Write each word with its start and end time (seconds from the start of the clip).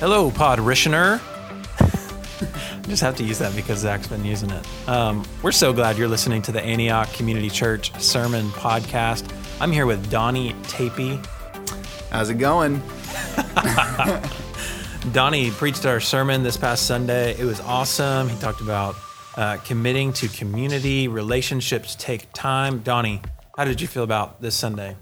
Hello, 0.00 0.30
Podrissioner. 0.30 1.20
Just 2.88 3.02
have 3.02 3.16
to 3.16 3.22
use 3.22 3.38
that 3.38 3.54
because 3.54 3.80
Zach's 3.80 4.06
been 4.06 4.24
using 4.24 4.48
it. 4.48 4.66
Um, 4.88 5.26
we're 5.42 5.52
so 5.52 5.74
glad 5.74 5.98
you're 5.98 6.08
listening 6.08 6.40
to 6.40 6.52
the 6.52 6.62
Antioch 6.62 7.12
Community 7.12 7.50
Church 7.50 7.92
Sermon 8.00 8.46
Podcast. 8.46 9.30
I'm 9.60 9.70
here 9.70 9.84
with 9.84 10.10
Donnie 10.10 10.54
Tapey. 10.62 11.22
How's 12.10 12.30
it 12.30 12.36
going? 12.36 12.80
Donnie 15.12 15.50
preached 15.50 15.84
our 15.84 16.00
sermon 16.00 16.42
this 16.42 16.56
past 16.56 16.86
Sunday. 16.86 17.38
It 17.38 17.44
was 17.44 17.60
awesome. 17.60 18.30
He 18.30 18.38
talked 18.38 18.62
about 18.62 18.96
uh, 19.36 19.58
committing 19.58 20.14
to 20.14 20.28
community, 20.28 21.08
relationships 21.08 21.94
take 21.94 22.32
time. 22.32 22.78
Donnie, 22.78 23.20
how 23.54 23.66
did 23.66 23.82
you 23.82 23.86
feel 23.86 24.04
about 24.04 24.40
this 24.40 24.54
Sunday? 24.54 24.96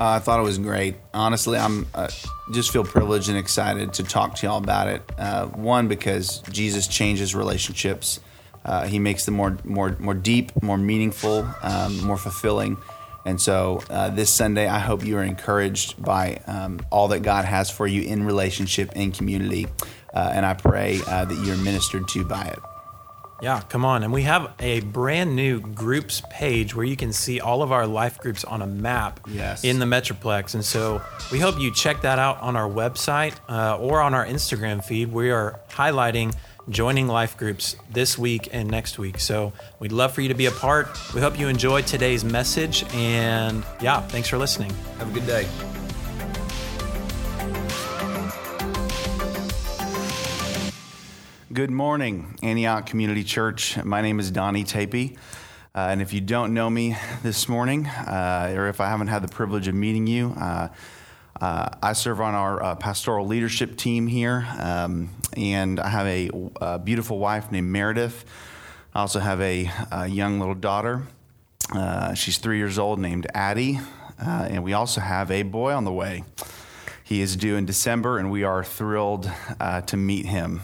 Uh, 0.00 0.12
I 0.12 0.18
thought 0.18 0.40
it 0.40 0.44
was 0.44 0.56
great. 0.56 0.96
Honestly, 1.12 1.58
I'm 1.58 1.86
uh, 1.94 2.08
just 2.52 2.72
feel 2.72 2.84
privileged 2.84 3.28
and 3.28 3.36
excited 3.36 3.92
to 3.94 4.02
talk 4.02 4.34
to 4.36 4.46
y'all 4.46 4.56
about 4.56 4.88
it. 4.88 5.02
Uh, 5.18 5.48
one, 5.48 5.88
because 5.88 6.38
Jesus 6.50 6.86
changes 6.86 7.34
relationships. 7.34 8.18
Uh, 8.64 8.86
he 8.86 8.98
makes 8.98 9.26
them 9.26 9.34
more, 9.34 9.58
more, 9.62 9.94
more 9.98 10.14
deep, 10.14 10.62
more 10.62 10.78
meaningful, 10.78 11.46
um, 11.60 12.02
more 12.02 12.16
fulfilling. 12.16 12.78
And 13.26 13.38
so 13.38 13.82
uh, 13.90 14.08
this 14.08 14.32
Sunday, 14.32 14.66
I 14.66 14.78
hope 14.78 15.04
you 15.04 15.18
are 15.18 15.22
encouraged 15.22 16.02
by 16.02 16.40
um, 16.46 16.80
all 16.90 17.08
that 17.08 17.20
God 17.20 17.44
has 17.44 17.68
for 17.68 17.86
you 17.86 18.00
in 18.00 18.24
relationship 18.24 18.92
and 18.96 19.12
community. 19.12 19.66
Uh, 20.14 20.32
and 20.32 20.46
I 20.46 20.54
pray 20.54 20.96
that 20.96 21.44
you're 21.44 21.58
ministered 21.58 22.08
to 22.08 22.24
by 22.24 22.44
it. 22.44 22.58
Yeah, 23.42 23.60
come 23.62 23.84
on. 23.84 24.02
And 24.02 24.12
we 24.12 24.22
have 24.22 24.52
a 24.58 24.80
brand 24.80 25.34
new 25.34 25.60
groups 25.60 26.22
page 26.30 26.74
where 26.74 26.84
you 26.84 26.96
can 26.96 27.12
see 27.12 27.40
all 27.40 27.62
of 27.62 27.72
our 27.72 27.86
life 27.86 28.18
groups 28.18 28.44
on 28.44 28.62
a 28.62 28.66
map 28.66 29.20
yes. 29.26 29.64
in 29.64 29.78
the 29.78 29.86
Metroplex. 29.86 30.54
And 30.54 30.64
so 30.64 31.02
we 31.32 31.38
hope 31.38 31.58
you 31.58 31.72
check 31.74 32.02
that 32.02 32.18
out 32.18 32.40
on 32.40 32.56
our 32.56 32.68
website 32.68 33.34
uh, 33.48 33.78
or 33.78 34.00
on 34.00 34.14
our 34.14 34.26
Instagram 34.26 34.84
feed. 34.84 35.12
We 35.12 35.30
are 35.30 35.58
highlighting 35.70 36.34
joining 36.68 37.08
life 37.08 37.36
groups 37.36 37.76
this 37.90 38.18
week 38.18 38.48
and 38.52 38.70
next 38.70 38.98
week. 38.98 39.18
So 39.18 39.52
we'd 39.78 39.92
love 39.92 40.12
for 40.12 40.20
you 40.20 40.28
to 40.28 40.34
be 40.34 40.46
a 40.46 40.52
part. 40.52 40.88
We 41.14 41.20
hope 41.20 41.38
you 41.38 41.48
enjoyed 41.48 41.86
today's 41.86 42.24
message. 42.24 42.84
And 42.94 43.64
yeah, 43.80 44.00
thanks 44.00 44.28
for 44.28 44.38
listening. 44.38 44.72
Have 44.98 45.10
a 45.10 45.12
good 45.18 45.26
day. 45.26 45.79
Good 51.52 51.72
morning, 51.72 52.38
Antioch 52.44 52.86
Community 52.86 53.24
Church. 53.24 53.76
My 53.82 54.02
name 54.02 54.20
is 54.20 54.30
Donnie 54.30 54.62
Tapey. 54.62 55.16
Uh, 55.74 55.88
and 55.90 56.00
if 56.00 56.12
you 56.12 56.20
don't 56.20 56.54
know 56.54 56.70
me 56.70 56.96
this 57.24 57.48
morning, 57.48 57.88
uh, 57.88 58.54
or 58.56 58.68
if 58.68 58.80
I 58.80 58.86
haven't 58.86 59.08
had 59.08 59.20
the 59.22 59.28
privilege 59.28 59.66
of 59.66 59.74
meeting 59.74 60.06
you, 60.06 60.32
uh, 60.38 60.68
uh 61.40 61.68
I 61.82 61.94
serve 61.94 62.20
on 62.20 62.36
our 62.36 62.62
uh, 62.62 62.74
pastoral 62.76 63.26
leadership 63.26 63.76
team 63.76 64.06
here. 64.06 64.46
Um, 64.60 65.10
and 65.36 65.80
I 65.80 65.88
have 65.88 66.06
a, 66.06 66.30
a, 66.60 66.78
beautiful 66.78 67.18
wife 67.18 67.50
named 67.50 67.66
Meredith. 67.66 68.24
I 68.94 69.00
also 69.00 69.18
have 69.18 69.40
a, 69.40 69.68
a 69.90 70.06
young 70.06 70.38
little 70.38 70.54
daughter. 70.54 71.02
Uh, 71.74 72.14
she's 72.14 72.38
three 72.38 72.58
years 72.58 72.78
old, 72.78 73.00
named 73.00 73.26
Addie. 73.34 73.80
and 74.20 74.62
we 74.62 74.72
also 74.72 75.00
have 75.00 75.32
a 75.32 75.42
boy 75.42 75.72
on 75.72 75.82
the 75.82 75.92
way. 75.92 76.22
He 77.02 77.20
is 77.20 77.34
due 77.34 77.56
in 77.56 77.66
December, 77.66 78.18
and 78.18 78.30
we 78.30 78.44
are 78.44 78.62
thrilled 78.62 79.28
to 79.86 79.96
meet 79.96 80.26
him. 80.26 80.60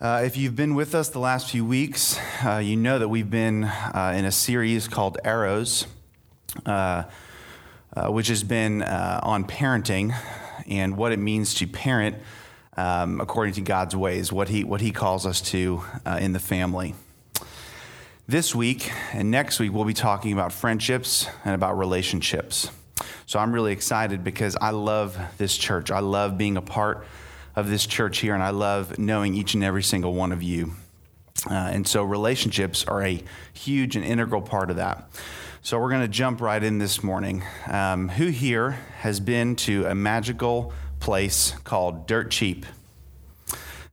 Uh, 0.00 0.22
if 0.24 0.34
you've 0.34 0.56
been 0.56 0.74
with 0.74 0.94
us 0.94 1.10
the 1.10 1.18
last 1.18 1.50
few 1.50 1.62
weeks, 1.62 2.18
uh, 2.42 2.56
you 2.56 2.74
know 2.74 2.98
that 2.98 3.10
we've 3.10 3.28
been 3.28 3.64
uh, 3.64 4.14
in 4.16 4.24
a 4.24 4.32
series 4.32 4.88
called 4.88 5.18
Arrows, 5.26 5.86
uh, 6.64 7.02
uh, 7.94 8.08
which 8.08 8.28
has 8.28 8.42
been 8.42 8.80
uh, 8.80 9.20
on 9.22 9.44
parenting 9.44 10.14
and 10.66 10.96
what 10.96 11.12
it 11.12 11.18
means 11.18 11.52
to 11.52 11.66
parent 11.66 12.16
um, 12.78 13.20
according 13.20 13.52
to 13.52 13.60
God's 13.60 13.94
ways, 13.94 14.32
what 14.32 14.48
He, 14.48 14.64
what 14.64 14.80
he 14.80 14.90
calls 14.90 15.26
us 15.26 15.42
to 15.50 15.82
in 16.18 16.32
the 16.32 16.40
family. 16.40 16.94
This 18.26 18.54
week 18.54 18.90
and 19.12 19.30
next 19.30 19.60
week, 19.60 19.70
we'll 19.70 19.84
be 19.84 19.92
talking 19.92 20.32
about 20.32 20.50
friendships 20.50 21.28
and 21.44 21.54
about 21.54 21.76
relationships. 21.76 22.70
So 23.26 23.38
I'm 23.38 23.52
really 23.52 23.72
excited 23.72 24.24
because 24.24 24.56
I 24.58 24.70
love 24.70 25.18
this 25.36 25.58
church. 25.58 25.90
I 25.90 25.98
love 25.98 26.38
being 26.38 26.56
a 26.56 26.62
part 26.62 27.06
of 27.56 27.68
this 27.68 27.86
church 27.86 28.18
here, 28.18 28.34
and 28.34 28.42
I 28.42 28.50
love 28.50 28.98
knowing 28.98 29.34
each 29.34 29.54
and 29.54 29.64
every 29.64 29.82
single 29.82 30.14
one 30.14 30.32
of 30.32 30.42
you. 30.42 30.72
Uh, 31.48 31.54
and 31.54 31.86
so 31.86 32.02
relationships 32.02 32.84
are 32.84 33.02
a 33.02 33.22
huge 33.52 33.96
and 33.96 34.04
integral 34.04 34.42
part 34.42 34.70
of 34.70 34.76
that. 34.76 35.08
So 35.62 35.78
we're 35.78 35.90
going 35.90 36.02
to 36.02 36.08
jump 36.08 36.40
right 36.40 36.62
in 36.62 36.78
this 36.78 37.02
morning. 37.02 37.42
Um, 37.66 38.08
who 38.08 38.26
here 38.26 38.72
has 39.00 39.20
been 39.20 39.56
to 39.56 39.86
a 39.86 39.94
magical 39.94 40.72
place 41.00 41.52
called 41.64 42.06
Dirt 42.06 42.30
Cheap? 42.30 42.66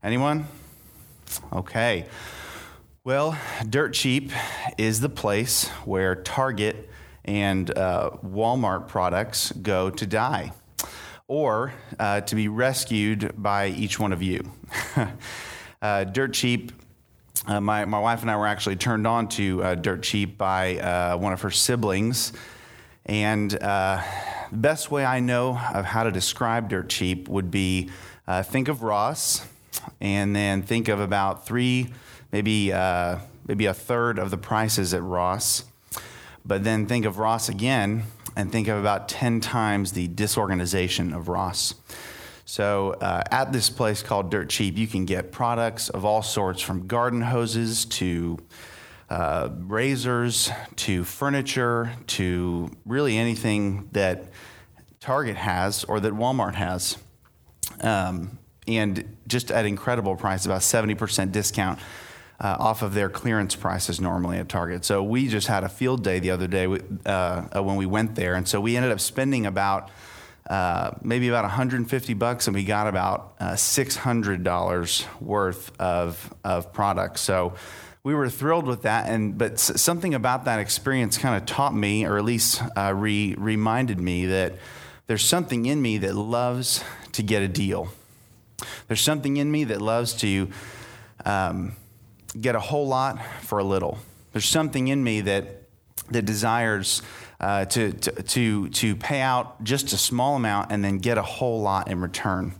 Anyone? 0.03 0.47
Okay. 1.51 2.05
Well, 3.03 3.37
Dirt 3.69 3.93
Cheap 3.93 4.31
is 4.77 4.99
the 4.99 5.09
place 5.09 5.69
where 5.85 6.15
Target 6.15 6.89
and 7.23 7.75
uh, 7.77 8.11
Walmart 8.25 8.87
products 8.87 9.51
go 9.51 9.89
to 9.89 10.05
die 10.05 10.53
or 11.27 11.73
uh, 11.99 12.21
to 12.21 12.35
be 12.35 12.47
rescued 12.47 13.33
by 13.35 13.67
each 13.67 13.99
one 13.99 14.13
of 14.13 14.21
you. 14.21 14.49
uh, 15.81 16.03
Dirt 16.05 16.33
Cheap, 16.33 16.71
uh, 17.47 17.59
my, 17.59 17.85
my 17.85 17.99
wife 17.99 18.21
and 18.21 18.31
I 18.31 18.37
were 18.37 18.47
actually 18.47 18.77
turned 18.77 19.05
on 19.05 19.27
to 19.29 19.63
uh, 19.63 19.75
Dirt 19.75 20.03
Cheap 20.03 20.37
by 20.37 20.77
uh, 20.77 21.17
one 21.17 21.33
of 21.33 21.41
her 21.41 21.51
siblings. 21.51 22.31
And 23.05 23.53
uh, 23.61 24.01
the 24.51 24.57
best 24.57 24.89
way 24.89 25.05
I 25.05 25.19
know 25.19 25.59
of 25.73 25.85
how 25.85 26.03
to 26.03 26.11
describe 26.11 26.69
Dirt 26.69 26.89
Cheap 26.89 27.27
would 27.27 27.51
be 27.51 27.89
think 28.43 28.67
of 28.67 28.83
Ross 28.83 29.45
and 30.01 30.35
then 30.35 30.61
think 30.61 30.87
of 30.89 30.99
about 30.99 31.45
three, 31.45 31.93
maybe, 32.31 32.71
maybe 33.45 33.65
a 33.65 33.73
third 33.73 34.19
of 34.19 34.31
the 34.31 34.37
prices 34.37 34.93
at 34.93 35.01
Ross. 35.01 35.63
But 36.45 36.63
then 36.63 36.85
think 36.85 37.05
of 37.05 37.17
Ross 37.17 37.49
again 37.49 38.03
and 38.37 38.51
think 38.51 38.67
of 38.67 38.77
about 38.77 39.09
10 39.09 39.41
times 39.41 39.93
the 39.93 40.07
disorganization 40.07 41.11
of 41.11 41.27
Ross. 41.27 41.73
So, 42.45 42.91
uh, 43.01 43.23
at 43.31 43.51
this 43.51 43.69
place 43.69 44.03
called 44.03 44.29
Dirt 44.29 44.47
Cheap, 44.47 44.77
you 44.77 44.87
can 44.87 45.05
get 45.05 45.31
products 45.31 45.89
of 45.89 46.05
all 46.05 46.21
sorts 46.21 46.61
from 46.61 46.85
garden 46.85 47.21
hoses 47.21 47.83
to 47.85 48.37
uh, 49.09 49.49
razors 49.57 50.51
to 50.75 51.03
furniture 51.03 51.91
to 52.07 52.69
really 52.85 53.17
anything 53.17 53.89
that 53.93 54.25
Target 54.99 55.35
has 55.35 55.83
or 55.85 55.99
that 55.99 56.13
Walmart 56.13 56.55
has. 56.55 56.97
Um, 57.81 58.37
and 58.67 59.17
just 59.27 59.49
at 59.49 59.65
incredible 59.65 60.15
price, 60.15 60.45
about 60.45 60.61
70% 60.61 61.31
discount 61.31 61.79
uh, 62.39 62.55
off 62.59 62.81
of 62.81 62.93
their 62.93 63.09
clearance 63.09 63.55
prices 63.55 63.99
normally 63.99 64.37
at 64.37 64.47
Target. 64.47 64.85
So 64.85 65.01
we 65.01 65.27
just 65.27 65.47
had 65.47 65.63
a 65.63 65.69
field 65.69 66.03
day 66.03 66.19
the 66.19 66.31
other 66.31 66.47
day 66.47 66.67
uh, 67.05 67.09
uh, 67.09 67.63
when 67.63 67.75
we 67.75 67.85
went 67.85 68.15
there, 68.15 68.35
and 68.35 68.47
so 68.47 68.61
we 68.61 68.77
ended 68.77 68.91
up 68.91 68.99
spending 68.99 69.45
about 69.45 69.89
uh, 70.47 70.91
maybe 71.01 71.27
about 71.27 71.43
150 71.43 72.13
bucks, 72.13 72.47
and 72.47 72.55
we 72.55 72.63
got 72.63 72.87
about 72.87 73.33
uh, 73.39 73.51
$600 73.51 75.21
worth 75.21 75.79
of 75.79 76.33
of 76.43 76.71
products. 76.73 77.21
So 77.21 77.53
we 78.03 78.13
were 78.13 78.29
thrilled 78.29 78.67
with 78.67 78.83
that, 78.83 79.09
and 79.09 79.37
but 79.37 79.59
something 79.59 80.13
about 80.13 80.45
that 80.45 80.59
experience 80.59 81.17
kind 81.17 81.35
of 81.35 81.45
taught 81.45 81.75
me, 81.75 82.05
or 82.05 82.17
at 82.17 82.23
least 82.23 82.61
uh, 82.77 82.93
re- 82.95 83.35
reminded 83.35 83.99
me 83.99 84.27
that 84.27 84.53
there's 85.07 85.25
something 85.25 85.65
in 85.65 85.81
me 85.81 85.97
that 85.97 86.15
loves 86.15 86.83
to 87.13 87.23
get 87.23 87.41
a 87.41 87.47
deal. 87.47 87.89
There's 88.87 89.01
something 89.01 89.37
in 89.37 89.51
me 89.51 89.63
that 89.65 89.81
loves 89.81 90.13
to. 90.15 90.49
Um, 91.25 91.73
get 92.39 92.55
a 92.55 92.59
whole 92.59 92.87
lot 92.87 93.19
for 93.41 93.59
a 93.59 93.63
little. 93.63 93.97
There's 94.33 94.45
something 94.45 94.87
in 94.87 95.03
me 95.03 95.21
that, 95.21 95.63
that 96.11 96.25
desires 96.25 97.01
uh, 97.39 97.65
to, 97.65 97.91
to, 97.93 98.11
to, 98.23 98.69
to 98.69 98.95
pay 98.95 99.21
out 99.21 99.63
just 99.63 99.93
a 99.93 99.97
small 99.97 100.35
amount 100.35 100.71
and 100.71 100.83
then 100.83 100.97
get 100.97 101.17
a 101.17 101.23
whole 101.23 101.61
lot 101.61 101.89
in 101.89 102.01
return. 102.01 102.53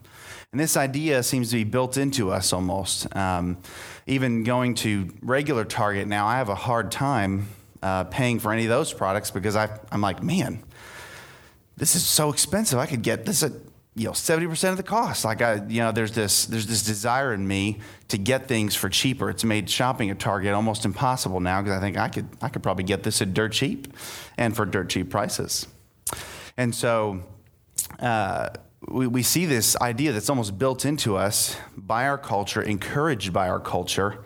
And 0.52 0.62
this 0.62 0.78
idea 0.78 1.24
seems 1.24 1.50
to 1.50 1.58
be 1.58 1.64
built 1.64 1.98
into 1.98 2.32
us 2.32 2.54
almost. 2.54 3.14
Um, 3.16 3.58
even 4.06 4.44
going 4.44 4.76
to 4.76 5.14
regular 5.22 5.66
Target 5.66 6.08
now, 6.08 6.26
I 6.26 6.38
have 6.38 6.50
a 6.50 6.56
hard 6.56 6.92
time 6.92 7.50
uh, 7.84 8.06
paying 8.06 8.40
for 8.40 8.54
any 8.54 8.64
of 8.64 8.70
those 8.70 8.94
products 8.94 9.30
because 9.30 9.56
I, 9.56 9.78
I'm 9.92 10.02
like, 10.02 10.24
man, 10.24 10.64
this 11.76 11.96
is 11.96 12.06
so 12.06 12.32
expensive. 12.32 12.80
I 12.80 12.86
could 12.86 13.02
get 13.02 13.26
this 13.26 13.44
at 13.44 13.52
you 13.98 14.06
know 14.06 14.12
70% 14.12 14.70
of 14.70 14.78
the 14.78 14.84
cost. 14.84 15.26
Like 15.26 15.42
i 15.42 15.56
you 15.68 15.82
know 15.82 15.92
there's 15.92 16.12
this 16.12 16.46
there's 16.46 16.68
this 16.68 16.84
desire 16.84 17.34
in 17.34 17.48
me 17.48 17.80
to 18.10 18.18
get 18.18 18.48
things 18.48 18.76
for 18.76 18.90
cheaper. 18.90 19.30
It's 19.30 19.44
made 19.44 19.70
shopping 19.70 20.12
at 20.12 20.20
target 20.20 20.54
almost 20.54 20.86
impossible 20.86 21.40
now 21.40 21.62
because 21.62 21.78
i 21.78 21.82
think 21.82 21.98
i 21.98 22.08
could 22.08 22.28
i 22.42 22.48
could 22.50 22.62
probably 22.62 22.84
get 22.84 23.04
this 23.04 23.22
at 23.22 23.34
dirt 23.34 23.54
cheap 23.54 23.92
and 24.38 24.56
for 24.56 24.66
dirt 24.66 24.90
cheap 24.90 25.10
prices. 25.10 25.68
And 26.58 26.74
so 26.74 27.24
uh, 28.00 28.50
we, 28.88 29.08
we 29.08 29.24
see 29.24 29.46
this 29.46 29.76
idea 29.78 30.12
that's 30.12 30.30
almost 30.30 30.58
built 30.58 30.86
into 30.86 31.18
us 31.18 31.58
by 31.76 32.08
our 32.08 32.18
culture 32.18 32.62
encouraged 32.62 33.34
by 33.34 33.50
our 33.50 33.60
culture. 33.60 34.24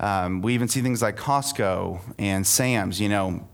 Um, 0.00 0.42
we 0.42 0.54
even 0.54 0.68
see 0.68 0.82
things 0.82 1.02
like 1.02 1.16
costco 1.16 2.00
and 2.18 2.46
sam's 2.46 3.00
you 3.00 3.08
know 3.08 3.48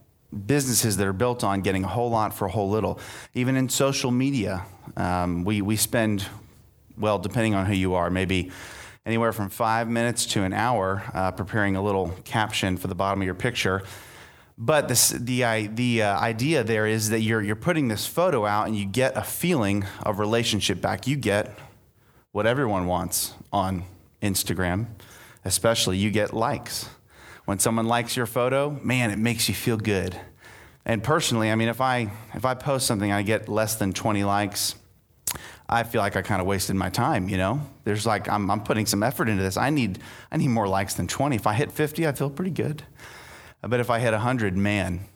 businesses 0.46 0.96
that 0.96 1.06
are 1.06 1.12
built 1.12 1.44
on 1.44 1.60
getting 1.60 1.84
a 1.84 1.88
whole 1.88 2.10
lot 2.10 2.34
for 2.34 2.46
a 2.46 2.50
whole 2.50 2.68
little. 2.68 2.98
Even 3.34 3.56
in 3.56 3.68
social 3.68 4.10
media, 4.10 4.66
um, 4.96 5.44
we, 5.44 5.62
we 5.62 5.76
spend 5.76 6.26
well, 6.96 7.18
depending 7.18 7.54
on 7.54 7.66
who 7.66 7.74
you 7.74 7.94
are, 7.94 8.10
maybe 8.10 8.50
anywhere 9.06 9.32
from 9.32 9.50
five 9.50 9.88
minutes 9.88 10.26
to 10.26 10.42
an 10.42 10.52
hour 10.52 11.02
uh, 11.12 11.30
preparing 11.32 11.76
a 11.76 11.82
little 11.82 12.14
caption 12.24 12.76
for 12.76 12.88
the 12.88 12.94
bottom 12.94 13.20
of 13.20 13.26
your 13.26 13.34
picture. 13.34 13.82
But 14.56 14.86
this, 14.86 15.10
the, 15.10 15.66
the 15.66 16.02
uh, 16.02 16.20
idea 16.20 16.62
there 16.62 16.86
is 16.86 17.10
that 17.10 17.20
you're, 17.20 17.42
you're 17.42 17.56
putting 17.56 17.88
this 17.88 18.06
photo 18.06 18.46
out 18.46 18.68
and 18.68 18.76
you 18.76 18.86
get 18.86 19.16
a 19.16 19.22
feeling 19.22 19.84
of 20.02 20.20
relationship 20.20 20.80
back. 20.80 21.06
You 21.06 21.16
get 21.16 21.58
what 22.30 22.46
everyone 22.46 22.86
wants 22.86 23.34
on 23.52 23.84
Instagram, 24.22 24.86
especially 25.44 25.98
you 25.98 26.10
get 26.10 26.32
likes. 26.32 26.88
When 27.46 27.58
someone 27.58 27.86
likes 27.86 28.16
your 28.16 28.26
photo, 28.26 28.78
man, 28.82 29.10
it 29.10 29.18
makes 29.18 29.48
you 29.48 29.54
feel 29.54 29.76
good. 29.76 30.18
And 30.86 31.02
personally, 31.02 31.50
I 31.50 31.54
mean, 31.54 31.68
if 31.68 31.80
I, 31.80 32.10
if 32.34 32.44
I 32.44 32.54
post 32.54 32.86
something 32.86 33.10
I 33.10 33.22
get 33.22 33.48
less 33.48 33.76
than 33.76 33.92
20 33.92 34.24
likes, 34.24 34.74
I 35.68 35.82
feel 35.82 36.02
like 36.02 36.14
I 36.14 36.22
kind 36.22 36.40
of 36.40 36.46
wasted 36.46 36.76
my 36.76 36.90
time, 36.90 37.28
you 37.28 37.38
know? 37.38 37.62
There's 37.84 38.04
like, 38.04 38.28
I'm, 38.28 38.50
I'm 38.50 38.62
putting 38.62 38.84
some 38.84 39.02
effort 39.02 39.28
into 39.28 39.42
this. 39.42 39.56
I 39.56 39.70
need, 39.70 39.98
I 40.30 40.36
need 40.36 40.48
more 40.48 40.68
likes 40.68 40.94
than 40.94 41.06
20. 41.06 41.36
If 41.36 41.46
I 41.46 41.54
hit 41.54 41.72
50, 41.72 42.06
I 42.06 42.12
feel 42.12 42.28
pretty 42.28 42.50
good. 42.50 42.82
But 43.62 43.80
if 43.80 43.88
I 43.88 43.98
hit 43.98 44.12
100, 44.12 44.56
man, 44.56 45.06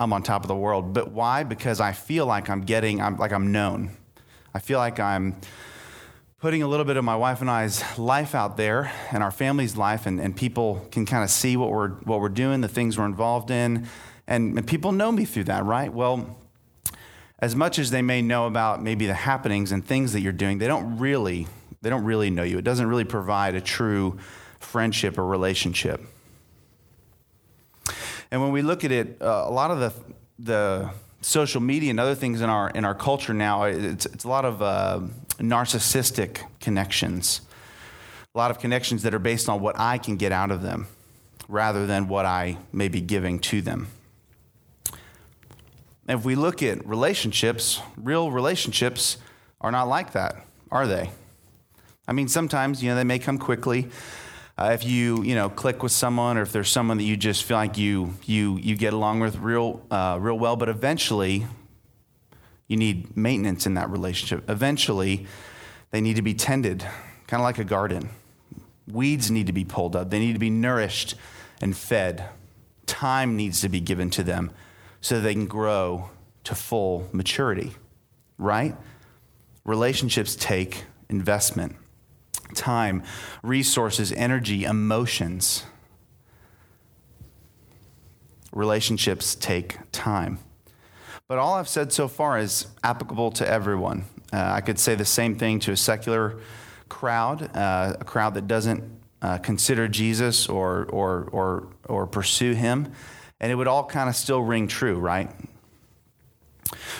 I'm 0.00 0.12
on 0.12 0.24
top 0.24 0.42
of 0.42 0.48
the 0.48 0.56
world. 0.56 0.92
But 0.92 1.12
why? 1.12 1.44
Because 1.44 1.80
I 1.80 1.92
feel 1.92 2.26
like 2.26 2.50
I'm 2.50 2.62
getting, 2.62 3.00
I'm, 3.00 3.18
like 3.18 3.32
I'm 3.32 3.52
known. 3.52 3.92
I 4.52 4.58
feel 4.58 4.78
like 4.78 4.98
I'm 4.98 5.36
putting 6.40 6.62
a 6.62 6.68
little 6.68 6.84
bit 6.84 6.96
of 6.96 7.04
my 7.04 7.16
wife 7.16 7.40
and 7.40 7.48
I's 7.48 7.98
life 7.98 8.34
out 8.34 8.56
there 8.56 8.92
and 9.12 9.22
our 9.22 9.30
family's 9.30 9.76
life, 9.76 10.06
and, 10.06 10.20
and 10.20 10.36
people 10.36 10.86
can 10.90 11.06
kind 11.06 11.22
of 11.22 11.30
see 11.30 11.56
what 11.56 11.70
we're, 11.70 11.90
what 11.90 12.20
we're 12.20 12.28
doing, 12.28 12.60
the 12.60 12.68
things 12.68 12.98
we're 12.98 13.06
involved 13.06 13.52
in. 13.52 13.88
And, 14.28 14.58
and 14.58 14.66
people 14.66 14.92
know 14.92 15.10
me 15.10 15.24
through 15.24 15.44
that, 15.44 15.64
right? 15.64 15.92
Well, 15.92 16.36
as 17.38 17.56
much 17.56 17.78
as 17.78 17.90
they 17.90 18.02
may 18.02 18.20
know 18.20 18.46
about 18.46 18.82
maybe 18.82 19.06
the 19.06 19.14
happenings 19.14 19.72
and 19.72 19.84
things 19.84 20.12
that 20.12 20.20
you're 20.20 20.32
doing, 20.32 20.58
they 20.58 20.66
don't 20.66 20.98
really, 20.98 21.46
they 21.80 21.88
don't 21.88 22.04
really 22.04 22.28
know 22.28 22.42
you. 22.42 22.58
It 22.58 22.64
doesn't 22.64 22.86
really 22.86 23.04
provide 23.04 23.54
a 23.54 23.60
true 23.60 24.18
friendship 24.60 25.16
or 25.16 25.24
relationship. 25.24 26.02
And 28.30 28.42
when 28.42 28.52
we 28.52 28.60
look 28.60 28.84
at 28.84 28.92
it, 28.92 29.16
uh, 29.22 29.44
a 29.46 29.50
lot 29.50 29.70
of 29.70 29.78
the, 29.78 29.94
the 30.38 30.90
social 31.22 31.62
media 31.62 31.88
and 31.88 31.98
other 31.98 32.14
things 32.14 32.42
in 32.42 32.50
our, 32.50 32.68
in 32.70 32.84
our 32.84 32.94
culture 32.94 33.32
now, 33.32 33.62
it's, 33.64 34.04
it's 34.04 34.24
a 34.24 34.28
lot 34.28 34.44
of 34.44 34.60
uh, 34.60 35.00
narcissistic 35.38 36.42
connections. 36.60 37.40
A 38.34 38.38
lot 38.38 38.50
of 38.50 38.58
connections 38.58 39.04
that 39.04 39.14
are 39.14 39.18
based 39.18 39.48
on 39.48 39.62
what 39.62 39.78
I 39.78 39.96
can 39.96 40.16
get 40.16 40.32
out 40.32 40.50
of 40.50 40.60
them 40.60 40.86
rather 41.48 41.86
than 41.86 42.08
what 42.08 42.26
I 42.26 42.58
may 42.74 42.88
be 42.88 43.00
giving 43.00 43.38
to 43.38 43.62
them. 43.62 43.88
If 46.08 46.24
we 46.24 46.36
look 46.36 46.62
at 46.62 46.86
relationships, 46.86 47.82
real 47.98 48.30
relationships 48.30 49.18
are 49.60 49.70
not 49.70 49.88
like 49.88 50.12
that, 50.12 50.42
are 50.70 50.86
they? 50.86 51.10
I 52.06 52.14
mean, 52.14 52.28
sometimes, 52.28 52.82
you 52.82 52.88
know, 52.88 52.96
they 52.96 53.04
may 53.04 53.18
come 53.18 53.36
quickly. 53.36 53.90
Uh, 54.56 54.70
if 54.72 54.84
you 54.84 55.22
you 55.22 55.34
know 55.34 55.50
click 55.50 55.82
with 55.82 55.92
someone, 55.92 56.38
or 56.38 56.42
if 56.42 56.50
there's 56.50 56.70
someone 56.70 56.96
that 56.96 57.04
you 57.04 57.16
just 57.16 57.44
feel 57.44 57.58
like 57.58 57.76
you 57.76 58.14
you 58.24 58.56
you 58.56 58.74
get 58.74 58.92
along 58.92 59.20
with 59.20 59.36
real 59.36 59.82
uh, 59.90 60.18
real 60.20 60.36
well, 60.36 60.56
but 60.56 60.68
eventually 60.68 61.46
you 62.66 62.76
need 62.76 63.16
maintenance 63.16 63.66
in 63.66 63.74
that 63.74 63.88
relationship. 63.90 64.48
Eventually, 64.50 65.26
they 65.90 66.00
need 66.00 66.16
to 66.16 66.22
be 66.22 66.34
tended, 66.34 66.80
kind 67.26 67.40
of 67.40 67.44
like 67.44 67.58
a 67.58 67.64
garden. 67.64 68.08
Weeds 68.90 69.30
need 69.30 69.46
to 69.46 69.52
be 69.52 69.64
pulled 69.64 69.94
up. 69.94 70.10
They 70.10 70.18
need 70.18 70.32
to 70.32 70.40
be 70.40 70.50
nourished 70.50 71.14
and 71.60 71.76
fed. 71.76 72.24
Time 72.86 73.36
needs 73.36 73.60
to 73.60 73.68
be 73.68 73.80
given 73.80 74.10
to 74.10 74.22
them 74.22 74.50
so 75.00 75.20
they 75.20 75.34
can 75.34 75.46
grow 75.46 76.10
to 76.44 76.54
full 76.54 77.08
maturity. 77.12 77.72
Right? 78.38 78.76
Relationships 79.64 80.36
take 80.36 80.84
investment 81.08 81.76
time, 82.54 83.02
resources, 83.42 84.12
energy, 84.12 84.64
emotions. 84.64 85.64
Relationships 88.52 89.34
take 89.34 89.76
time. 89.92 90.38
But 91.28 91.38
all 91.38 91.54
I've 91.54 91.68
said 91.68 91.92
so 91.92 92.08
far 92.08 92.38
is 92.38 92.66
applicable 92.82 93.32
to 93.32 93.46
everyone. 93.46 94.06
Uh, 94.32 94.38
I 94.38 94.62
could 94.62 94.78
say 94.78 94.94
the 94.94 95.04
same 95.04 95.36
thing 95.36 95.60
to 95.60 95.72
a 95.72 95.76
secular 95.76 96.40
crowd, 96.88 97.54
uh, 97.54 97.96
a 98.00 98.04
crowd 98.04 98.34
that 98.34 98.46
doesn't 98.46 98.82
uh, 99.20 99.38
consider 99.38 99.88
Jesus 99.88 100.48
or, 100.48 100.86
or, 100.86 101.28
or, 101.32 101.68
or 101.86 102.06
pursue 102.06 102.54
him, 102.54 102.92
and 103.40 103.52
it 103.52 103.54
would 103.54 103.68
all 103.68 103.84
kind 103.84 104.08
of 104.08 104.16
still 104.16 104.40
ring 104.40 104.68
true, 104.68 104.98
right? 104.98 105.30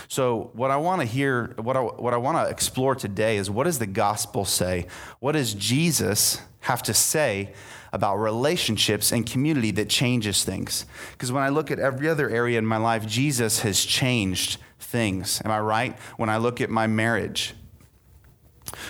So, 0.08 0.50
what 0.54 0.70
I 0.70 0.76
want 0.76 1.02
to 1.02 1.06
hear, 1.06 1.54
what 1.56 1.76
I, 1.76 1.80
what 1.80 2.14
I 2.14 2.16
want 2.16 2.38
to 2.38 2.50
explore 2.50 2.94
today 2.94 3.36
is 3.36 3.50
what 3.50 3.64
does 3.64 3.78
the 3.78 3.86
gospel 3.86 4.44
say? 4.44 4.86
What 5.20 5.32
does 5.32 5.52
Jesus 5.52 6.40
have 6.60 6.82
to 6.84 6.94
say 6.94 7.52
about 7.92 8.16
relationships 8.16 9.12
and 9.12 9.26
community 9.26 9.70
that 9.72 9.88
changes 9.88 10.44
things? 10.44 10.86
Because 11.12 11.30
when 11.30 11.42
I 11.42 11.50
look 11.50 11.70
at 11.70 11.78
every 11.78 12.08
other 12.08 12.30
area 12.30 12.58
in 12.58 12.64
my 12.64 12.78
life, 12.78 13.06
Jesus 13.06 13.60
has 13.60 13.84
changed 13.84 14.58
things. 14.78 15.42
Am 15.44 15.50
I 15.50 15.60
right? 15.60 15.98
When 16.16 16.30
I 16.30 16.38
look 16.38 16.60
at 16.60 16.70
my 16.70 16.86
marriage, 16.86 17.54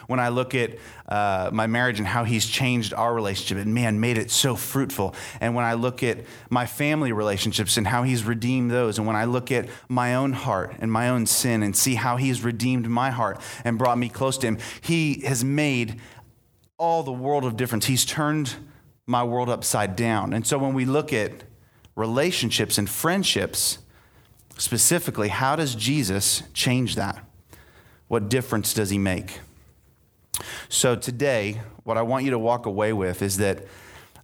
when 0.06 0.20
I 0.20 0.29
look 0.29 0.55
at 0.55 0.79
uh, 1.08 1.50
my 1.52 1.67
marriage 1.67 1.99
and 1.99 2.06
how 2.06 2.25
he's 2.25 2.46
changed 2.46 2.93
our 2.94 3.14
relationship 3.14 3.58
and 3.58 3.75
man, 3.75 4.00
made 4.00 4.19
it 4.19 4.31
so 4.31 4.56
fruitful. 4.56 5.14
And 5.40 5.55
when 5.55 5.64
I 5.64 5.75
look 5.75 6.02
at 6.02 6.25
my 6.50 6.67
family 6.67 7.12
relationships 7.12 7.76
and 7.76 7.87
how 7.87 8.02
he's 8.02 8.25
redeemed 8.25 8.70
those. 8.70 8.99
And 8.99 9.06
when 9.06 9.17
I 9.17 9.25
look 9.25 9.50
at 9.50 9.69
my 9.88 10.14
own 10.14 10.32
heart 10.32 10.76
and 10.79 10.90
my 10.90 11.08
own 11.08 11.26
sin 11.26 11.62
and 11.62 11.76
see 11.76 11.94
how 11.94 12.17
he's 12.17 12.43
redeemed 12.43 12.88
my 12.88 13.11
heart 13.11 13.40
and 13.64 13.79
brought 13.79 13.99
me 13.99 14.08
close 14.08 14.38
to 14.38 14.46
him, 14.46 14.58
he 14.81 15.20
has 15.26 15.44
made 15.44 16.00
all 16.79 17.02
the 17.02 17.12
world 17.12 17.44
of 17.44 17.56
difference. 17.56 17.87
He's 17.87 18.05
turned 18.05 18.55
my 19.06 19.25
world 19.25 19.49
upside 19.49 19.96
down. 19.96 20.32
And 20.32 20.46
so 20.46 20.58
when 20.58 20.75
we 20.75 20.84
look 20.84 21.12
at 21.12 21.44
relationships 21.96 22.79
and 22.79 22.88
friendships, 22.88 23.79
specifically, 24.56 25.29
how 25.29 25.56
does 25.56 25.75
Jesus 25.75 26.43
change 26.52 26.94
that? 26.94 27.25
What 28.06 28.29
difference 28.29 28.73
does 28.73 28.91
he 28.91 28.99
make? 28.99 29.41
So 30.69 30.94
today, 30.97 31.62
what 31.85 31.97
I 31.97 32.03
want 32.03 32.25
you 32.25 32.31
to 32.32 32.38
walk 32.38 32.67
away 32.67 32.93
with 32.93 33.23
is 33.23 33.38
that 33.38 33.65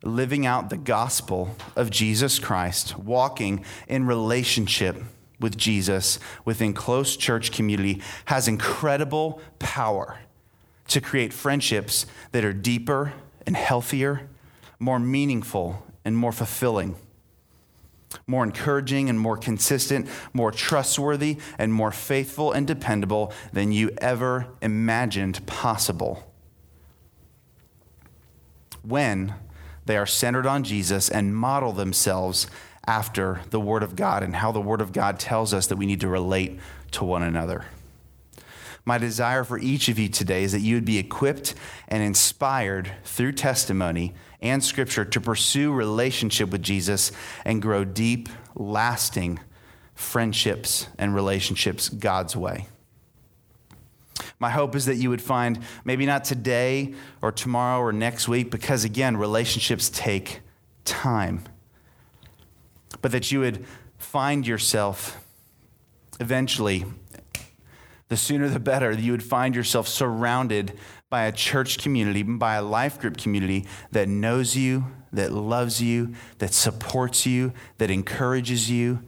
living 0.02 0.44
out 0.44 0.68
the 0.68 0.76
gospel 0.76 1.56
of 1.74 1.90
Jesus 1.90 2.38
Christ, 2.38 2.98
walking 2.98 3.64
in 3.88 4.06
relationship 4.06 4.96
with 5.40 5.56
Jesus 5.56 6.18
within 6.44 6.74
close 6.74 7.16
church 7.16 7.50
community 7.50 8.02
has 8.26 8.46
incredible 8.46 9.40
power 9.58 10.18
to 10.88 11.00
create 11.00 11.32
friendships 11.32 12.04
that 12.32 12.44
are 12.44 12.52
deeper 12.52 13.14
and 13.46 13.56
healthier, 13.56 14.28
more 14.78 14.98
meaningful 14.98 15.82
and 16.04 16.16
more 16.16 16.32
fulfilling 16.32 16.96
more 18.28 18.44
encouraging 18.44 19.10
and 19.10 19.18
more 19.18 19.36
consistent, 19.36 20.08
more 20.32 20.52
trustworthy 20.52 21.36
and 21.58 21.72
more 21.72 21.90
faithful 21.90 22.52
and 22.52 22.64
dependable 22.64 23.32
than 23.52 23.72
you 23.72 23.90
ever 23.98 24.46
imagined 24.62 25.44
possible. 25.46 26.33
When 28.84 29.34
they 29.86 29.96
are 29.96 30.06
centered 30.06 30.46
on 30.46 30.64
Jesus 30.64 31.08
and 31.08 31.36
model 31.36 31.72
themselves 31.72 32.46
after 32.86 33.40
the 33.50 33.60
Word 33.60 33.82
of 33.82 33.96
God 33.96 34.22
and 34.22 34.36
how 34.36 34.52
the 34.52 34.60
Word 34.60 34.80
of 34.80 34.92
God 34.92 35.18
tells 35.18 35.54
us 35.54 35.66
that 35.66 35.76
we 35.76 35.86
need 35.86 36.00
to 36.00 36.08
relate 36.08 36.58
to 36.92 37.04
one 37.04 37.22
another. 37.22 37.64
My 38.86 38.98
desire 38.98 39.44
for 39.44 39.58
each 39.58 39.88
of 39.88 39.98
you 39.98 40.08
today 40.08 40.44
is 40.44 40.52
that 40.52 40.60
you 40.60 40.74
would 40.74 40.84
be 40.84 40.98
equipped 40.98 41.54
and 41.88 42.02
inspired 42.02 42.92
through 43.04 43.32
testimony 43.32 44.12
and 44.42 44.62
scripture 44.62 45.06
to 45.06 45.20
pursue 45.20 45.72
relationship 45.72 46.50
with 46.50 46.62
Jesus 46.62 47.10
and 47.46 47.62
grow 47.62 47.84
deep, 47.84 48.28
lasting 48.54 49.40
friendships 49.94 50.88
and 50.98 51.14
relationships 51.14 51.88
God's 51.88 52.36
way. 52.36 52.68
My 54.38 54.50
hope 54.50 54.76
is 54.76 54.86
that 54.86 54.96
you 54.96 55.10
would 55.10 55.22
find 55.22 55.60
maybe 55.84 56.06
not 56.06 56.24
today 56.24 56.94
or 57.20 57.32
tomorrow 57.32 57.80
or 57.80 57.92
next 57.92 58.28
week, 58.28 58.50
because 58.50 58.84
again, 58.84 59.16
relationships 59.16 59.90
take 59.90 60.40
time, 60.84 61.42
but 63.00 63.12
that 63.12 63.32
you 63.32 63.40
would 63.40 63.64
find 63.98 64.46
yourself 64.46 65.24
eventually, 66.20 66.84
the 68.08 68.16
sooner 68.16 68.48
the 68.48 68.60
better, 68.60 68.94
that 68.94 69.02
you 69.02 69.12
would 69.12 69.22
find 69.22 69.56
yourself 69.56 69.88
surrounded 69.88 70.78
by 71.10 71.24
a 71.24 71.32
church 71.32 71.78
community, 71.78 72.22
by 72.22 72.56
a 72.56 72.62
life 72.62 73.00
group 73.00 73.16
community 73.16 73.66
that 73.92 74.08
knows 74.08 74.56
you, 74.56 74.84
that 75.12 75.32
loves 75.32 75.80
you, 75.80 76.12
that 76.38 76.52
supports 76.52 77.24
you, 77.24 77.52
that 77.78 77.90
encourages 77.90 78.70
you 78.70 79.00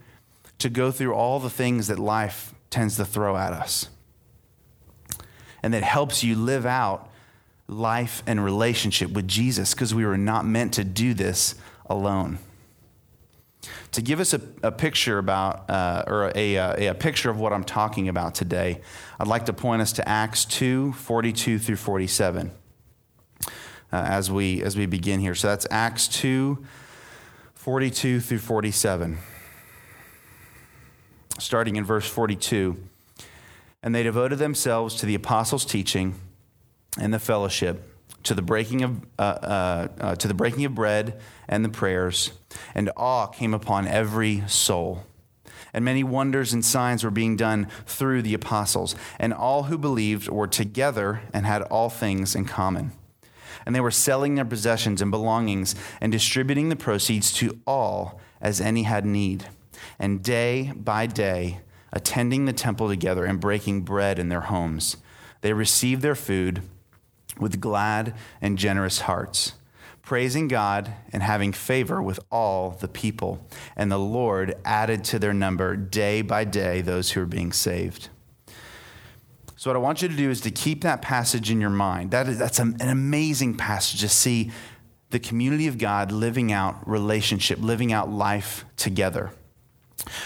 to 0.58 0.68
go 0.68 0.90
through 0.90 1.12
all 1.12 1.38
the 1.38 1.50
things 1.50 1.88
that 1.88 1.98
life 1.98 2.54
tends 2.70 2.96
to 2.96 3.04
throw 3.04 3.36
at 3.36 3.52
us. 3.52 3.88
And 5.66 5.74
that 5.74 5.82
helps 5.82 6.22
you 6.22 6.36
live 6.36 6.64
out 6.64 7.10
life 7.66 8.22
and 8.24 8.44
relationship 8.44 9.10
with 9.10 9.26
Jesus 9.26 9.74
because 9.74 9.92
we 9.92 10.06
were 10.06 10.16
not 10.16 10.46
meant 10.46 10.74
to 10.74 10.84
do 10.84 11.12
this 11.12 11.56
alone. 11.86 12.38
To 13.90 14.00
give 14.00 14.20
us 14.20 14.32
a, 14.32 14.40
a 14.62 14.70
picture 14.70 15.18
about, 15.18 15.68
uh, 15.68 16.04
or 16.06 16.30
a, 16.36 16.54
a, 16.54 16.86
a, 16.90 16.94
picture 16.94 17.30
of 17.30 17.40
what 17.40 17.52
I'm 17.52 17.64
talking 17.64 18.08
about 18.08 18.36
today, 18.36 18.80
I'd 19.18 19.26
like 19.26 19.46
to 19.46 19.52
point 19.52 19.82
us 19.82 19.92
to 19.94 20.08
Acts 20.08 20.44
2 20.44 20.92
42 20.92 21.58
through 21.58 21.74
47 21.74 22.52
uh, 23.40 23.50
as, 23.90 24.30
we, 24.30 24.62
as 24.62 24.76
we 24.76 24.86
begin 24.86 25.18
here. 25.18 25.34
So 25.34 25.48
that's 25.48 25.66
Acts 25.68 26.06
2 26.06 26.64
42 27.54 28.20
through 28.20 28.38
47. 28.38 29.18
Starting 31.40 31.74
in 31.74 31.84
verse 31.84 32.08
42. 32.08 32.76
And 33.86 33.94
they 33.94 34.02
devoted 34.02 34.40
themselves 34.40 34.96
to 34.96 35.06
the 35.06 35.14
apostles' 35.14 35.64
teaching 35.64 36.16
and 36.98 37.14
the 37.14 37.20
fellowship 37.20 37.92
to 38.24 38.34
the 38.34 38.42
breaking 38.42 38.82
of, 38.82 39.00
uh, 39.16 39.22
uh, 39.22 39.88
uh, 40.00 40.14
to 40.16 40.26
the 40.26 40.34
breaking 40.34 40.64
of 40.64 40.74
bread 40.74 41.20
and 41.46 41.64
the 41.64 41.68
prayers, 41.68 42.32
and 42.74 42.90
awe 42.96 43.28
came 43.28 43.54
upon 43.54 43.86
every 43.86 44.42
soul. 44.48 45.04
And 45.72 45.84
many 45.84 46.02
wonders 46.02 46.52
and 46.52 46.64
signs 46.64 47.04
were 47.04 47.12
being 47.12 47.36
done 47.36 47.68
through 47.86 48.22
the 48.22 48.34
apostles, 48.34 48.96
and 49.20 49.32
all 49.32 49.64
who 49.64 49.78
believed 49.78 50.28
were 50.28 50.48
together 50.48 51.20
and 51.32 51.46
had 51.46 51.62
all 51.62 51.88
things 51.88 52.34
in 52.34 52.44
common. 52.44 52.90
And 53.64 53.72
they 53.72 53.80
were 53.80 53.92
selling 53.92 54.34
their 54.34 54.44
possessions 54.44 55.00
and 55.00 55.12
belongings 55.12 55.76
and 56.00 56.10
distributing 56.10 56.70
the 56.70 56.74
proceeds 56.74 57.32
to 57.34 57.60
all 57.68 58.20
as 58.40 58.60
any 58.60 58.82
had 58.82 59.06
need. 59.06 59.46
And 59.96 60.24
day 60.24 60.72
by 60.74 61.06
day, 61.06 61.60
attending 61.96 62.44
the 62.44 62.52
temple 62.52 62.88
together 62.88 63.24
and 63.24 63.40
breaking 63.40 63.80
bread 63.80 64.18
in 64.18 64.28
their 64.28 64.42
homes, 64.42 64.98
they 65.40 65.54
received 65.54 66.02
their 66.02 66.14
food 66.14 66.60
with 67.40 67.58
glad 67.58 68.14
and 68.42 68.58
generous 68.58 69.00
hearts, 69.00 69.54
praising 70.02 70.46
God 70.46 70.92
and 71.10 71.22
having 71.22 71.54
favor 71.54 72.02
with 72.02 72.20
all 72.30 72.70
the 72.70 72.86
people. 72.86 73.48
And 73.76 73.90
the 73.90 73.98
Lord 73.98 74.56
added 74.62 75.04
to 75.04 75.18
their 75.18 75.32
number 75.32 75.74
day 75.74 76.20
by 76.20 76.44
day 76.44 76.82
those 76.82 77.12
who 77.12 77.22
are 77.22 77.26
being 77.26 77.50
saved. 77.50 78.10
So, 79.56 79.70
what 79.70 79.76
I 79.76 79.80
want 79.80 80.02
you 80.02 80.08
to 80.08 80.16
do 80.16 80.28
is 80.28 80.42
to 80.42 80.50
keep 80.50 80.82
that 80.82 81.00
passage 81.00 81.50
in 81.50 81.62
your 81.62 81.70
mind. 81.70 82.10
That 82.10 82.28
is, 82.28 82.38
that's 82.38 82.58
an 82.58 82.76
amazing 82.78 83.56
passage 83.56 84.00
to 84.00 84.08
see 84.10 84.50
the 85.08 85.18
community 85.18 85.66
of 85.66 85.78
God 85.78 86.12
living 86.12 86.52
out 86.52 86.86
relationship, 86.86 87.58
living 87.62 87.90
out 87.90 88.10
life 88.10 88.66
together. 88.76 89.30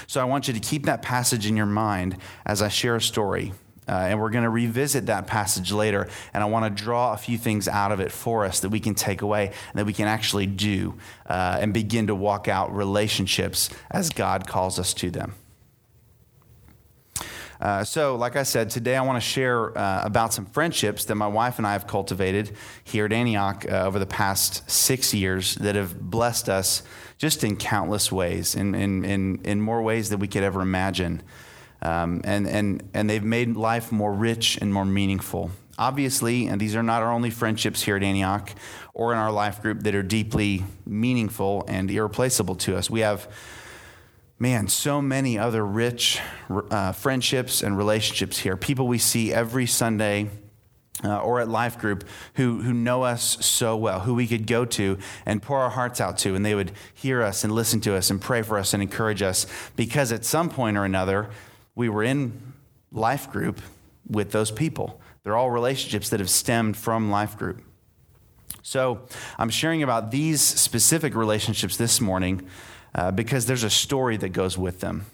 So, 0.07 0.21
I 0.21 0.25
want 0.25 0.49
you 0.49 0.55
to 0.55 0.61
keep 0.61 0.87
that 0.87 1.03
passage 1.03 1.47
in 1.47 1.57
your 1.57 1.67
mind 1.67 2.17
as 2.45 2.63
I 2.63 2.69
share 2.69 2.97
a 2.97 3.01
story 3.01 3.53
uh, 3.91 4.07
and 4.09 4.21
we're 4.21 4.31
going 4.31 4.45
to 4.45 4.51
revisit 4.51 5.07
that 5.07 5.27
passage 5.27 5.73
later. 5.73 6.09
And 6.33 6.45
I 6.45 6.47
want 6.47 6.65
to 6.77 6.83
draw 6.83 7.13
a 7.13 7.17
few 7.17 7.37
things 7.37 7.67
out 7.67 7.91
of 7.91 7.99
it 7.99 8.13
for 8.13 8.45
us 8.45 8.61
that 8.61 8.69
we 8.69 8.79
can 8.79 8.95
take 8.95 9.23
away 9.23 9.47
and 9.47 9.75
that 9.75 9.85
we 9.85 9.93
can 9.93 10.07
actually 10.07 10.47
do 10.47 10.95
uh, 11.27 11.59
and 11.61 11.75
begin 11.75 12.07
to 12.07 12.15
walk 12.15 12.47
out 12.47 12.75
relationships 12.75 13.69
as 13.91 14.09
God 14.09 14.47
calls 14.47 14.79
us 14.79 14.95
to 14.95 15.11
them. 15.11 15.35
Uh, 17.61 17.85
so, 17.85 18.17
like 18.17 18.37
I 18.37 18.43
said, 18.43 18.71
today 18.71 18.97
I 18.97 19.03
want 19.03 19.17
to 19.23 19.29
share 19.29 19.77
uh, 19.77 20.03
about 20.05 20.33
some 20.33 20.47
friendships 20.47 21.05
that 21.05 21.15
my 21.15 21.27
wife 21.27 21.59
and 21.59 21.67
I 21.67 21.73
have 21.73 21.87
cultivated 21.87 22.57
here 22.85 23.05
at 23.05 23.13
Antioch 23.13 23.67
uh, 23.69 23.87
over 23.87 23.99
the 23.99 24.07
past 24.07 24.69
six 24.71 25.13
years 25.13 25.57
that 25.57 25.75
have 25.75 26.01
blessed 26.01 26.49
us 26.49 26.83
just 27.19 27.45
in 27.45 27.57
countless 27.57 28.11
ways, 28.11 28.55
in, 28.55 28.75
in, 28.75 29.05
in, 29.05 29.41
in 29.45 29.61
more 29.61 29.83
ways 29.83 30.09
than 30.09 30.21
we 30.21 30.29
could 30.29 30.43
ever 30.43 30.63
imagine. 30.63 31.23
Um, 31.83 32.23
and, 32.25 32.47
and, 32.47 32.89
and 32.95 33.11
they've 33.11 33.23
made 33.23 33.57
life 33.57 33.93
more 33.93 34.13
rich 34.13 34.57
and 34.57 34.73
more 34.73 34.87
meaningful. 34.87 35.51
Obviously, 35.79 36.47
and 36.47 36.59
these 36.61 36.75
are 36.77 36.83
not 36.83 37.03
our 37.03 37.13
only 37.13 37.31
friendships 37.31 37.83
here 37.83 37.97
at 37.97 38.03
Antioch 38.03 38.51
or 38.95 39.13
in 39.13 39.19
our 39.19 39.33
life 39.33 39.61
group 39.61 39.83
that 39.83 39.95
are 39.95 40.03
deeply 40.03 40.65
meaningful 40.87 41.65
and 41.69 41.91
irreplaceable 41.91 42.55
to 42.55 42.77
us. 42.77 42.91
We 42.91 43.01
have, 43.01 43.29
man, 44.41 44.67
so 44.67 45.03
many 45.03 45.39
other 45.39 45.65
rich 45.65 46.19
uh, 46.49 46.93
friendships 46.93 47.63
and 47.63 47.77
relationships 47.77 48.39
here. 48.39 48.57
People 48.57 48.89
we 48.89 48.97
see 48.97 49.33
every 49.33 49.67
Sunday 49.67 50.31
uh, 51.05 51.19
or 51.19 51.41
at 51.41 51.49
Life 51.49 51.79
Group 51.79 52.05
who, 52.35 52.63
who 52.63 52.73
know 52.73 53.03
us 53.03 53.45
so 53.45 53.77
well, 53.77 54.01
who 54.01 54.15
we 54.15 54.27
could 54.27 54.47
go 54.47 54.65
to 54.65 54.97
and 55.27 55.43
pour 55.43 55.59
our 55.59 55.69
hearts 55.69 56.01
out 56.01 56.17
to, 56.19 56.35
and 56.35 56.45
they 56.45 56.55
would 56.55 56.73
hear 56.95 57.23
us 57.23 57.45
and 57.45 57.53
listen 57.53 57.83
to 57.83 57.95
us 57.95 58.09
and 58.09 58.19
pray 58.19 58.41
for 58.41 58.59
us 58.59 58.73
and 58.73 58.83
encourage 58.83 59.21
us 59.21 59.47
because 59.77 60.11
at 60.11 60.25
some 60.25 60.49
point 60.49 60.79
or 60.79 60.87
another, 60.87 61.29
we 61.75 61.91
were 61.91 62.03
in 62.03 62.55
life 62.91 63.31
group 63.31 63.61
with 64.09 64.33
those 64.33 64.51
people. 64.51 64.99
They're 65.23 65.37
all 65.37 65.51
relationships 65.51 66.09
that 66.09 66.19
have 66.19 66.31
stemmed 66.31 66.79
from 66.79 67.11
life 67.11 67.37
group. 67.37 67.61
So 68.63 69.03
I'm 69.39 69.51
sharing 69.51 69.83
about 69.83 70.11
these 70.11 70.41
specific 70.41 71.15
relationships 71.15 71.77
this 71.77 72.01
morning 72.01 72.49
uh, 72.95 73.11
because 73.11 73.47
there's 73.47 73.65
a 73.65 73.71
story 73.71 74.17
that 74.17 74.31
goes 74.31 74.59
with 74.59 74.81
them. 74.81 75.07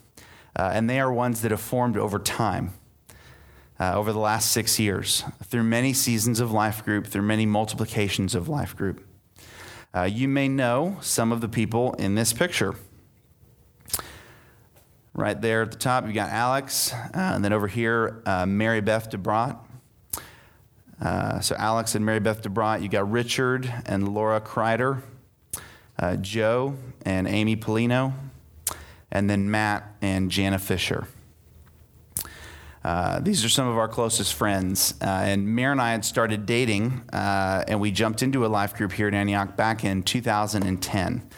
Uh, 0.55 0.71
and 0.73 0.89
they 0.89 0.99
are 0.99 1.13
ones 1.13 1.43
that 1.43 1.51
have 1.51 1.61
formed 1.61 1.97
over 1.97 2.19
time, 2.19 2.73
uh, 3.79 3.95
over 3.95 4.13
the 4.13 4.19
last 4.19 4.51
six 4.51 4.79
years, 4.79 5.23
through 5.45 5.63
many 5.63 5.93
seasons 5.93 6.41
of 6.41 6.51
life 6.51 6.85
group, 6.85 7.07
through 7.07 7.23
many 7.23 7.45
multiplications 7.45 8.35
of 8.35 8.49
life 8.49 8.75
group. 8.75 9.07
Uh, 9.95 10.03
you 10.03 10.29
may 10.29 10.49
know 10.49 10.97
some 11.01 11.33
of 11.33 11.41
the 11.41 11.49
people 11.49 11.93
in 11.95 12.15
this 12.15 12.33
picture. 12.33 12.75
Right 15.15 15.41
there 15.41 15.63
at 15.63 15.71
the 15.71 15.79
top, 15.79 16.07
you 16.07 16.13
got 16.13 16.31
Alex, 16.31 16.93
uh, 16.93 17.09
and 17.15 17.43
then 17.43 17.53
over 17.53 17.67
here, 17.67 18.23
uh, 18.27 18.45
Mary 18.45 18.83
Beth 18.83 19.11
DeBrot. 19.11 19.59
Uh, 21.01 21.41
so 21.41 21.55
Alex 21.59 21.95
and 21.95 22.05
Mary 22.05 22.21
Beth 22.21 22.43
DeBrot. 22.43 22.83
You 22.83 22.89
got 22.89 23.11
Richard 23.11 23.73
and 23.87 24.09
Laura 24.09 24.41
Kreider, 24.41 25.03
uh, 25.99 26.17
Joe 26.17 26.77
and 27.05 27.27
Amy 27.27 27.57
Polino, 27.57 28.13
and 29.11 29.29
then 29.31 29.51
Matt 29.51 29.97
and 30.03 30.31
Jana 30.31 30.59
Fisher. 30.59 31.09
Uh, 32.87 33.19
these 33.19 33.45
are 33.45 33.49
some 33.49 33.67
of 33.67 33.77
our 33.77 33.89
closest 33.89 34.33
friends. 34.35 34.95
Uh, 35.03 35.07
and 35.07 35.45
Mary 35.45 35.73
and 35.73 35.81
I 35.81 35.91
had 35.91 36.05
started 36.05 36.47
dating, 36.47 37.03
uh, 37.13 37.65
and 37.67 37.81
we 37.81 37.91
jumped 37.91 38.23
into 38.23 38.47
a 38.47 38.49
life 38.49 38.75
group 38.75 38.93
here 38.93 39.09
at 39.09 39.15
Antioch 39.15 39.57
back 39.57 39.83
in 39.85 40.05
2010. 40.05 41.29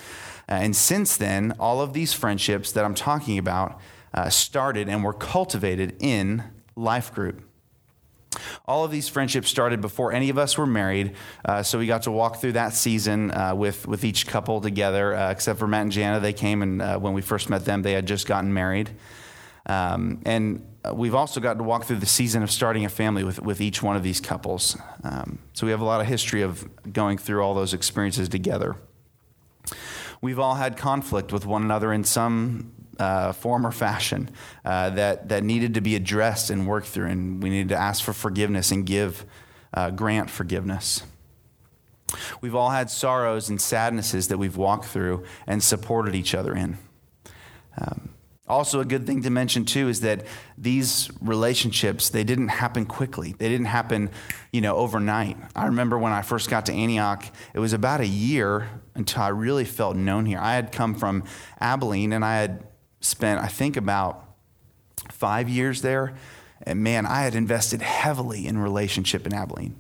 Uh, 0.46 0.52
and 0.52 0.76
since 0.76 1.16
then, 1.16 1.54
all 1.58 1.80
of 1.80 1.94
these 1.94 2.12
friendships 2.12 2.70
that 2.72 2.84
I'm 2.84 2.94
talking 2.94 3.38
about 3.38 3.80
uh, 4.12 4.28
started 4.28 4.90
and 4.90 5.02
were 5.02 5.14
cultivated 5.14 5.96
in 6.00 6.44
life 6.76 7.14
group. 7.14 7.47
All 8.66 8.84
of 8.84 8.90
these 8.90 9.08
friendships 9.08 9.48
started 9.48 9.80
before 9.80 10.12
any 10.12 10.30
of 10.30 10.38
us 10.38 10.58
were 10.58 10.66
married, 10.66 11.14
uh, 11.44 11.62
so 11.62 11.78
we 11.78 11.86
got 11.86 12.02
to 12.02 12.10
walk 12.10 12.36
through 12.40 12.52
that 12.52 12.74
season 12.74 13.30
uh, 13.30 13.54
with, 13.54 13.86
with 13.86 14.04
each 14.04 14.26
couple 14.26 14.60
together, 14.60 15.14
uh, 15.14 15.30
except 15.30 15.58
for 15.58 15.66
Matt 15.66 15.82
and 15.82 15.92
Jana. 15.92 16.20
They 16.20 16.32
came, 16.32 16.62
and 16.62 16.82
uh, 16.82 16.98
when 16.98 17.14
we 17.14 17.22
first 17.22 17.48
met 17.48 17.64
them, 17.64 17.82
they 17.82 17.92
had 17.92 18.06
just 18.06 18.26
gotten 18.26 18.52
married. 18.52 18.90
Um, 19.66 20.20
and 20.24 20.66
we've 20.94 21.14
also 21.14 21.40
got 21.40 21.58
to 21.58 21.64
walk 21.64 21.84
through 21.84 21.96
the 21.96 22.06
season 22.06 22.42
of 22.42 22.50
starting 22.50 22.84
a 22.84 22.88
family 22.88 23.24
with, 23.24 23.40
with 23.42 23.60
each 23.60 23.82
one 23.82 23.96
of 23.96 24.02
these 24.02 24.20
couples. 24.20 24.76
Um, 25.04 25.38
so 25.52 25.66
we 25.66 25.72
have 25.72 25.80
a 25.80 25.84
lot 25.84 26.00
of 26.00 26.06
history 26.06 26.42
of 26.42 26.68
going 26.92 27.18
through 27.18 27.42
all 27.42 27.54
those 27.54 27.74
experiences 27.74 28.28
together 28.28 28.76
we've 30.20 30.38
all 30.38 30.54
had 30.54 30.76
conflict 30.76 31.32
with 31.32 31.46
one 31.46 31.62
another 31.62 31.92
in 31.92 32.04
some 32.04 32.72
uh, 32.98 33.32
form 33.32 33.66
or 33.66 33.72
fashion 33.72 34.30
uh, 34.64 34.90
that, 34.90 35.28
that 35.28 35.44
needed 35.44 35.74
to 35.74 35.80
be 35.80 35.94
addressed 35.96 36.50
and 36.50 36.66
worked 36.66 36.86
through, 36.86 37.06
and 37.06 37.42
we 37.42 37.50
needed 37.50 37.68
to 37.70 37.76
ask 37.76 38.02
for 38.02 38.12
forgiveness 38.12 38.72
and 38.72 38.86
give, 38.86 39.24
uh, 39.74 39.90
grant 39.90 40.30
forgiveness. 40.30 41.02
We've 42.40 42.54
all 42.54 42.70
had 42.70 42.90
sorrows 42.90 43.48
and 43.48 43.60
sadnesses 43.60 44.28
that 44.28 44.38
we've 44.38 44.56
walked 44.56 44.86
through 44.86 45.24
and 45.46 45.62
supported 45.62 46.14
each 46.14 46.34
other 46.34 46.54
in. 46.54 46.78
Um, 47.78 48.10
also, 48.48 48.80
a 48.80 48.84
good 48.84 49.06
thing 49.06 49.22
to 49.22 49.30
mention 49.30 49.66
too 49.66 49.88
is 49.88 50.00
that 50.00 50.24
these 50.56 51.10
relationships 51.20 52.08
they 52.08 52.24
didn't 52.24 52.48
happen 52.48 52.86
quickly. 52.86 53.34
They 53.36 53.48
didn't 53.50 53.66
happen, 53.66 54.08
you 54.52 54.62
know, 54.62 54.76
overnight. 54.76 55.36
I 55.54 55.66
remember 55.66 55.98
when 55.98 56.12
I 56.12 56.22
first 56.22 56.48
got 56.48 56.64
to 56.66 56.72
Antioch, 56.72 57.26
it 57.52 57.58
was 57.58 57.74
about 57.74 58.00
a 58.00 58.06
year 58.06 58.70
until 58.94 59.22
I 59.22 59.28
really 59.28 59.66
felt 59.66 59.96
known 59.96 60.24
here. 60.24 60.38
I 60.40 60.54
had 60.54 60.72
come 60.72 60.94
from 60.94 61.24
Abilene 61.60 62.14
and 62.14 62.24
I 62.24 62.36
had 62.36 62.64
spent, 63.00 63.40
I 63.40 63.48
think, 63.48 63.76
about 63.76 64.24
five 65.10 65.48
years 65.48 65.82
there. 65.82 66.14
And 66.62 66.82
man, 66.82 67.06
I 67.06 67.22
had 67.22 67.34
invested 67.34 67.82
heavily 67.82 68.46
in 68.46 68.58
relationship 68.58 69.26
in 69.26 69.32
Abilene. 69.32 69.76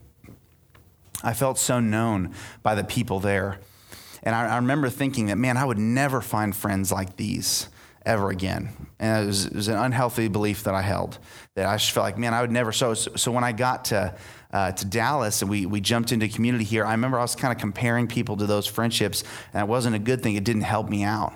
I 1.22 1.34
felt 1.34 1.58
so 1.58 1.80
known 1.80 2.34
by 2.62 2.74
the 2.74 2.84
people 2.84 3.20
there. 3.20 3.58
And 4.22 4.34
I, 4.34 4.46
I 4.46 4.56
remember 4.56 4.88
thinking 4.88 5.26
that, 5.26 5.38
man, 5.38 5.56
I 5.56 5.64
would 5.64 5.78
never 5.78 6.20
find 6.20 6.54
friends 6.54 6.92
like 6.92 7.16
these 7.16 7.68
ever 8.06 8.30
again. 8.30 8.70
And 8.98 9.24
it 9.24 9.26
was, 9.26 9.46
it 9.46 9.54
was, 9.54 9.68
an 9.68 9.76
unhealthy 9.76 10.28
belief 10.28 10.64
that 10.64 10.74
I 10.74 10.82
held 10.82 11.18
that 11.54 11.66
I 11.66 11.76
just 11.76 11.90
felt 11.90 12.04
like, 12.04 12.18
man, 12.18 12.34
I 12.34 12.40
would 12.40 12.50
never. 12.50 12.72
So, 12.72 12.94
so 12.94 13.30
when 13.30 13.44
I 13.44 13.52
got 13.52 13.86
to, 13.86 14.14
uh, 14.52 14.72
to 14.72 14.84
Dallas 14.84 15.42
and 15.42 15.50
we, 15.50 15.66
we 15.66 15.80
jumped 15.80 16.12
into 16.12 16.26
community 16.28 16.64
here, 16.64 16.84
I 16.84 16.92
remember 16.92 17.18
I 17.18 17.22
was 17.22 17.36
kind 17.36 17.52
of 17.52 17.60
comparing 17.60 18.06
people 18.06 18.36
to 18.38 18.46
those 18.46 18.66
friendships, 18.66 19.24
and 19.52 19.62
it 19.62 19.68
wasn't 19.68 19.94
a 19.94 19.98
good 19.98 20.22
thing. 20.22 20.36
It 20.36 20.44
didn't 20.44 20.62
help 20.62 20.88
me 20.88 21.02
out. 21.04 21.34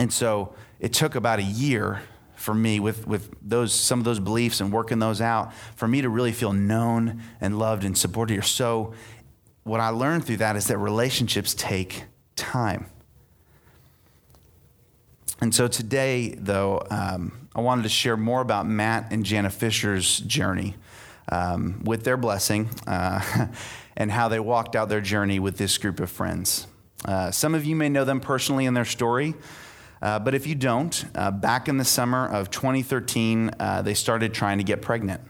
And 0.00 0.10
so 0.10 0.54
it 0.78 0.94
took 0.94 1.14
about 1.14 1.40
a 1.40 1.42
year 1.42 2.00
for 2.34 2.54
me 2.54 2.80
with, 2.80 3.06
with 3.06 3.30
those, 3.42 3.74
some 3.74 3.98
of 3.98 4.06
those 4.06 4.18
beliefs 4.18 4.62
and 4.62 4.72
working 4.72 4.98
those 4.98 5.20
out 5.20 5.52
for 5.76 5.86
me 5.86 6.00
to 6.00 6.08
really 6.08 6.32
feel 6.32 6.54
known 6.54 7.22
and 7.38 7.58
loved 7.58 7.84
and 7.84 7.96
supported 7.98 8.32
here. 8.32 8.42
So 8.42 8.94
what 9.62 9.78
I 9.78 9.90
learned 9.90 10.24
through 10.24 10.38
that 10.38 10.56
is 10.56 10.68
that 10.68 10.78
relationships 10.78 11.52
take 11.52 12.04
time. 12.34 12.86
And 15.42 15.54
so 15.54 15.68
today, 15.68 16.34
though, 16.38 16.82
um, 16.88 17.48
I 17.54 17.60
wanted 17.60 17.82
to 17.82 17.90
share 17.90 18.16
more 18.16 18.40
about 18.40 18.66
Matt 18.66 19.12
and 19.12 19.22
Jana 19.22 19.50
Fisher's 19.50 20.20
journey 20.20 20.76
um, 21.30 21.84
with 21.84 22.04
their 22.04 22.16
blessing 22.16 22.70
uh, 22.86 23.48
and 23.98 24.10
how 24.10 24.28
they 24.28 24.40
walked 24.40 24.76
out 24.76 24.88
their 24.88 25.02
journey 25.02 25.38
with 25.38 25.58
this 25.58 25.76
group 25.76 26.00
of 26.00 26.10
friends. 26.10 26.66
Uh, 27.04 27.30
some 27.30 27.54
of 27.54 27.66
you 27.66 27.76
may 27.76 27.90
know 27.90 28.06
them 28.06 28.20
personally 28.20 28.64
in 28.64 28.72
their 28.72 28.86
story, 28.86 29.34
uh, 30.02 30.18
but 30.18 30.34
if 30.34 30.46
you 30.46 30.54
don't, 30.54 31.04
uh, 31.14 31.30
back 31.30 31.68
in 31.68 31.76
the 31.76 31.84
summer 31.84 32.26
of 32.26 32.50
2013, 32.50 33.50
uh, 33.58 33.82
they 33.82 33.94
started 33.94 34.32
trying 34.32 34.58
to 34.58 34.64
get 34.64 34.80
pregnant. 34.80 35.20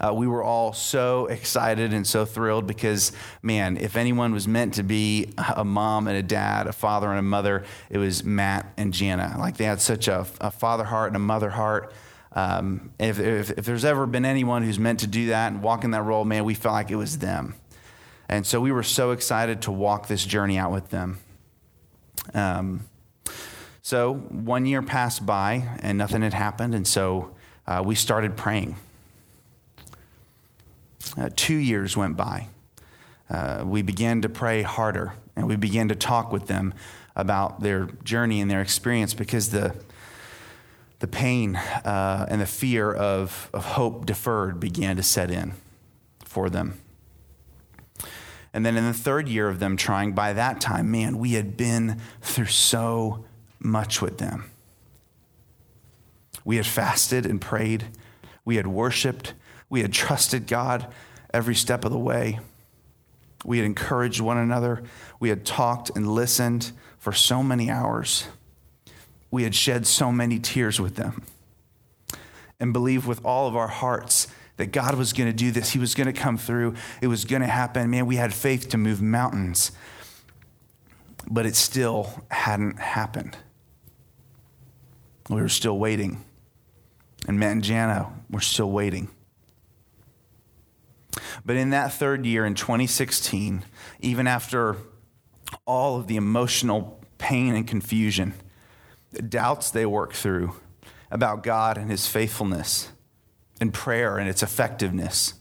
Uh, 0.00 0.12
we 0.14 0.26
were 0.26 0.42
all 0.42 0.72
so 0.72 1.26
excited 1.26 1.92
and 1.92 2.06
so 2.06 2.24
thrilled 2.24 2.66
because, 2.66 3.12
man, 3.42 3.76
if 3.76 3.96
anyone 3.96 4.32
was 4.32 4.48
meant 4.48 4.74
to 4.74 4.82
be 4.82 5.32
a 5.56 5.64
mom 5.64 6.08
and 6.08 6.16
a 6.16 6.22
dad, 6.22 6.66
a 6.66 6.72
father 6.72 7.10
and 7.10 7.18
a 7.18 7.22
mother, 7.22 7.64
it 7.90 7.98
was 7.98 8.24
Matt 8.24 8.72
and 8.76 8.92
Jana. 8.92 9.36
Like 9.38 9.56
they 9.56 9.64
had 9.64 9.80
such 9.80 10.08
a, 10.08 10.26
a 10.40 10.50
father 10.50 10.84
heart 10.84 11.08
and 11.08 11.16
a 11.16 11.20
mother 11.20 11.50
heart. 11.50 11.92
Um, 12.32 12.92
if, 12.98 13.18
if, 13.18 13.50
if 13.50 13.64
there's 13.64 13.84
ever 13.84 14.06
been 14.06 14.24
anyone 14.24 14.62
who's 14.62 14.78
meant 14.78 15.00
to 15.00 15.06
do 15.06 15.26
that 15.28 15.52
and 15.52 15.62
walk 15.62 15.84
in 15.84 15.90
that 15.90 16.02
role, 16.02 16.24
man, 16.24 16.44
we 16.44 16.54
felt 16.54 16.72
like 16.72 16.90
it 16.90 16.96
was 16.96 17.18
them. 17.18 17.54
And 18.28 18.46
so 18.46 18.60
we 18.60 18.70
were 18.70 18.84
so 18.84 19.10
excited 19.10 19.62
to 19.62 19.72
walk 19.72 20.06
this 20.06 20.24
journey 20.24 20.56
out 20.56 20.70
with 20.70 20.90
them. 20.90 21.18
Um, 22.32 22.84
so 23.82 24.14
one 24.14 24.66
year 24.66 24.82
passed 24.82 25.24
by 25.24 25.68
and 25.80 25.96
nothing 25.96 26.22
had 26.22 26.34
happened. 26.34 26.74
And 26.74 26.86
so 26.86 27.34
uh, 27.66 27.82
we 27.84 27.94
started 27.94 28.36
praying. 28.36 28.76
Uh, 31.16 31.30
two 31.34 31.56
years 31.56 31.96
went 31.96 32.16
by. 32.16 32.48
Uh, 33.28 33.62
we 33.64 33.82
began 33.82 34.20
to 34.22 34.28
pray 34.28 34.62
harder 34.62 35.14
and 35.36 35.46
we 35.46 35.56
began 35.56 35.88
to 35.88 35.94
talk 35.94 36.32
with 36.32 36.46
them 36.46 36.74
about 37.16 37.60
their 37.60 37.86
journey 38.04 38.40
and 38.40 38.50
their 38.50 38.60
experience 38.60 39.14
because 39.14 39.50
the, 39.50 39.74
the 40.98 41.06
pain 41.06 41.56
uh, 41.56 42.26
and 42.28 42.40
the 42.40 42.46
fear 42.46 42.92
of, 42.92 43.48
of 43.52 43.64
hope 43.64 44.04
deferred 44.06 44.60
began 44.60 44.96
to 44.96 45.02
set 45.02 45.30
in 45.30 45.54
for 46.24 46.50
them. 46.50 46.78
And 48.52 48.66
then 48.66 48.76
in 48.76 48.84
the 48.84 48.92
third 48.92 49.28
year 49.28 49.48
of 49.48 49.60
them 49.60 49.76
trying, 49.76 50.12
by 50.12 50.32
that 50.32 50.60
time, 50.60 50.90
man, 50.90 51.18
we 51.18 51.32
had 51.32 51.56
been 51.56 52.00
through 52.20 52.46
so 52.46 53.24
much 53.60 54.02
with 54.02 54.18
them. 54.18 54.50
We 56.44 56.56
had 56.56 56.66
fasted 56.66 57.26
and 57.26 57.40
prayed, 57.40 57.86
we 58.44 58.56
had 58.56 58.66
worshiped, 58.66 59.34
we 59.68 59.82
had 59.82 59.92
trusted 59.92 60.46
God 60.46 60.92
every 61.32 61.54
step 61.54 61.84
of 61.84 61.92
the 61.92 61.98
way. 61.98 62.40
We 63.44 63.58
had 63.58 63.64
encouraged 63.64 64.20
one 64.20 64.36
another. 64.36 64.82
We 65.18 65.30
had 65.30 65.46
talked 65.46 65.90
and 65.94 66.12
listened 66.12 66.72
for 66.98 67.12
so 67.12 67.42
many 67.42 67.70
hours. 67.70 68.26
We 69.30 69.44
had 69.44 69.54
shed 69.54 69.86
so 69.86 70.12
many 70.12 70.38
tears 70.38 70.80
with 70.80 70.96
them 70.96 71.22
and 72.58 72.72
believed 72.72 73.06
with 73.06 73.24
all 73.24 73.48
of 73.48 73.56
our 73.56 73.68
hearts 73.68 74.26
that 74.58 74.72
God 74.72 74.94
was 74.96 75.14
going 75.14 75.30
to 75.30 75.36
do 75.36 75.50
this. 75.50 75.70
He 75.70 75.78
was 75.78 75.94
going 75.94 76.12
to 76.12 76.12
come 76.12 76.36
through. 76.36 76.74
It 77.00 77.06
was 77.06 77.24
going 77.24 77.40
to 77.40 77.48
happen. 77.48 77.88
Man, 77.88 78.04
we 78.04 78.16
had 78.16 78.34
faith 78.34 78.68
to 78.70 78.76
move 78.76 79.00
mountains, 79.00 79.72
but 81.30 81.46
it 81.46 81.56
still 81.56 82.24
hadn't 82.30 82.78
happened. 82.78 83.38
We 85.30 85.40
were 85.40 85.48
still 85.48 85.78
waiting. 85.78 86.24
And 87.28 87.38
Matt 87.38 87.52
and 87.52 87.64
Jana 87.64 88.12
were 88.28 88.40
still 88.40 88.70
waiting. 88.70 89.08
But 91.44 91.56
in 91.56 91.70
that 91.70 91.92
third 91.92 92.26
year, 92.26 92.44
in 92.44 92.54
2016, 92.54 93.64
even 94.00 94.26
after 94.26 94.76
all 95.66 95.98
of 95.98 96.08
the 96.08 96.16
emotional 96.16 97.00
pain 97.18 97.54
and 97.54 97.66
confusion, 97.66 98.34
the 99.12 99.22
doubts 99.22 99.70
they 99.70 99.86
worked 99.86 100.16
through 100.16 100.54
about 101.10 101.42
God 101.42 101.78
and 101.78 101.90
his 101.90 102.06
faithfulness, 102.06 102.90
and 103.60 103.74
prayer 103.74 104.16
and 104.18 104.28
its 104.28 104.42
effectiveness, 104.42 105.34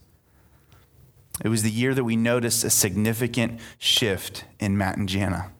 it 1.43 1.47
was 1.47 1.63
the 1.63 1.71
year 1.71 1.93
that 1.93 2.03
we 2.03 2.15
noticed 2.15 2.63
a 2.63 2.69
significant 2.69 3.59
shift 3.77 4.43
in 4.59 4.77
Matt 4.77 4.97
and 4.97 5.07
Jana 5.07 5.51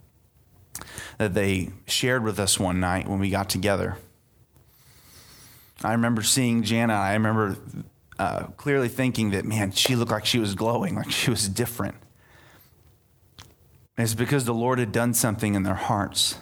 that 1.18 1.34
they 1.34 1.70
shared 1.88 2.24
with 2.24 2.40
us 2.40 2.60
one 2.60 2.80
night 2.80 3.08
when 3.08 3.20
we 3.20 3.30
got 3.30 3.50
together. 3.50 3.98
I 5.84 5.94
remember 5.94 6.22
seeing 6.22 6.64
Jana. 6.64 6.94
I 6.94 7.14
remember 7.14 7.58
uh, 8.18 8.44
clearly 8.58 8.90
thinking 8.90 9.32
that, 9.32 9.46
man, 9.46 9.72
she 9.72 9.96
looked 9.96 10.12
like 10.12 10.26
she 10.26 10.40
was 10.40 10.56
glowing, 10.56 10.96
like 10.96 11.12
she 11.12 11.30
was 11.30 11.48
different. 11.48 11.96
And 13.98 14.04
it's 14.06 14.14
because 14.14 14.46
the 14.46 14.54
Lord 14.54 14.80
had 14.80 14.92
done 14.92 15.14
something 15.14 15.56
in 15.56 15.64
their 15.64 15.76
hearts. 15.76 16.36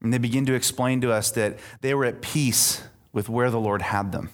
And 0.00 0.12
they 0.12 0.18
begin 0.18 0.46
to 0.46 0.54
explain 0.54 1.00
to 1.00 1.12
us 1.12 1.30
that 1.32 1.58
they 1.80 1.94
were 1.94 2.04
at 2.04 2.20
peace 2.20 2.82
with 3.12 3.28
where 3.28 3.50
the 3.50 3.60
Lord 3.60 3.82
had 3.82 4.12
them. 4.12 4.30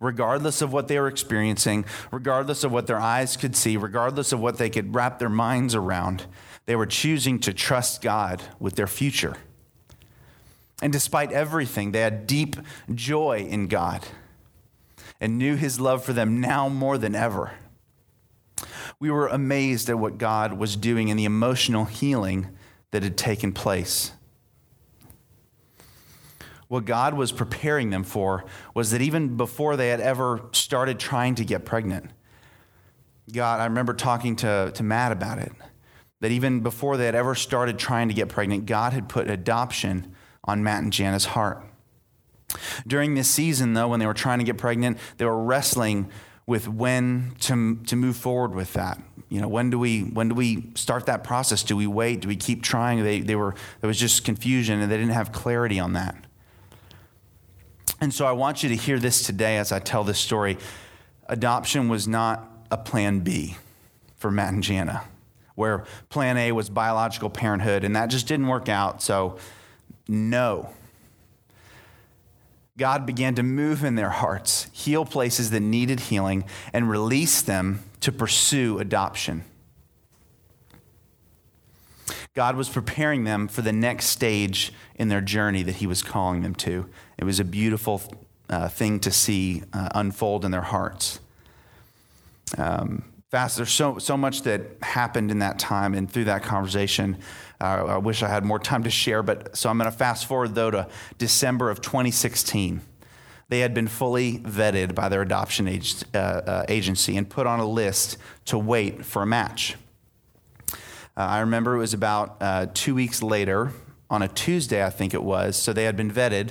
Regardless 0.00 0.62
of 0.62 0.72
what 0.72 0.88
they 0.88 0.98
were 0.98 1.08
experiencing, 1.08 1.84
regardless 2.10 2.64
of 2.64 2.72
what 2.72 2.86
their 2.86 2.98
eyes 2.98 3.36
could 3.36 3.54
see, 3.54 3.76
regardless 3.76 4.32
of 4.32 4.40
what 4.40 4.56
they 4.56 4.70
could 4.70 4.94
wrap 4.94 5.18
their 5.18 5.28
minds 5.28 5.74
around, 5.74 6.26
they 6.66 6.74
were 6.74 6.86
choosing 6.86 7.38
to 7.40 7.52
trust 7.52 8.00
God 8.00 8.42
with 8.58 8.76
their 8.76 8.86
future. 8.86 9.36
And 10.82 10.92
despite 10.92 11.32
everything, 11.32 11.92
they 11.92 12.00
had 12.00 12.26
deep 12.26 12.56
joy 12.94 13.46
in 13.48 13.66
God 13.66 14.06
and 15.20 15.38
knew 15.38 15.56
his 15.56 15.78
love 15.78 16.04
for 16.04 16.12
them 16.12 16.40
now 16.40 16.68
more 16.68 16.96
than 16.96 17.14
ever. 17.14 17.52
We 18.98 19.10
were 19.10 19.28
amazed 19.28 19.88
at 19.90 19.98
what 19.98 20.18
God 20.18 20.54
was 20.54 20.76
doing 20.76 21.10
and 21.10 21.18
the 21.18 21.24
emotional 21.24 21.84
healing 21.84 22.48
that 22.90 23.02
had 23.02 23.16
taken 23.16 23.52
place. 23.52 24.12
What 26.68 26.84
God 26.84 27.14
was 27.14 27.32
preparing 27.32 27.90
them 27.90 28.04
for 28.04 28.44
was 28.74 28.90
that 28.92 29.02
even 29.02 29.36
before 29.36 29.76
they 29.76 29.88
had 29.88 30.00
ever 30.00 30.42
started 30.52 30.98
trying 30.98 31.34
to 31.36 31.44
get 31.44 31.64
pregnant, 31.64 32.10
God, 33.32 33.60
I 33.60 33.64
remember 33.64 33.92
talking 33.92 34.36
to, 34.36 34.70
to 34.74 34.82
Matt 34.82 35.12
about 35.12 35.38
it, 35.38 35.52
that 36.20 36.30
even 36.30 36.60
before 36.60 36.96
they 36.96 37.06
had 37.06 37.14
ever 37.14 37.34
started 37.34 37.78
trying 37.78 38.08
to 38.08 38.14
get 38.14 38.28
pregnant, 38.28 38.66
God 38.66 38.92
had 38.92 39.08
put 39.08 39.28
adoption 39.28 40.14
on 40.44 40.62
Matt 40.62 40.82
and 40.82 40.92
Jana's 40.92 41.26
heart. 41.26 41.64
During 42.86 43.14
this 43.14 43.28
season, 43.28 43.74
though, 43.74 43.88
when 43.88 44.00
they 44.00 44.06
were 44.06 44.14
trying 44.14 44.38
to 44.38 44.44
get 44.44 44.58
pregnant, 44.58 44.98
they 45.18 45.24
were 45.24 45.42
wrestling 45.42 46.10
with 46.46 46.66
when 46.66 47.32
to, 47.40 47.76
to 47.86 47.94
move 47.94 48.16
forward 48.16 48.54
with 48.54 48.72
that. 48.72 49.00
You 49.28 49.40
know, 49.40 49.46
when 49.46 49.70
do 49.70 49.78
we 49.78 50.00
when 50.00 50.30
do 50.30 50.34
we 50.34 50.72
start 50.74 51.06
that 51.06 51.22
process? 51.22 51.62
Do 51.62 51.76
we 51.76 51.86
wait? 51.86 52.20
Do 52.20 52.28
we 52.28 52.34
keep 52.34 52.64
trying? 52.64 53.04
They, 53.04 53.20
they 53.20 53.36
were 53.36 53.54
there 53.80 53.86
was 53.86 53.98
just 53.98 54.24
confusion 54.24 54.80
and 54.80 54.90
they 54.90 54.96
didn't 54.96 55.12
have 55.12 55.30
clarity 55.30 55.78
on 55.78 55.92
that. 55.92 56.16
And 58.00 58.12
so 58.12 58.26
I 58.26 58.32
want 58.32 58.64
you 58.64 58.68
to 58.70 58.74
hear 58.74 58.98
this 58.98 59.24
today 59.24 59.58
as 59.58 59.70
I 59.70 59.78
tell 59.78 60.02
this 60.02 60.18
story. 60.18 60.58
Adoption 61.28 61.88
was 61.88 62.08
not 62.08 62.50
a 62.70 62.76
plan 62.76 63.20
B 63.20 63.56
for 64.16 64.30
Matt 64.30 64.52
and 64.52 64.62
Jana, 64.62 65.04
where 65.54 65.84
plan 66.08 66.36
A 66.36 66.50
was 66.50 66.68
biological 66.68 67.30
parenthood, 67.30 67.84
and 67.84 67.94
that 67.94 68.06
just 68.06 68.26
didn't 68.26 68.48
work 68.48 68.68
out. 68.68 69.00
So, 69.02 69.36
no. 70.10 70.70
God 72.76 73.06
began 73.06 73.34
to 73.34 73.42
move 73.42 73.84
in 73.84 73.94
their 73.94 74.10
hearts, 74.10 74.68
heal 74.72 75.04
places 75.04 75.50
that 75.50 75.60
needed 75.60 76.00
healing, 76.00 76.44
and 76.72 76.90
release 76.90 77.42
them 77.42 77.84
to 78.00 78.10
pursue 78.10 78.78
adoption. 78.78 79.44
God 82.34 82.56
was 82.56 82.68
preparing 82.68 83.24
them 83.24 83.48
for 83.48 83.62
the 83.62 83.72
next 83.72 84.06
stage 84.06 84.72
in 84.94 85.08
their 85.08 85.20
journey 85.20 85.62
that 85.62 85.76
He 85.76 85.86
was 85.86 86.02
calling 86.02 86.42
them 86.42 86.54
to. 86.56 86.86
It 87.18 87.24
was 87.24 87.38
a 87.38 87.44
beautiful 87.44 88.02
uh, 88.48 88.68
thing 88.68 88.98
to 89.00 89.10
see 89.10 89.62
uh, 89.72 89.90
unfold 89.94 90.44
in 90.44 90.50
their 90.50 90.62
hearts. 90.62 91.20
Um, 92.56 93.04
fast, 93.30 93.56
there's 93.56 93.72
so, 93.72 93.98
so 93.98 94.16
much 94.16 94.42
that 94.42 94.62
happened 94.82 95.30
in 95.30 95.40
that 95.40 95.58
time 95.58 95.94
and 95.94 96.10
through 96.10 96.24
that 96.24 96.42
conversation. 96.42 97.18
I 97.60 97.98
wish 97.98 98.22
I 98.22 98.28
had 98.28 98.44
more 98.44 98.58
time 98.58 98.84
to 98.84 98.90
share, 98.90 99.22
but 99.22 99.56
so 99.56 99.68
I'm 99.68 99.78
going 99.78 99.90
to 99.90 99.96
fast 99.96 100.26
forward 100.26 100.54
though 100.54 100.70
to 100.70 100.88
December 101.18 101.70
of 101.70 101.80
2016. 101.80 102.80
They 103.48 103.60
had 103.60 103.74
been 103.74 103.88
fully 103.88 104.38
vetted 104.38 104.94
by 104.94 105.08
their 105.08 105.22
adoption 105.22 105.66
age, 105.66 105.96
uh, 106.14 106.18
uh, 106.18 106.64
agency 106.68 107.16
and 107.16 107.28
put 107.28 107.46
on 107.46 107.58
a 107.58 107.66
list 107.66 108.16
to 108.46 108.58
wait 108.58 109.04
for 109.04 109.22
a 109.22 109.26
match. 109.26 109.76
Uh, 110.72 110.76
I 111.16 111.40
remember 111.40 111.74
it 111.74 111.78
was 111.78 111.92
about 111.92 112.36
uh, 112.40 112.66
two 112.72 112.94
weeks 112.94 113.22
later, 113.22 113.72
on 114.10 114.22
a 114.22 114.28
Tuesday, 114.28 114.84
I 114.84 114.90
think 114.90 115.14
it 115.14 115.22
was. 115.22 115.56
So 115.56 115.72
they 115.72 115.84
had 115.84 115.96
been 115.96 116.10
vetted, 116.10 116.50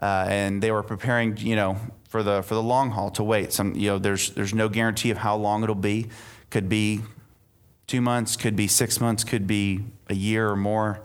uh, 0.00 0.26
and 0.28 0.62
they 0.62 0.70
were 0.70 0.82
preparing, 0.82 1.36
you 1.38 1.56
know, 1.56 1.78
for 2.08 2.22
the 2.22 2.42
for 2.42 2.54
the 2.54 2.62
long 2.62 2.90
haul 2.90 3.10
to 3.12 3.24
wait. 3.24 3.52
Some, 3.52 3.74
you 3.74 3.88
know, 3.88 3.98
there's 3.98 4.30
there's 4.30 4.52
no 4.52 4.68
guarantee 4.68 5.10
of 5.10 5.18
how 5.18 5.36
long 5.36 5.62
it'll 5.62 5.74
be. 5.74 6.08
Could 6.50 6.68
be 6.68 7.00
two 7.86 8.00
months, 8.00 8.36
could 8.36 8.56
be 8.56 8.66
six 8.66 9.00
months, 9.00 9.24
could 9.24 9.46
be 9.46 9.84
a 10.08 10.14
year 10.14 10.48
or 10.48 10.56
more. 10.56 11.02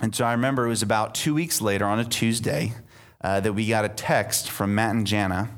And 0.00 0.14
so 0.14 0.24
I 0.24 0.32
remember 0.32 0.66
it 0.66 0.70
was 0.70 0.82
about 0.82 1.14
two 1.14 1.34
weeks 1.34 1.60
later 1.60 1.84
on 1.84 1.98
a 1.98 2.04
Tuesday 2.04 2.72
uh, 3.20 3.40
that 3.40 3.52
we 3.52 3.68
got 3.68 3.84
a 3.84 3.88
text 3.88 4.50
from 4.50 4.74
Matt 4.74 4.94
and 4.94 5.06
Jana. 5.06 5.50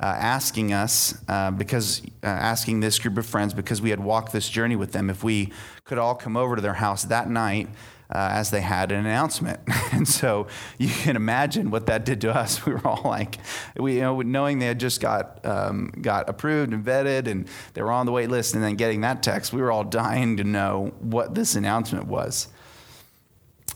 Uh, 0.00 0.06
asking 0.06 0.72
us 0.72 1.20
uh, 1.26 1.50
because 1.50 2.02
uh, 2.22 2.26
asking 2.28 2.78
this 2.78 3.00
group 3.00 3.18
of 3.18 3.26
friends 3.26 3.52
because 3.52 3.82
we 3.82 3.90
had 3.90 3.98
walked 3.98 4.32
this 4.32 4.48
journey 4.48 4.76
with 4.76 4.92
them 4.92 5.10
if 5.10 5.24
we 5.24 5.52
could 5.82 5.98
all 5.98 6.14
come 6.14 6.36
over 6.36 6.54
to 6.54 6.62
their 6.62 6.74
house 6.74 7.02
that 7.02 7.28
night 7.28 7.68
uh, 8.10 8.30
as 8.32 8.50
they 8.50 8.60
had 8.60 8.90
an 8.90 9.00
announcement. 9.00 9.60
and 9.92 10.08
so 10.08 10.46
you 10.78 10.88
can 10.88 11.16
imagine 11.16 11.70
what 11.70 11.86
that 11.86 12.04
did 12.04 12.20
to 12.22 12.34
us. 12.34 12.60
We 12.68 12.74
were 12.74 12.86
all 12.86 13.02
like, 13.04 13.38
we, 13.76 13.94
you 13.94 14.00
know, 14.00 14.20
knowing 14.20 14.58
they 14.58 14.66
had 14.66 14.80
just 14.80 15.00
got, 15.00 15.44
um, 15.46 15.90
got 16.02 16.28
approved 16.28 16.72
and 16.72 16.84
vetted 16.84 17.26
and 17.26 17.48
they 17.72 17.82
were 17.82 17.92
on 17.92 18.04
the 18.04 18.12
wait 18.12 18.28
list 18.28 18.54
and 18.54 18.62
then 18.62 18.74
getting 18.74 19.00
that 19.02 19.22
text, 19.22 19.52
we 19.52 19.62
were 19.62 19.72
all 19.72 19.84
dying 19.84 20.36
to 20.36 20.44
know 20.44 20.92
what 21.00 21.34
this 21.34 21.54
announcement 21.54 22.06
was. 22.06 22.48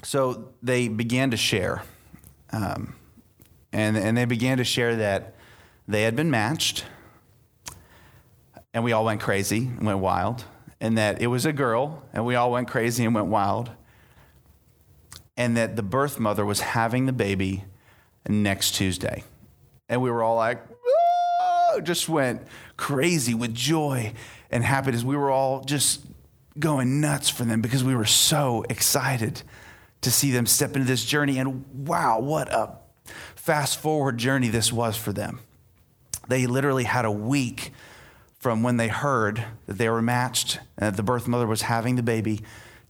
So 0.03 0.53
they 0.63 0.89
began 0.89 1.31
to 1.31 1.39
share. 1.39 1.83
Um, 2.51 2.95
and, 3.73 3.97
and 3.97 4.17
they 4.17 4.27
began 4.27 4.59
to 4.59 4.65
share 4.65 4.97
that 4.97 5.35
they 5.89 6.03
had 6.03 6.17
been 6.17 6.31
matched. 6.31 6.85
And 8.75 8.85
we 8.85 8.93
all 8.93 9.05
went 9.05 9.21
crazy 9.21 9.69
and 9.69 9.87
went 9.87 10.01
wild. 10.01 10.45
And 10.81 10.99
that 10.99 11.23
it 11.23 11.29
was 11.29 11.47
a 11.47 11.53
girl, 11.53 12.03
and 12.13 12.27
we 12.27 12.35
all 12.35 12.51
went 12.51 12.69
crazy 12.69 13.05
and 13.05 13.15
went 13.15 13.29
wild 13.29 13.71
and 15.37 15.57
that 15.57 15.77
the 15.77 15.83
birth 15.83 16.19
mother 16.19 16.45
was 16.45 16.61
having 16.61 17.07
the 17.07 17.13
baby 17.13 17.65
next 18.29 18.75
Tuesday. 18.75 19.25
And 19.89 20.01
we 20.03 20.11
were 20.11 20.23
all 20.23 20.37
like, 20.37 20.63
just 21.83 22.09
went 22.09 22.43
crazy 22.77 23.35
with 23.35 23.55
joy 23.55 24.13
and 24.51 24.63
happiness. 24.63 25.03
We 25.03 25.17
were 25.17 25.31
all 25.31 25.63
just 25.63 26.05
going 26.59 27.01
nuts 27.01 27.31
for 27.31 27.45
them 27.45 27.63
because 27.63 27.83
we 27.83 27.95
were 27.95 28.05
so 28.05 28.65
excited 28.69 29.43
to 30.03 30.11
see 30.11 30.31
them 30.31 30.47
step 30.47 30.77
into 30.77 30.87
this 30.87 31.05
journey. 31.05 31.39
And 31.39 31.65
wow, 31.87 32.21
what 32.21 32.53
a 32.53 32.77
fast 33.35 33.79
forward 33.79 34.19
journey 34.19 34.49
this 34.49 34.73
was 34.73 34.97
for 34.97 35.13
them. 35.13 35.41
They 36.29 36.47
literally 36.47 36.85
had 36.85 37.05
a 37.05 37.11
week 37.11 37.73
from 38.39 38.63
when 38.63 38.77
they 38.77 38.89
heard 38.89 39.45
that 39.67 39.79
they 39.79 39.89
were 39.89 40.03
matched 40.03 40.59
and 40.77 40.89
that 40.89 40.97
the 40.97 41.03
birth 41.03 41.29
mother 41.29 41.47
was 41.47 41.63
having 41.63 41.97
the 41.97 42.03
baby 42.03 42.41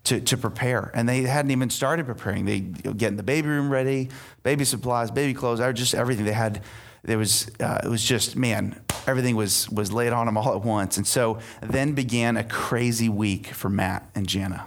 to, 0.04 0.20
to 0.20 0.36
prepare. 0.36 0.90
And 0.94 1.08
they 1.08 1.22
hadn't 1.22 1.50
even 1.50 1.70
started 1.70 2.06
preparing. 2.06 2.44
They 2.44 2.60
getting 2.60 3.16
the 3.16 3.22
baby 3.22 3.48
room 3.48 3.70
ready, 3.70 4.08
baby 4.42 4.64
supplies, 4.64 5.10
baby 5.10 5.34
clothes, 5.34 5.60
just 5.74 5.94
everything. 5.94 6.24
They 6.24 6.32
had, 6.32 6.62
there 7.02 7.18
was, 7.18 7.50
uh, 7.60 7.80
it 7.84 7.88
was 7.88 8.02
just, 8.02 8.36
man, 8.36 8.80
everything 9.06 9.36
was, 9.36 9.68
was 9.70 9.92
laid 9.92 10.12
on 10.12 10.26
them 10.26 10.36
all 10.36 10.54
at 10.54 10.62
once. 10.62 10.96
And 10.96 11.06
so 11.06 11.38
then 11.60 11.92
began 11.92 12.36
a 12.36 12.44
crazy 12.44 13.08
week 13.08 13.48
for 13.48 13.68
Matt 13.68 14.08
and 14.14 14.26
Jana. 14.26 14.66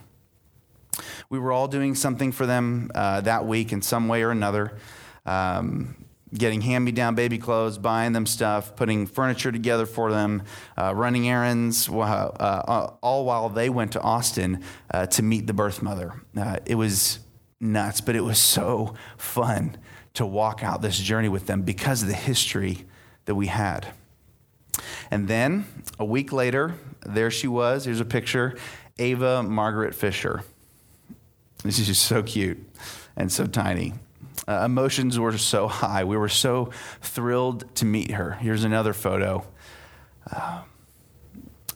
We 1.30 1.40
were 1.40 1.52
all 1.52 1.68
doing 1.68 1.96
something 1.96 2.32
for 2.32 2.46
them 2.46 2.92
uh, 2.96 3.22
that 3.22 3.46
week 3.46 3.74
in 3.74 3.82
some 3.82 4.08
way 4.08 4.24
or 4.24 4.32
another. 4.32 4.78
Um, 5.26 5.96
getting 6.38 6.62
hand 6.62 6.86
me 6.86 6.92
down 6.92 7.16
baby 7.16 7.38
clothes, 7.38 7.78
buying 7.78 8.14
them 8.14 8.26
stuff, 8.26 8.76
putting 8.76 9.06
furniture 9.08 9.52
together 9.52 9.86
for 9.86 10.12
them, 10.12 10.44
uh, 10.78 10.94
running 10.96 11.28
errands, 11.30 11.90
uh, 11.90 11.94
uh, 11.94 12.94
all 13.02 13.26
while 13.26 13.50
they 13.50 13.70
went 13.70 13.92
to 13.94 14.02
Austin 14.02 14.64
uh, 14.92 15.06
to 15.08 15.24
meet 15.24 15.48
the 15.48 15.54
birth 15.54 15.82
mother. 15.82 16.14
Uh, 16.38 16.58
it 16.66 16.76
was 16.76 17.20
nuts, 17.60 18.02
but 18.02 18.16
it 18.16 18.22
was 18.22 18.38
so 18.38 18.94
fun 19.18 19.78
to 20.14 20.26
walk 20.26 20.64
out 20.64 20.82
this 20.82 20.98
journey 20.98 21.30
with 21.30 21.48
them 21.48 21.62
because 21.62 22.02
of 22.02 22.08
the 22.08 22.14
history 22.14 22.86
that 23.26 23.36
we 23.36 23.48
had. 23.48 23.88
And 25.12 25.28
then 25.28 25.66
a 26.00 26.06
week 26.06 26.32
later, 26.32 26.76
there 27.06 27.32
she 27.32 27.48
was. 27.48 27.86
Here's 27.86 28.00
a 28.00 28.06
picture 28.06 28.58
Ava 28.98 29.44
Margaret 29.44 29.94
Fisher. 29.94 30.44
This 31.64 31.80
is 31.80 31.88
just 31.88 32.04
so 32.04 32.24
cute 32.24 32.64
and 33.16 33.32
so 33.32 33.46
tiny. 33.46 33.94
Uh, 34.48 34.64
emotions 34.66 35.20
were 35.20 35.38
so 35.38 35.68
high. 35.82 36.04
We 36.04 36.18
were 36.18 36.30
so 36.30 36.72
thrilled 37.02 37.76
to 37.76 37.86
meet 37.86 38.12
her. 38.12 38.32
Here's 38.34 38.64
another 38.64 38.94
photo. 38.94 39.46
Uh, 40.32 40.62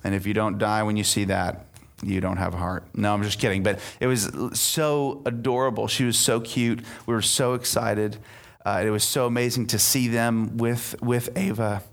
and 0.03 0.15
if 0.15 0.25
you 0.25 0.33
don't 0.33 0.57
die 0.57 0.83
when 0.83 0.97
you 0.97 1.03
see 1.03 1.25
that, 1.25 1.65
you 2.01 2.21
don't 2.21 2.37
have 2.37 2.53
a 2.53 2.57
heart. 2.57 2.85
No, 2.93 3.13
I'm 3.13 3.23
just 3.23 3.39
kidding. 3.39 3.63
But 3.63 3.79
it 3.99 4.07
was 4.07 4.31
so 4.53 5.21
adorable. 5.25 5.87
She 5.87 6.05
was 6.05 6.17
so 6.17 6.39
cute. 6.39 6.81
We 7.05 7.13
were 7.13 7.21
so 7.21 7.53
excited. 7.53 8.17
Uh, 8.65 8.83
it 8.85 8.89
was 8.89 9.03
so 9.03 9.25
amazing 9.25 9.67
to 9.67 9.79
see 9.79 10.07
them 10.07 10.57
with, 10.57 10.95
with 11.01 11.29
Ava. 11.37 11.83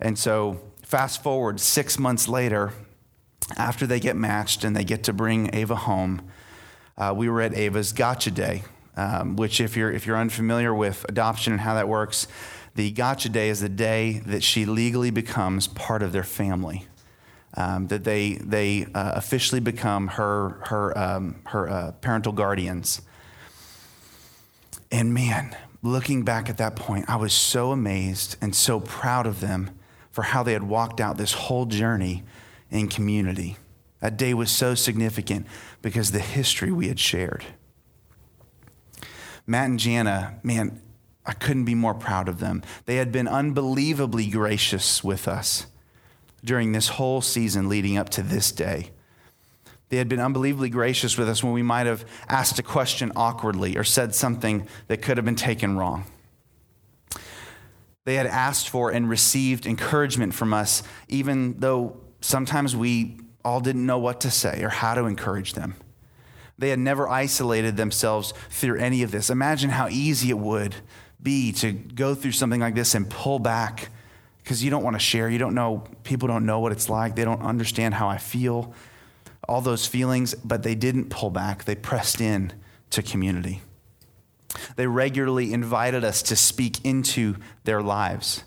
And 0.00 0.18
so, 0.18 0.60
fast 0.82 1.22
forward 1.22 1.60
six 1.60 1.98
months 1.98 2.28
later, 2.28 2.72
after 3.56 3.86
they 3.86 4.00
get 4.00 4.16
matched 4.16 4.64
and 4.64 4.74
they 4.74 4.84
get 4.84 5.04
to 5.04 5.12
bring 5.12 5.54
Ava 5.54 5.74
home, 5.76 6.22
uh, 6.96 7.12
we 7.16 7.28
were 7.28 7.42
at 7.42 7.54
Ava's 7.54 7.92
gotcha 7.92 8.30
day 8.30 8.62
um, 8.96 9.36
which, 9.36 9.60
if 9.60 9.76
you're, 9.76 9.90
if 9.90 10.06
you're 10.06 10.16
unfamiliar 10.16 10.74
with 10.74 11.04
adoption 11.08 11.52
and 11.52 11.60
how 11.60 11.74
that 11.74 11.88
works, 11.88 12.26
the 12.74 12.90
gotcha 12.90 13.28
day 13.28 13.48
is 13.48 13.60
the 13.60 13.68
day 13.68 14.20
that 14.26 14.42
she 14.42 14.64
legally 14.64 15.10
becomes 15.10 15.66
part 15.68 16.02
of 16.02 16.12
their 16.12 16.24
family. 16.24 16.86
Um, 17.56 17.86
that 17.86 18.02
they, 18.02 18.32
they 18.32 18.86
uh, 18.94 19.12
officially 19.14 19.60
become 19.60 20.08
her, 20.08 20.58
her, 20.64 20.98
um, 20.98 21.36
her 21.44 21.68
uh, 21.68 21.92
parental 22.00 22.32
guardians. 22.32 23.00
And 24.90 25.14
man, 25.14 25.56
looking 25.80 26.24
back 26.24 26.48
at 26.50 26.56
that 26.58 26.74
point, 26.74 27.04
I 27.08 27.14
was 27.14 27.32
so 27.32 27.70
amazed 27.70 28.36
and 28.40 28.56
so 28.56 28.80
proud 28.80 29.26
of 29.26 29.40
them 29.40 29.70
for 30.10 30.22
how 30.22 30.42
they 30.42 30.52
had 30.52 30.64
walked 30.64 31.00
out 31.00 31.16
this 31.16 31.32
whole 31.32 31.66
journey 31.66 32.24
in 32.70 32.88
community. 32.88 33.56
That 34.00 34.16
day 34.16 34.34
was 34.34 34.50
so 34.50 34.74
significant 34.74 35.46
because 35.80 36.10
the 36.10 36.20
history 36.20 36.72
we 36.72 36.88
had 36.88 36.98
shared. 36.98 37.44
Matt 39.46 39.68
and 39.68 39.78
Jana, 39.78 40.38
man, 40.42 40.80
I 41.26 41.32
couldn't 41.32 41.64
be 41.64 41.74
more 41.74 41.94
proud 41.94 42.28
of 42.28 42.38
them. 42.40 42.62
They 42.86 42.96
had 42.96 43.12
been 43.12 43.28
unbelievably 43.28 44.28
gracious 44.28 45.02
with 45.02 45.26
us 45.26 45.66
during 46.44 46.72
this 46.72 46.88
whole 46.88 47.20
season 47.20 47.68
leading 47.68 47.96
up 47.96 48.10
to 48.10 48.22
this 48.22 48.52
day. 48.52 48.90
They 49.88 49.96
had 49.98 50.08
been 50.08 50.20
unbelievably 50.20 50.70
gracious 50.70 51.16
with 51.16 51.28
us 51.28 51.42
when 51.42 51.52
we 51.52 51.62
might 51.62 51.86
have 51.86 52.04
asked 52.28 52.58
a 52.58 52.62
question 52.62 53.12
awkwardly 53.16 53.76
or 53.76 53.84
said 53.84 54.14
something 54.14 54.66
that 54.88 55.02
could 55.02 55.16
have 55.16 55.24
been 55.24 55.36
taken 55.36 55.76
wrong. 55.76 56.04
They 58.04 58.16
had 58.16 58.26
asked 58.26 58.68
for 58.68 58.90
and 58.90 59.08
received 59.08 59.66
encouragement 59.66 60.34
from 60.34 60.52
us, 60.52 60.82
even 61.08 61.58
though 61.60 61.96
sometimes 62.20 62.76
we 62.76 63.18
all 63.44 63.60
didn't 63.60 63.86
know 63.86 63.98
what 63.98 64.20
to 64.22 64.30
say 64.30 64.62
or 64.62 64.68
how 64.68 64.94
to 64.94 65.04
encourage 65.04 65.54
them. 65.54 65.74
They 66.58 66.70
had 66.70 66.78
never 66.78 67.08
isolated 67.08 67.76
themselves 67.76 68.32
through 68.50 68.78
any 68.78 69.02
of 69.02 69.10
this. 69.10 69.30
Imagine 69.30 69.70
how 69.70 69.88
easy 69.88 70.30
it 70.30 70.38
would 70.38 70.76
be 71.22 71.52
to 71.52 71.72
go 71.72 72.14
through 72.14 72.32
something 72.32 72.60
like 72.60 72.74
this 72.74 72.94
and 72.94 73.08
pull 73.08 73.38
back 73.38 73.88
because 74.42 74.62
you 74.62 74.70
don't 74.70 74.84
want 74.84 74.94
to 74.94 75.00
share. 75.00 75.28
You 75.28 75.38
don't 75.38 75.54
know, 75.54 75.84
people 76.04 76.28
don't 76.28 76.46
know 76.46 76.60
what 76.60 76.70
it's 76.70 76.88
like. 76.88 77.16
They 77.16 77.24
don't 77.24 77.42
understand 77.42 77.94
how 77.94 78.08
I 78.08 78.18
feel, 78.18 78.74
all 79.48 79.60
those 79.60 79.86
feelings, 79.86 80.34
but 80.34 80.62
they 80.62 80.74
didn't 80.74 81.10
pull 81.10 81.30
back. 81.30 81.64
They 81.64 81.74
pressed 81.74 82.20
in 82.20 82.52
to 82.90 83.02
community. 83.02 83.62
They 84.76 84.86
regularly 84.86 85.52
invited 85.52 86.04
us 86.04 86.22
to 86.22 86.36
speak 86.36 86.84
into 86.84 87.36
their 87.64 87.82
lives 87.82 88.44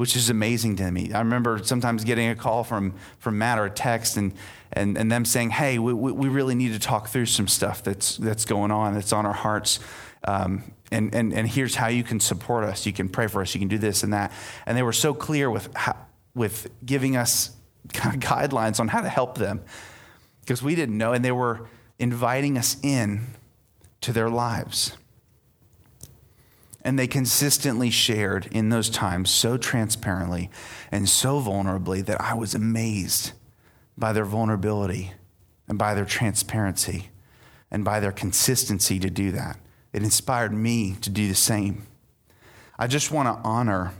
which 0.00 0.16
is 0.16 0.30
amazing 0.30 0.76
to 0.76 0.90
me. 0.90 1.12
I 1.12 1.18
remember 1.18 1.62
sometimes 1.62 2.04
getting 2.04 2.30
a 2.30 2.34
call 2.34 2.64
from, 2.64 2.94
from 3.18 3.36
Matt 3.36 3.58
or 3.58 3.66
a 3.66 3.70
text 3.70 4.16
and, 4.16 4.32
and, 4.72 4.96
and 4.96 5.12
them 5.12 5.26
saying, 5.26 5.50
hey, 5.50 5.78
we, 5.78 5.92
we 5.92 6.26
really 6.30 6.54
need 6.54 6.72
to 6.72 6.78
talk 6.78 7.08
through 7.08 7.26
some 7.26 7.46
stuff 7.46 7.82
that's, 7.82 8.16
that's 8.16 8.46
going 8.46 8.70
on, 8.70 8.94
that's 8.94 9.12
on 9.12 9.26
our 9.26 9.34
hearts. 9.34 9.78
Um, 10.24 10.72
and, 10.90 11.14
and, 11.14 11.34
and 11.34 11.46
here's 11.46 11.74
how 11.74 11.88
you 11.88 12.02
can 12.02 12.18
support 12.18 12.64
us. 12.64 12.86
You 12.86 12.94
can 12.94 13.10
pray 13.10 13.26
for 13.26 13.42
us. 13.42 13.54
You 13.54 13.58
can 13.58 13.68
do 13.68 13.76
this 13.76 14.02
and 14.02 14.14
that. 14.14 14.32
And 14.64 14.74
they 14.74 14.82
were 14.82 14.94
so 14.94 15.12
clear 15.12 15.50
with, 15.50 15.68
how, 15.76 15.98
with 16.34 16.70
giving 16.82 17.14
us 17.18 17.50
kind 17.92 18.14
of 18.14 18.22
guidelines 18.30 18.80
on 18.80 18.88
how 18.88 19.02
to 19.02 19.08
help 19.10 19.36
them 19.36 19.60
because 20.40 20.62
we 20.62 20.76
didn't 20.76 20.96
know. 20.96 21.12
And 21.12 21.22
they 21.22 21.30
were 21.30 21.68
inviting 21.98 22.56
us 22.56 22.78
in 22.82 23.26
to 24.00 24.14
their 24.14 24.30
lives. 24.30 24.96
And 26.82 26.98
they 26.98 27.06
consistently 27.06 27.90
shared 27.90 28.48
in 28.50 28.70
those 28.70 28.88
times 28.88 29.30
so 29.30 29.56
transparently 29.56 30.50
and 30.90 31.08
so 31.08 31.40
vulnerably 31.40 32.04
that 32.06 32.20
I 32.20 32.34
was 32.34 32.54
amazed 32.54 33.32
by 33.98 34.12
their 34.12 34.24
vulnerability 34.24 35.12
and 35.68 35.78
by 35.78 35.94
their 35.94 36.06
transparency 36.06 37.10
and 37.70 37.84
by 37.84 38.00
their 38.00 38.12
consistency 38.12 38.98
to 38.98 39.10
do 39.10 39.30
that. 39.32 39.58
It 39.92 40.02
inspired 40.02 40.52
me 40.52 40.96
to 41.02 41.10
do 41.10 41.28
the 41.28 41.34
same. 41.34 41.86
I 42.78 42.86
just 42.86 43.10
want 43.10 43.28
to 43.28 43.46
honor 43.46 43.92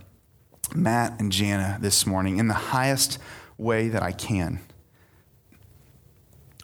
Matt 0.74 1.20
and 1.20 1.30
Jana 1.30 1.78
this 1.80 2.06
morning 2.06 2.38
in 2.38 2.48
the 2.48 2.54
highest 2.54 3.18
way 3.58 3.88
that 3.88 4.02
I 4.02 4.12
can. 4.12 4.60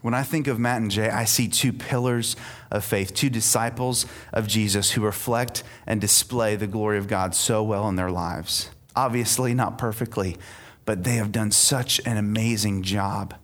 When 0.07 0.15
I 0.15 0.23
think 0.23 0.47
of 0.47 0.61
Matt 0.61 0.83
and 0.83 0.89
Jay, 0.89 1.11
I 1.11 1.25
see 1.25 1.49
two 1.49 1.73
pillars 1.73 2.37
of 2.71 2.85
faith, 2.85 3.13
two 3.13 3.29
disciples 3.29 4.07
of 4.33 4.47
Jesus 4.47 4.93
who 4.93 5.01
reflect 5.01 5.65
and 5.85 6.01
display 6.01 6.55
the 6.55 6.69
glory 6.69 6.97
of 6.99 7.09
God 7.09 7.35
so 7.35 7.61
well 7.65 7.89
in 7.89 7.97
their 7.97 8.13
lives. 8.13 8.71
Obviously, 8.95 9.53
not 9.53 9.79
perfectly, 9.79 10.37
but 10.85 11.03
they 11.03 11.15
have 11.15 11.33
done 11.33 11.51
such 11.51 12.01
an 12.07 12.19
amazing 12.19 12.85
job 12.85 13.35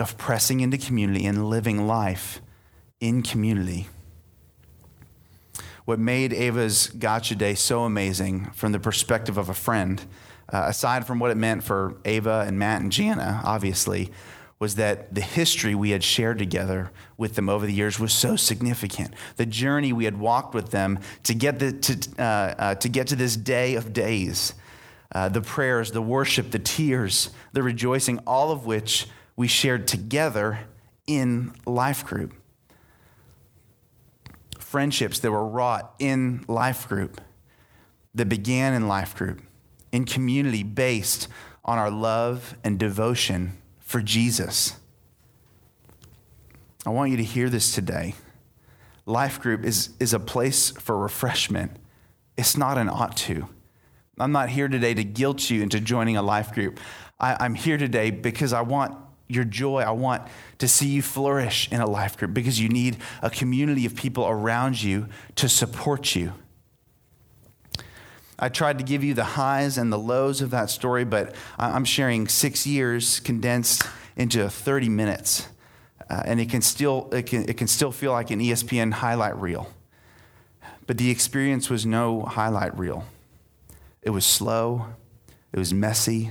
of 0.00 0.18
pressing 0.18 0.58
into 0.58 0.76
community 0.76 1.24
and 1.24 1.48
living 1.48 1.86
life 1.86 2.40
in 2.98 3.22
community. 3.22 3.86
What 5.84 6.00
made 6.00 6.32
Ava's 6.32 6.88
Gotcha 6.88 7.36
Day 7.36 7.54
so 7.54 7.84
amazing 7.84 8.46
from 8.54 8.72
the 8.72 8.80
perspective 8.80 9.38
of 9.38 9.48
a 9.48 9.54
friend, 9.54 10.04
uh, 10.52 10.64
aside 10.66 11.06
from 11.06 11.20
what 11.20 11.30
it 11.30 11.36
meant 11.36 11.62
for 11.62 11.94
Ava 12.04 12.44
and 12.44 12.58
Matt 12.58 12.82
and 12.82 12.90
Jana, 12.90 13.40
obviously, 13.44 14.10
was 14.58 14.74
that 14.74 15.14
the 15.14 15.20
history 15.20 15.74
we 15.74 15.90
had 15.90 16.02
shared 16.02 16.38
together 16.38 16.90
with 17.16 17.36
them 17.36 17.48
over 17.48 17.64
the 17.64 17.72
years 17.72 18.00
was 18.00 18.12
so 18.12 18.34
significant. 18.34 19.14
The 19.36 19.46
journey 19.46 19.92
we 19.92 20.04
had 20.04 20.18
walked 20.18 20.54
with 20.54 20.70
them 20.70 20.98
to 21.24 21.34
get, 21.34 21.58
the, 21.60 21.72
to, 21.72 22.22
uh, 22.22 22.22
uh, 22.22 22.74
to, 22.76 22.88
get 22.88 23.06
to 23.08 23.16
this 23.16 23.36
day 23.36 23.76
of 23.76 23.92
days, 23.92 24.54
uh, 25.14 25.28
the 25.28 25.40
prayers, 25.40 25.92
the 25.92 26.02
worship, 26.02 26.50
the 26.50 26.58
tears, 26.58 27.30
the 27.52 27.62
rejoicing, 27.62 28.18
all 28.26 28.50
of 28.50 28.66
which 28.66 29.06
we 29.36 29.46
shared 29.46 29.86
together 29.86 30.60
in 31.06 31.52
life 31.64 32.04
group. 32.04 32.34
Friendships 34.58 35.20
that 35.20 35.30
were 35.30 35.46
wrought 35.46 35.94
in 36.00 36.44
life 36.48 36.88
group, 36.88 37.20
that 38.14 38.28
began 38.28 38.74
in 38.74 38.88
life 38.88 39.14
group, 39.14 39.40
in 39.92 40.04
community 40.04 40.64
based 40.64 41.28
on 41.64 41.78
our 41.78 41.90
love 41.90 42.56
and 42.64 42.78
devotion 42.78 43.52
for 43.88 44.02
Jesus. 44.02 44.76
I 46.84 46.90
want 46.90 47.10
you 47.10 47.16
to 47.16 47.24
hear 47.24 47.48
this 47.48 47.74
today. 47.74 48.14
Life 49.06 49.40
group 49.40 49.64
is, 49.64 49.94
is 49.98 50.12
a 50.12 50.20
place 50.20 50.72
for 50.72 50.98
refreshment. 50.98 51.72
It's 52.36 52.54
not 52.54 52.76
an 52.76 52.90
ought 52.90 53.16
to. 53.16 53.48
I'm 54.18 54.30
not 54.30 54.50
here 54.50 54.68
today 54.68 54.92
to 54.92 55.02
guilt 55.02 55.48
you 55.48 55.62
into 55.62 55.80
joining 55.80 56.18
a 56.18 56.22
life 56.22 56.52
group. 56.52 56.78
I, 57.18 57.38
I'm 57.40 57.54
here 57.54 57.78
today 57.78 58.10
because 58.10 58.52
I 58.52 58.60
want 58.60 58.94
your 59.26 59.44
joy. 59.44 59.80
I 59.80 59.92
want 59.92 60.22
to 60.58 60.68
see 60.68 60.88
you 60.88 61.00
flourish 61.00 61.72
in 61.72 61.80
a 61.80 61.88
life 61.88 62.18
group 62.18 62.34
because 62.34 62.60
you 62.60 62.68
need 62.68 62.98
a 63.22 63.30
community 63.30 63.86
of 63.86 63.96
people 63.96 64.28
around 64.28 64.82
you 64.82 65.08
to 65.36 65.48
support 65.48 66.14
you. 66.14 66.34
I 68.38 68.48
tried 68.48 68.78
to 68.78 68.84
give 68.84 69.02
you 69.02 69.14
the 69.14 69.24
highs 69.24 69.78
and 69.78 69.92
the 69.92 69.98
lows 69.98 70.40
of 70.40 70.50
that 70.50 70.70
story, 70.70 71.04
but 71.04 71.34
I'm 71.58 71.84
sharing 71.84 72.28
six 72.28 72.66
years 72.66 73.18
condensed 73.20 73.82
into 74.16 74.48
30 74.48 74.88
minutes. 74.88 75.48
Uh, 76.08 76.22
and 76.24 76.40
it 76.40 76.48
can, 76.48 76.62
still, 76.62 77.08
it, 77.12 77.26
can, 77.26 77.48
it 77.48 77.56
can 77.56 77.66
still 77.66 77.90
feel 77.92 78.12
like 78.12 78.30
an 78.30 78.40
ESPN 78.40 78.92
highlight 78.92 79.36
reel. 79.36 79.70
But 80.86 80.98
the 80.98 81.10
experience 81.10 81.68
was 81.68 81.84
no 81.84 82.22
highlight 82.22 82.78
reel. 82.78 83.04
It 84.02 84.10
was 84.10 84.24
slow, 84.24 84.86
it 85.52 85.58
was 85.58 85.74
messy, 85.74 86.30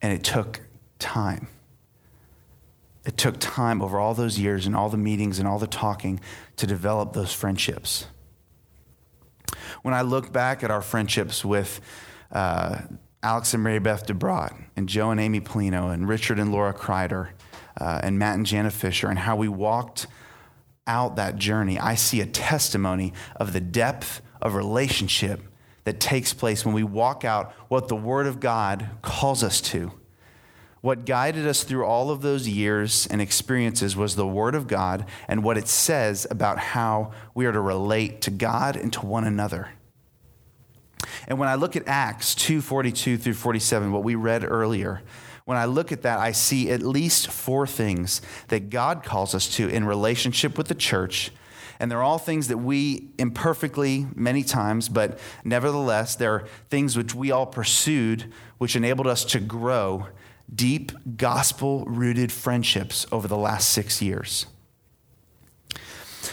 and 0.00 0.12
it 0.12 0.22
took 0.22 0.62
time. 0.98 1.48
It 3.04 3.16
took 3.16 3.38
time 3.38 3.82
over 3.82 3.98
all 3.98 4.14
those 4.14 4.38
years 4.38 4.66
and 4.66 4.76
all 4.76 4.88
the 4.88 4.96
meetings 4.96 5.38
and 5.38 5.48
all 5.48 5.58
the 5.58 5.66
talking 5.66 6.20
to 6.56 6.66
develop 6.66 7.12
those 7.12 7.32
friendships. 7.32 8.06
When 9.82 9.94
I 9.94 10.02
look 10.02 10.32
back 10.32 10.62
at 10.62 10.70
our 10.70 10.82
friendships 10.82 11.44
with 11.44 11.80
uh, 12.32 12.82
Alex 13.22 13.54
and 13.54 13.62
Mary 13.62 13.78
Beth 13.78 14.06
DeBrot, 14.06 14.64
and 14.76 14.88
Joe 14.88 15.10
and 15.10 15.20
Amy 15.20 15.40
Polino, 15.40 15.92
and 15.92 16.08
Richard 16.08 16.38
and 16.38 16.52
Laura 16.52 16.72
Kreider, 16.74 17.30
uh, 17.80 18.00
and 18.02 18.18
Matt 18.18 18.36
and 18.36 18.46
Jana 18.46 18.70
Fisher, 18.70 19.08
and 19.08 19.18
how 19.18 19.36
we 19.36 19.48
walked 19.48 20.06
out 20.86 21.16
that 21.16 21.36
journey, 21.36 21.78
I 21.78 21.94
see 21.94 22.20
a 22.20 22.26
testimony 22.26 23.12
of 23.36 23.52
the 23.52 23.60
depth 23.60 24.22
of 24.40 24.54
relationship 24.54 25.42
that 25.84 26.00
takes 26.00 26.32
place 26.34 26.64
when 26.64 26.74
we 26.74 26.82
walk 26.82 27.24
out 27.24 27.52
what 27.68 27.88
the 27.88 27.96
Word 27.96 28.26
of 28.26 28.40
God 28.40 28.88
calls 29.02 29.42
us 29.42 29.60
to. 29.62 29.92
What 30.80 31.04
guided 31.04 31.46
us 31.46 31.64
through 31.64 31.84
all 31.84 32.10
of 32.10 32.22
those 32.22 32.46
years 32.46 33.06
and 33.10 33.20
experiences 33.20 33.96
was 33.96 34.14
the 34.14 34.26
Word 34.26 34.54
of 34.54 34.68
God 34.68 35.06
and 35.26 35.42
what 35.42 35.58
it 35.58 35.66
says 35.66 36.26
about 36.30 36.58
how 36.58 37.12
we 37.34 37.46
are 37.46 37.52
to 37.52 37.60
relate 37.60 38.20
to 38.22 38.30
God 38.30 38.76
and 38.76 38.92
to 38.92 39.04
one 39.04 39.24
another. 39.24 39.70
And 41.26 41.38
when 41.38 41.48
I 41.48 41.56
look 41.56 41.74
at 41.74 41.86
Acts 41.88 42.34
2:42 42.34 43.18
through 43.18 43.34
47, 43.34 43.92
what 43.92 44.04
we 44.04 44.14
read 44.14 44.44
earlier, 44.44 45.02
when 45.44 45.58
I 45.58 45.64
look 45.64 45.90
at 45.92 46.02
that, 46.02 46.18
I 46.18 46.32
see 46.32 46.70
at 46.70 46.82
least 46.82 47.28
four 47.28 47.66
things 47.66 48.20
that 48.48 48.70
God 48.70 49.02
calls 49.02 49.34
us 49.34 49.48
to 49.56 49.68
in 49.68 49.84
relationship 49.84 50.56
with 50.56 50.68
the 50.68 50.74
church. 50.74 51.32
And 51.80 51.90
they're 51.90 52.02
all 52.02 52.18
things 52.18 52.48
that 52.48 52.58
we 52.58 53.10
imperfectly, 53.18 54.06
many 54.14 54.42
times, 54.42 54.88
but 54.88 55.18
nevertheless, 55.44 56.16
they're 56.16 56.44
things 56.70 56.96
which 56.96 57.14
we 57.14 57.30
all 57.30 57.46
pursued, 57.46 58.32
which 58.58 58.74
enabled 58.76 59.06
us 59.06 59.24
to 59.26 59.40
grow 59.40 60.08
deep 60.54 60.92
gospel 61.16 61.84
rooted 61.84 62.32
friendships 62.32 63.06
over 63.12 63.28
the 63.28 63.36
last 63.36 63.68
six 63.70 64.00
years. 64.00 64.46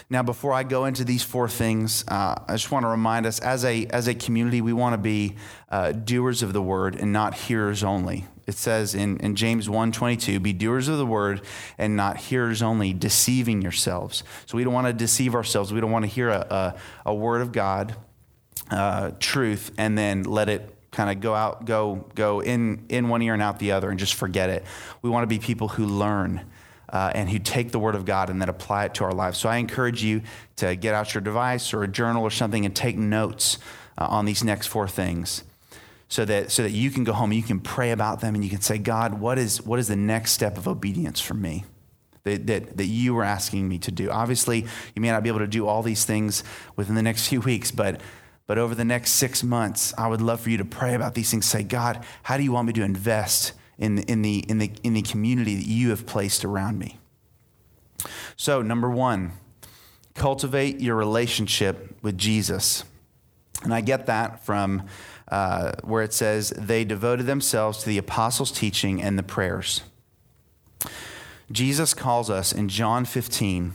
Now, 0.10 0.24
before 0.24 0.54
I 0.54 0.64
go 0.64 0.86
into 0.86 1.04
these 1.04 1.24
four 1.24 1.50
things, 1.50 2.04
uh, 2.08 2.36
I 2.48 2.54
just 2.54 2.72
want 2.72 2.84
to 2.84 2.90
remind 2.90 3.26
us 3.26 3.40
as 3.40 3.66
a, 3.66 3.86
as 3.88 4.08
a 4.08 4.14
community, 4.14 4.62
we 4.62 4.74
want 4.74 4.94
to 4.94 4.98
be 4.98 5.36
uh, 5.70 5.94
doers 5.94 6.44
of 6.44 6.54
the 6.54 6.62
word 6.62 6.96
and 6.96 7.12
not 7.12 7.34
hearers 7.34 7.84
only. 7.84 8.26
It 8.46 8.54
says 8.54 8.94
in, 8.94 9.18
in 9.18 9.36
James 9.36 9.68
1.22, 9.68 10.42
be 10.42 10.54
doers 10.54 10.88
of 10.88 10.98
the 10.98 11.06
word 11.06 11.42
and 11.78 11.96
not 11.96 12.18
hearers 12.18 12.62
only, 12.62 12.94
deceiving 12.94 13.62
yourselves. 13.62 14.24
So 14.46 14.58
we 14.58 14.64
don't 14.64 14.74
want 14.74 14.88
to 14.88 14.94
deceive 14.94 15.34
ourselves. 15.34 15.74
We 15.74 15.82
don't 15.82 15.92
want 15.92 16.04
to 16.04 16.12
hear 16.12 16.30
a, 16.30 16.48
a, 16.50 16.76
a 17.08 17.14
word 17.14 17.42
of 17.42 17.52
God, 17.52 17.96
uh, 18.70 19.12
truth, 19.20 19.72
and 19.78 19.98
then 19.98 20.24
let 20.24 20.50
it 20.50 20.75
kind 20.96 21.12
of 21.12 21.20
go 21.20 21.36
out, 21.36 21.66
go, 21.66 22.06
go 22.16 22.40
in, 22.40 22.86
in 22.88 23.10
one 23.10 23.22
ear 23.22 23.34
and 23.34 23.42
out 23.42 23.60
the 23.60 23.74
other 23.74 23.90
and 23.90 24.00
just 24.00 24.14
forget 24.14 24.50
it. 24.50 24.64
We 25.02 25.10
want 25.10 25.24
to 25.24 25.28
be 25.28 25.40
people 25.40 25.68
who 25.68 25.86
learn 25.86 26.46
uh, 26.90 27.12
and 27.14 27.30
who 27.30 27.38
take 27.38 27.72
the 27.72 27.80
Word 27.80 27.96
of 27.96 28.06
God 28.06 28.30
and 28.30 28.42
then 28.42 28.48
apply 28.48 28.86
it 28.86 28.94
to 28.96 29.04
our 29.04 29.12
lives. 29.12 29.38
So 29.38 29.50
I 29.50 29.58
encourage 29.58 30.02
you 30.04 30.22
to 30.56 30.76
get 30.76 30.96
out 30.96 31.14
your 31.14 31.22
device 31.22 31.74
or 31.74 31.84
a 31.84 31.88
journal 31.88 32.24
or 32.24 32.32
something 32.32 32.66
and 32.66 32.74
take 32.74 32.98
notes 32.98 33.60
uh, 33.98 34.08
on 34.10 34.26
these 34.26 34.44
next 34.44 34.68
four 34.68 34.88
things. 34.88 35.44
So 36.08 36.24
that, 36.24 36.52
so 36.52 36.64
that 36.64 36.72
you 36.72 36.92
can 36.92 37.04
go 37.04 37.14
home, 37.14 37.32
and 37.32 37.38
you 37.38 37.44
can 37.44 37.60
pray 37.60 37.92
about 37.92 38.22
them, 38.22 38.36
and 38.36 38.44
you 38.44 38.50
can 38.50 38.62
say, 38.62 38.78
God, 38.78 39.20
what 39.20 39.38
is, 39.38 39.62
what 39.62 39.80
is 39.80 39.88
the 39.88 39.96
next 39.96 40.32
step 40.32 40.56
of 40.56 40.68
obedience 40.68 41.20
for 41.20 41.34
me? 41.34 41.66
That, 42.24 42.48
that, 42.48 42.78
that 42.78 42.86
you 42.86 43.16
were 43.16 43.24
asking 43.24 43.68
me 43.68 43.80
to 43.80 43.92
do. 43.92 44.10
Obviously, 44.10 44.66
you 44.94 45.02
may 45.02 45.10
not 45.10 45.24
be 45.24 45.30
able 45.30 45.40
to 45.40 45.48
do 45.48 45.68
all 45.68 45.84
these 45.84 46.06
things 46.06 46.44
within 46.76 46.96
the 46.96 47.02
next 47.02 47.28
few 47.28 47.42
weeks, 47.42 47.72
but 47.72 48.02
but 48.48 48.58
over 48.58 48.76
the 48.76 48.86
next 48.86 49.12
six 49.12 49.44
months, 49.44 49.94
I 49.98 50.08
would 50.08 50.22
love 50.22 50.42
for 50.42 50.50
you 50.50 50.58
to 50.58 50.66
pray 50.66 50.94
about 50.94 51.16
these 51.16 51.32
things. 51.32 51.46
Say, 51.46 51.64
God, 51.64 52.06
how 52.24 52.38
do 52.38 52.44
you 52.44 52.52
want 52.52 52.68
me 52.68 52.74
to 52.74 52.84
invest 52.84 53.54
in, 53.78 54.00
in, 54.00 54.22
the, 54.22 54.40
in, 54.40 54.60
the, 54.60 54.72
in 54.84 54.94
the 54.94 55.02
community 55.02 55.56
that 55.56 55.68
you 55.68 55.90
have 55.90 56.06
placed 56.06 56.46
around 56.46 56.78
me? 56.78 57.00
So, 58.36 58.62
number 58.62 58.90
one, 58.90 59.32
cultivate 60.14 60.80
your 60.80 60.96
relationship 60.96 61.98
with 62.02 62.18
Jesus. 62.18 62.84
And 63.64 63.74
I 63.74 63.82
get 63.82 64.06
that 64.06 64.46
from 64.46 64.88
uh, 65.30 65.72
where 65.84 66.04
it 66.04 66.14
says, 66.14 66.52
they 66.52 66.86
devoted 66.86 67.26
themselves 67.26 67.80
to 67.80 67.90
the 67.90 67.98
apostles' 67.98 68.52
teaching 68.52 69.02
and 69.02 69.18
the 69.18 69.24
prayers. 69.24 69.82
Jesus 71.52 71.94
calls 71.94 72.30
us 72.30 72.52
in 72.52 72.70
John 72.70 73.06
15 73.06 73.74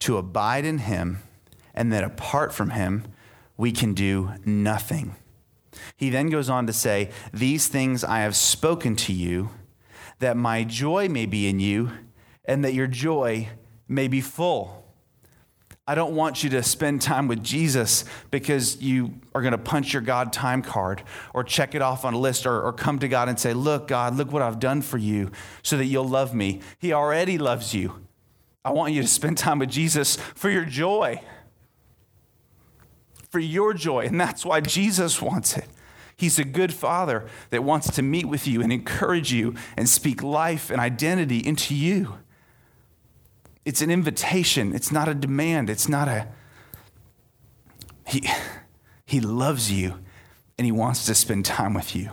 to 0.00 0.16
abide 0.18 0.64
in 0.64 0.78
him, 0.78 1.22
and 1.74 1.92
that 1.92 2.04
apart 2.04 2.52
from 2.52 2.70
him, 2.70 3.04
we 3.56 3.72
can 3.72 3.94
do 3.94 4.30
nothing. 4.44 5.16
He 5.96 6.10
then 6.10 6.28
goes 6.28 6.48
on 6.48 6.66
to 6.66 6.72
say, 6.72 7.10
These 7.32 7.68
things 7.68 8.04
I 8.04 8.20
have 8.20 8.36
spoken 8.36 8.96
to 8.96 9.12
you, 9.12 9.50
that 10.18 10.36
my 10.36 10.64
joy 10.64 11.08
may 11.08 11.26
be 11.26 11.48
in 11.48 11.60
you, 11.60 11.90
and 12.44 12.64
that 12.64 12.74
your 12.74 12.86
joy 12.86 13.48
may 13.88 14.08
be 14.08 14.20
full. 14.20 14.82
I 15.86 15.94
don't 15.94 16.14
want 16.14 16.42
you 16.42 16.48
to 16.50 16.62
spend 16.62 17.02
time 17.02 17.28
with 17.28 17.44
Jesus 17.44 18.06
because 18.30 18.80
you 18.80 19.20
are 19.34 19.42
going 19.42 19.52
to 19.52 19.58
punch 19.58 19.92
your 19.92 20.00
God 20.00 20.32
time 20.32 20.62
card 20.62 21.02
or 21.34 21.44
check 21.44 21.74
it 21.74 21.82
off 21.82 22.06
on 22.06 22.14
a 22.14 22.18
list 22.18 22.46
or, 22.46 22.62
or, 22.62 22.72
come 22.72 22.98
to 23.00 23.08
God 23.08 23.28
and 23.28 23.38
say, 23.38 23.52
Look, 23.52 23.88
God, 23.88 24.16
look 24.16 24.32
what 24.32 24.40
I've 24.40 24.58
done 24.58 24.80
for 24.80 24.96
you 24.96 25.30
so 25.62 25.76
that 25.76 25.84
you'll 25.84 26.08
love 26.08 26.34
me. 26.34 26.60
He 26.78 26.92
already 26.92 27.36
loves 27.36 27.74
you. 27.74 28.06
I 28.64 28.70
want 28.70 28.94
you 28.94 29.02
to 29.02 29.08
spend 29.08 29.36
time 29.36 29.58
with 29.58 29.68
Jesus 29.68 30.16
for 30.16 30.48
your 30.48 30.64
joy 30.64 31.20
for 33.34 33.40
your 33.40 33.74
joy. 33.74 34.06
And 34.06 34.20
that's 34.20 34.46
why 34.46 34.60
Jesus 34.60 35.20
wants 35.20 35.56
it. 35.56 35.66
He's 36.16 36.38
a 36.38 36.44
good 36.44 36.72
father 36.72 37.26
that 37.50 37.64
wants 37.64 37.90
to 37.96 38.00
meet 38.00 38.26
with 38.26 38.46
you 38.46 38.62
and 38.62 38.72
encourage 38.72 39.32
you 39.32 39.56
and 39.76 39.88
speak 39.88 40.22
life 40.22 40.70
and 40.70 40.80
identity 40.80 41.44
into 41.44 41.74
you. 41.74 42.14
It's 43.64 43.82
an 43.82 43.90
invitation, 43.90 44.72
it's 44.72 44.92
not 44.92 45.08
a 45.08 45.14
demand, 45.14 45.68
it's 45.68 45.88
not 45.88 46.06
a. 46.06 46.28
He, 48.06 48.24
he 49.04 49.18
loves 49.18 49.72
you 49.72 49.98
and 50.56 50.64
he 50.64 50.70
wants 50.70 51.04
to 51.06 51.14
spend 51.16 51.44
time 51.44 51.74
with 51.74 51.96
you. 51.96 52.12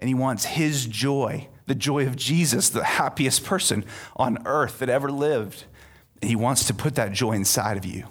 And 0.00 0.08
he 0.08 0.14
wants 0.14 0.46
his 0.46 0.86
joy, 0.86 1.48
the 1.66 1.74
joy 1.74 2.06
of 2.06 2.16
Jesus, 2.16 2.70
the 2.70 2.82
happiest 2.82 3.44
person 3.44 3.84
on 4.16 4.38
earth 4.46 4.78
that 4.78 4.88
ever 4.88 5.10
lived. 5.10 5.64
And 6.22 6.30
he 6.30 6.36
wants 6.36 6.64
to 6.64 6.72
put 6.72 6.94
that 6.94 7.12
joy 7.12 7.32
inside 7.32 7.76
of 7.76 7.84
you 7.84 8.06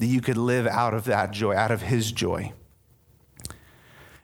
that 0.00 0.06
you 0.06 0.22
could 0.22 0.38
live 0.38 0.66
out 0.66 0.94
of 0.94 1.04
that 1.04 1.30
joy, 1.30 1.54
out 1.54 1.70
of 1.70 1.82
His 1.82 2.10
joy. 2.10 2.54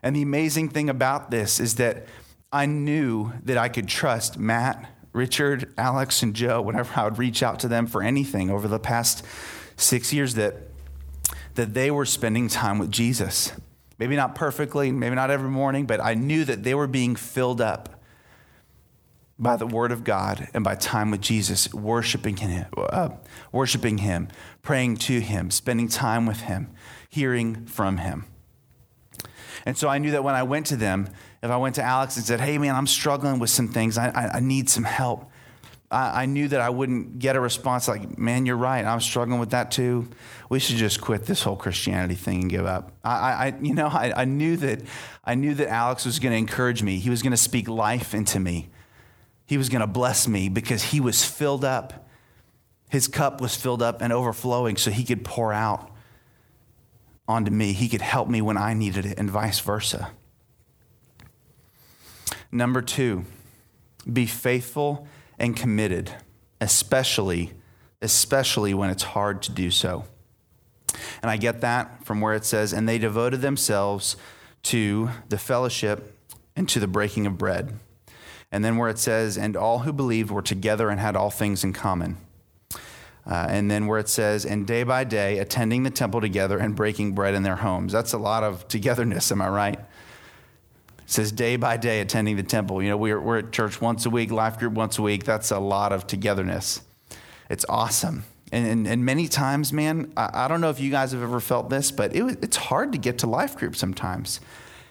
And 0.03 0.17
the 0.17 0.23
amazing 0.23 0.71
thing 0.71 0.89
about 0.89 1.31
this 1.31 1.61
is 1.61 1.75
that 1.75 2.07
I 2.51 2.65
knew 2.65 3.33
that 3.45 3.59
I 3.59 3.69
could 3.69 3.87
trust 3.87 4.39
Matt, 4.39 4.91
Richard, 5.13 5.75
Alex, 5.77 6.23
and 6.23 6.35
Joe 6.35 6.63
whenever 6.63 6.99
I 6.99 7.05
would 7.05 7.19
reach 7.19 7.43
out 7.43 7.61
to 7.61 7.69
them 7.69 7.87
for 7.87 8.03
anything 8.03 8.49
over 8.49 8.67
the 8.67 8.79
past 8.79 9.23
six 9.77 10.15
years 10.15 10.35
that, 10.35 10.55
that 11.57 11.75
they 11.75 11.91
were 11.91 12.07
spending 12.07 12.49
time 12.49 12.79
with 12.79 12.91
Jesus. 12.91 13.53
Maybe 13.99 14.17
not 14.17 14.35
perfectly, 14.35 14.91
maybe 14.93 15.15
not 15.15 15.31
every 15.31 15.51
morning, 15.51 15.85
but 15.85 16.01
I 16.01 16.15
knew 16.15 16.47
that 16.47 16.63
they 16.63 16.75
were 16.75 16.87
being 16.87 17.17
filled 17.17 17.61
up. 17.61 17.96
By 19.39 19.57
the 19.57 19.67
word 19.67 19.93
of 19.93 20.03
God 20.05 20.49
and 20.55 20.65
by 20.65 20.75
time 20.75 21.11
with 21.11 21.21
Jesus, 21.21 21.73
worshiping 21.75 22.39
him, 22.39 22.67
uh, 22.77 23.11
worshiping 23.53 23.99
him, 23.99 24.29
praying 24.63 24.97
to 24.97 25.21
him, 25.21 25.51
spending 25.51 25.89
time 25.89 26.27
with 26.27 26.41
him, 26.41 26.71
hearing 27.09 27.67
from 27.67 27.99
him. 27.99 28.25
And 29.67 29.77
so 29.77 29.89
I 29.89 29.99
knew 29.99 30.13
that 30.13 30.25
when 30.25 30.35
I 30.35 30.45
went 30.45 30.67
to 30.67 30.77
them, 30.77 31.09
if 31.43 31.51
I 31.51 31.57
went 31.57 31.75
to 31.75 31.83
Alex 31.83 32.17
and 32.17 32.25
said, 32.25 32.41
hey, 32.41 32.57
man, 32.57 32.75
I'm 32.75 32.87
struggling 32.87 33.39
with 33.39 33.51
some 33.51 33.69
things, 33.69 33.99
I, 33.99 34.09
I, 34.09 34.37
I 34.37 34.41
need 34.41 34.71
some 34.71 34.85
help, 34.85 35.31
I, 35.91 36.23
I, 36.23 36.27
knew 36.27 36.49
that 36.49 36.61
I 36.61 36.71
wouldn't 36.71 37.19
get 37.19 37.37
a 37.37 37.41
response 37.41 37.87
like, 37.87 38.19
man, 38.19 38.47
you're 38.47 38.57
right, 38.57 38.85
I'm 38.85 39.01
struggling 39.01 39.39
with 39.39 39.51
that 39.51 39.71
too. 39.71 40.09
We 40.49 40.59
should 40.59 40.77
just 40.77 41.01
quit 41.01 41.25
this 41.27 41.43
whole 41.43 41.57
Christianity 41.57 42.15
thing 42.15 42.43
and 42.43 42.51
give 42.51 42.67
up. 42.67 42.93
I, 43.05 43.11
I 43.13 43.55
you 43.61 43.75
know, 43.75 43.87
I, 43.87 44.13
I 44.23 44.25
knew 44.25 44.57
that 44.59 44.83
I 45.25 45.35
knew 45.35 45.55
that 45.55 45.69
Alex 45.69 46.05
was 46.05 46.19
going 46.19 46.33
to 46.33 46.39
encourage 46.39 46.83
me. 46.83 46.99
He 46.99 47.11
was 47.11 47.23
going 47.23 47.33
to 47.33 47.37
speak 47.37 47.69
life 47.69 48.15
into 48.15 48.41
me. 48.41 48.69
He 49.47 49.57
was 49.57 49.69
going 49.69 49.81
to 49.81 49.87
bless 49.87 50.27
me 50.27 50.49
because 50.49 50.83
he 50.83 51.01
was 51.01 51.25
filled 51.25 51.65
up. 51.65 52.09
His 52.91 53.09
cup 53.09 53.41
was 53.41 53.55
filled 53.55 53.83
up 53.83 54.03
and 54.03 54.13
overflowing 54.13 54.77
so 54.77 54.91
he 54.91 55.05
could 55.05 55.25
pour 55.25 55.53
out 55.53 55.91
onto 57.29 57.51
me. 57.51 57.73
He 57.73 57.89
could 57.89 58.03
help 58.03 58.29
me 58.29 58.41
when 58.43 58.57
I 58.57 58.75
needed 58.75 59.07
it, 59.07 59.19
and 59.19 59.31
vice 59.31 59.61
versa. 59.61 60.11
Number 62.53 62.83
two, 62.83 63.25
be 64.11 64.27
faithful 64.27 65.07
and 65.39 65.57
committed, 65.57 66.13
especially, 66.61 67.53
especially 68.03 68.75
when 68.75 68.91
it's 68.91 69.03
hard 69.03 69.43
to 69.43 69.53
do 69.53 69.71
so. 69.71 70.05
And 71.23 71.31
I 71.31 71.37
get 71.37 71.61
that 71.61 72.05
from 72.05 72.21
where 72.21 72.35
it 72.35 72.45
says, 72.45 72.73
and 72.73 72.89
they 72.89 72.99
devoted 72.99 73.41
themselves 73.41 74.17
to 74.65 75.11
the 75.29 75.39
fellowship 75.39 76.17
and 76.55 76.69
to 76.69 76.81
the 76.81 76.87
breaking 76.87 77.27
of 77.27 77.37
bread. 77.37 77.79
And 78.53 78.65
then 78.65 78.77
where 78.77 78.89
it 78.89 78.99
says, 78.99 79.37
and 79.37 79.57
all 79.57 79.81
who 79.81 79.93
believed 79.93 80.31
were 80.31 80.43
together 80.43 80.89
and 80.89 81.01
had 81.01 81.17
all 81.17 81.31
things 81.31 81.65
in 81.65 81.73
common. 81.73 82.17
Uh, 83.27 83.47
and 83.49 83.69
then 83.71 83.87
where 83.87 83.99
it 83.99 84.09
says, 84.09 84.47
and 84.47 84.67
day 84.67 84.85
by 84.85 85.03
day, 85.03 85.39
attending 85.39 85.83
the 85.83 85.91
temple 85.91 86.21
together 86.21 86.59
and 86.59 86.77
breaking 86.77 87.13
bread 87.13 87.35
in 87.35 87.43
their 87.43 87.57
homes. 87.57 87.93
That's 87.93 88.13
a 88.13 88.19
lot 88.19 88.45
of 88.45 88.69
togetherness, 88.69 89.33
am 89.33 89.43
I 89.43 89.49
right? 89.49 89.79
It 89.79 91.11
says 91.11 91.33
day 91.33 91.57
by 91.57 91.77
day 91.77 92.01
attending 92.01 92.37
the 92.37 92.45
temple. 92.45 92.81
You 92.83 92.91
know, 92.91 92.97
we're, 92.97 93.21
we're 93.21 93.39
at 93.39 93.53
church 93.53 93.81
once 93.81 94.07
a 94.07 94.11
week, 94.11 94.31
life 94.31 94.59
group 94.59 94.75
once 94.75 94.99
a 94.99 95.03
week. 95.03 95.25
That's 95.25 95.51
a 95.51 95.59
lot 95.59 95.93
of 95.93 96.07
togetherness. 96.07 96.83
It's 97.51 97.65
awesome. 97.69 98.25
And, 98.53 98.65
and, 98.65 98.87
and 98.87 99.05
many 99.05 99.27
times, 99.27 99.73
man, 99.73 100.13
I, 100.17 100.45
I, 100.45 100.49
don't 100.49 100.61
know 100.61 100.71
if 100.71 100.79
you 100.79 100.93
guys 100.93 101.11
have 101.11 101.23
ever 101.23 101.41
felt 101.41 101.69
this, 101.69 101.91
but 101.91 102.15
it, 102.15 102.39
it's 102.43 102.57
hard 102.57 102.93
to 102.93 102.99
get 102.99 103.19
to 103.19 103.27
life 103.27 103.57
group 103.57 103.75
sometimes. 103.75 104.41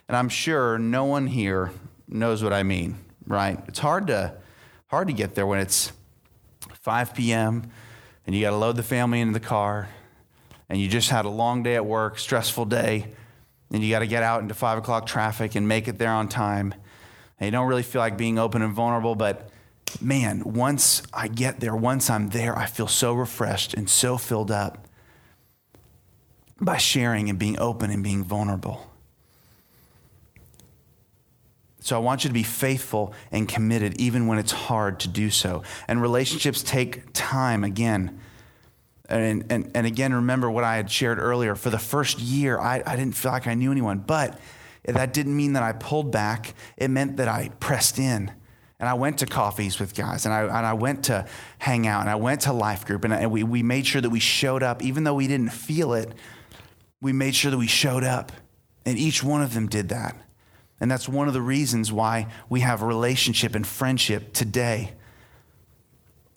And 0.10 0.18
I'm 0.18 0.28
sure 0.28 0.78
no 0.78 1.06
one 1.06 1.28
here 1.28 1.72
knows 2.10 2.44
what 2.44 2.52
I 2.52 2.63
mean 2.63 2.98
right? 3.27 3.59
It's 3.67 3.79
hard 3.79 4.07
to 4.07 4.35
hard 4.88 5.07
to 5.07 5.13
get 5.13 5.35
there 5.35 5.47
when 5.47 5.59
it's 5.59 5.91
5 6.81 7.15
p.m. 7.15 7.69
and 8.25 8.35
you 8.35 8.41
got 8.41 8.51
to 8.51 8.57
load 8.57 8.75
the 8.75 8.83
family 8.83 9.19
into 9.19 9.33
the 9.33 9.45
car, 9.45 9.89
and 10.69 10.79
you 10.79 10.88
just 10.88 11.09
had 11.09 11.25
a 11.25 11.29
long 11.29 11.63
day 11.63 11.75
at 11.75 11.85
work, 11.85 12.19
stressful 12.19 12.65
day, 12.65 13.13
and 13.71 13.83
you 13.83 13.89
got 13.89 13.99
to 13.99 14.07
get 14.07 14.23
out 14.23 14.41
into 14.41 14.53
five 14.53 14.77
o'clock 14.77 15.05
traffic 15.05 15.55
and 15.55 15.67
make 15.67 15.88
it 15.88 15.97
there 15.97 16.11
on 16.11 16.27
time. 16.27 16.73
And 17.39 17.47
you 17.47 17.51
don't 17.51 17.67
really 17.67 17.83
feel 17.83 17.99
like 17.99 18.17
being 18.17 18.39
open 18.39 18.61
and 18.61 18.73
vulnerable, 18.73 19.15
but 19.15 19.49
man, 20.01 20.43
once 20.45 21.03
I 21.13 21.27
get 21.27 21.59
there, 21.59 21.75
once 21.75 22.09
I'm 22.09 22.29
there, 22.29 22.57
I 22.57 22.65
feel 22.65 22.88
so 22.88 23.13
refreshed 23.13 23.73
and 23.73 23.89
so 23.89 24.17
filled 24.17 24.51
up 24.51 24.88
by 26.59 26.77
sharing 26.77 27.29
and 27.29 27.38
being 27.38 27.59
open 27.59 27.91
and 27.91 28.03
being 28.03 28.23
vulnerable. 28.23 28.89
So 31.86 31.95
I 31.95 32.00
want 32.00 32.24
you 32.24 32.30
to 32.30 32.34
be 32.34 32.41
faithful 32.41 33.13
and 33.32 33.48
committed 33.48 34.02
even 34.02 34.26
when 34.26 34.39
it's 34.39 34.52
hard 34.52 35.02
to 35.02 35.08
do 35.08 35.30
so. 35.30 35.62
And 35.88 36.02
relationships 36.02 36.63
take 36.63 37.13
time 37.13 37.63
again. 37.63 38.19
And, 39.08 39.45
and, 39.52 39.69
and 39.76 39.86
again, 39.86 40.12
remember 40.12 40.50
what 40.50 40.63
I 40.63 40.78
had 40.78 40.89
shared 40.89 41.19
earlier. 41.19 41.54
For 41.54 41.69
the 41.69 41.78
first 41.78 42.17
year, 42.17 42.58
I, 42.58 42.82
I 42.84 42.95
didn't 42.95 43.15
feel 43.15 43.32
like 43.32 43.45
I 43.45 43.54
knew 43.54 43.71
anyone, 43.71 44.00
but 44.00 44.39
that 44.86 45.13
didn't 45.13 45.38
mean 45.38 45.54
that 45.54 45.62
I 45.62 45.74
pulled 45.74 46.12
back. 46.12 46.56
It 46.76 46.88
meant 46.88 47.17
that 47.17 47.28
I 47.28 47.52
pressed 47.60 48.00
in. 48.00 48.32
And 48.80 48.89
I 48.89 48.95
went 48.95 49.19
to 49.19 49.28
coffees 49.28 49.80
with 49.80 49.93
guys, 49.93 50.26
and 50.26 50.34
I, 50.34 50.41
and 50.41 50.65
I 50.65 50.74
went 50.74 51.06
to 51.06 51.28
hang 51.60 51.86
out, 51.86 52.02
and 52.02 52.10
I 52.10 52.15
went 52.15 52.41
to 52.41 52.52
life 52.52 52.84
group, 52.84 53.04
and, 53.04 53.13
and 53.13 53.32
we, 53.32 53.43
we 53.43 53.62
made 53.62 53.86
sure 53.86 54.02
that 54.02 54.10
we 54.10 54.19
showed 54.19 54.63
up. 54.63 54.84
Even 54.84 55.04
though 55.04 55.13
we 55.13 55.28
didn't 55.28 55.54
feel 55.54 55.93
it, 55.93 56.12
we 57.00 57.13
made 57.13 57.36
sure 57.36 57.52
that 57.52 57.60
we 57.60 57.67
showed 57.67 58.04
up. 58.04 58.32
And 58.88 58.98
each 58.98 59.24
one 59.24 59.43
of 59.43 59.54
them 59.54 59.67
did 59.67 59.89
that. 59.89 60.24
And 60.79 60.91
that's 60.91 61.07
one 61.07 61.27
of 61.27 61.33
the 61.33 61.41
reasons 61.41 61.91
why 61.91 62.27
we 62.49 62.59
have 62.61 62.81
relationship 62.81 63.55
and 63.55 63.65
friendship 63.65 64.33
today. 64.33 64.93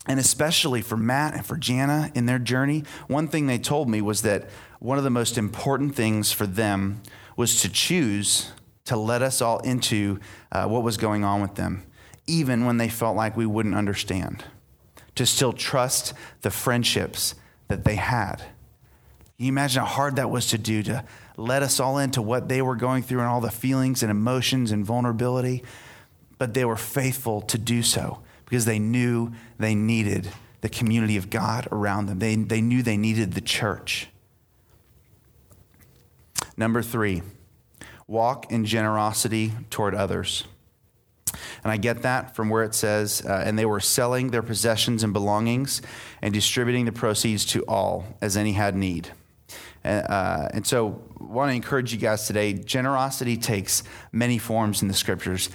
And 0.06 0.18
especially 0.18 0.80
for 0.80 0.96
Matt 0.96 1.34
and 1.34 1.44
for 1.44 1.56
Jana 1.56 2.10
in 2.14 2.26
their 2.26 2.38
journey, 2.38 2.84
one 3.08 3.28
thing 3.28 3.46
they 3.46 3.58
told 3.58 3.88
me 3.88 4.00
was 4.00 4.22
that 4.22 4.48
one 4.78 4.96
of 4.96 5.04
the 5.04 5.10
most 5.10 5.36
important 5.36 5.94
things 5.94 6.32
for 6.32 6.46
them 6.46 7.02
was 7.36 7.60
to 7.62 7.68
choose 7.68 8.52
to 8.86 8.96
let 8.96 9.20
us 9.20 9.42
all 9.42 9.58
into 9.60 10.18
uh, 10.50 10.66
what 10.66 10.82
was 10.82 10.96
going 10.96 11.24
on 11.24 11.42
with 11.42 11.56
them, 11.56 11.84
even 12.26 12.64
when 12.64 12.78
they 12.78 12.88
felt 12.88 13.16
like 13.16 13.36
we 13.36 13.44
wouldn't 13.44 13.74
understand, 13.74 14.44
to 15.14 15.26
still 15.26 15.52
trust 15.52 16.14
the 16.40 16.50
friendships 16.50 17.34
that 17.66 17.84
they 17.84 17.96
had. 17.96 18.36
Can 18.36 19.44
you 19.44 19.48
imagine 19.48 19.80
how 19.80 19.86
hard 19.86 20.16
that 20.16 20.30
was 20.30 20.46
to 20.46 20.58
do 20.58 20.82
to 20.84 21.04
let 21.38 21.62
us 21.62 21.78
all 21.78 21.98
into 21.98 22.20
what 22.20 22.48
they 22.48 22.60
were 22.60 22.74
going 22.74 23.02
through 23.02 23.20
and 23.20 23.28
all 23.28 23.40
the 23.40 23.50
feelings 23.50 24.02
and 24.02 24.10
emotions 24.10 24.72
and 24.72 24.84
vulnerability, 24.84 25.62
but 26.36 26.52
they 26.52 26.64
were 26.64 26.76
faithful 26.76 27.40
to 27.42 27.56
do 27.56 27.82
so 27.82 28.20
because 28.44 28.64
they 28.64 28.78
knew 28.78 29.32
they 29.58 29.74
needed 29.74 30.28
the 30.60 30.68
community 30.68 31.16
of 31.16 31.30
God 31.30 31.68
around 31.70 32.06
them. 32.06 32.18
They, 32.18 32.34
they 32.34 32.60
knew 32.60 32.82
they 32.82 32.96
needed 32.96 33.34
the 33.34 33.40
church. 33.40 34.08
Number 36.56 36.82
three, 36.82 37.22
walk 38.08 38.50
in 38.50 38.64
generosity 38.64 39.52
toward 39.70 39.94
others. 39.94 40.44
And 41.62 41.70
I 41.70 41.76
get 41.76 42.02
that 42.02 42.34
from 42.34 42.48
where 42.48 42.64
it 42.64 42.74
says, 42.74 43.22
uh, 43.24 43.42
and 43.44 43.56
they 43.56 43.66
were 43.66 43.80
selling 43.80 44.30
their 44.30 44.42
possessions 44.42 45.04
and 45.04 45.12
belongings 45.12 45.82
and 46.20 46.34
distributing 46.34 46.84
the 46.84 46.92
proceeds 46.92 47.44
to 47.46 47.62
all 47.68 48.04
as 48.20 48.36
any 48.36 48.52
had 48.52 48.74
need. 48.74 49.12
Uh, 49.84 50.48
and 50.52 50.66
so, 50.66 51.00
want 51.20 51.50
to 51.50 51.54
encourage 51.54 51.92
you 51.92 51.98
guys 51.98 52.26
today. 52.26 52.52
Generosity 52.52 53.36
takes 53.36 53.82
many 54.12 54.38
forms 54.38 54.82
in 54.82 54.88
the 54.88 54.94
scriptures. 54.94 55.50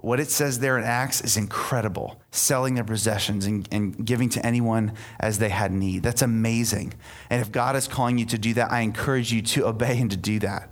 What 0.00 0.20
it 0.20 0.30
says 0.30 0.58
there 0.58 0.78
in 0.78 0.84
Acts 0.84 1.20
is 1.22 1.36
incredible 1.36 2.20
selling 2.30 2.74
their 2.74 2.84
possessions 2.84 3.46
and, 3.46 3.66
and 3.72 4.04
giving 4.04 4.28
to 4.30 4.44
anyone 4.44 4.92
as 5.18 5.38
they 5.38 5.48
had 5.48 5.72
need. 5.72 6.02
That's 6.02 6.22
amazing. 6.22 6.94
And 7.30 7.40
if 7.40 7.50
God 7.50 7.76
is 7.76 7.88
calling 7.88 8.18
you 8.18 8.26
to 8.26 8.38
do 8.38 8.54
that, 8.54 8.70
I 8.70 8.80
encourage 8.80 9.32
you 9.32 9.42
to 9.42 9.66
obey 9.66 9.98
and 9.98 10.10
to 10.10 10.16
do 10.16 10.38
that. 10.40 10.70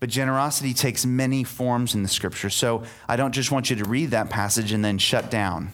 But 0.00 0.08
generosity 0.08 0.74
takes 0.74 1.06
many 1.06 1.44
forms 1.44 1.94
in 1.94 2.02
the 2.02 2.08
scripture. 2.08 2.50
So 2.50 2.82
I 3.08 3.16
don't 3.16 3.32
just 3.32 3.52
want 3.52 3.70
you 3.70 3.76
to 3.76 3.84
read 3.84 4.10
that 4.10 4.30
passage 4.30 4.72
and 4.72 4.84
then 4.84 4.98
shut 4.98 5.30
down 5.30 5.72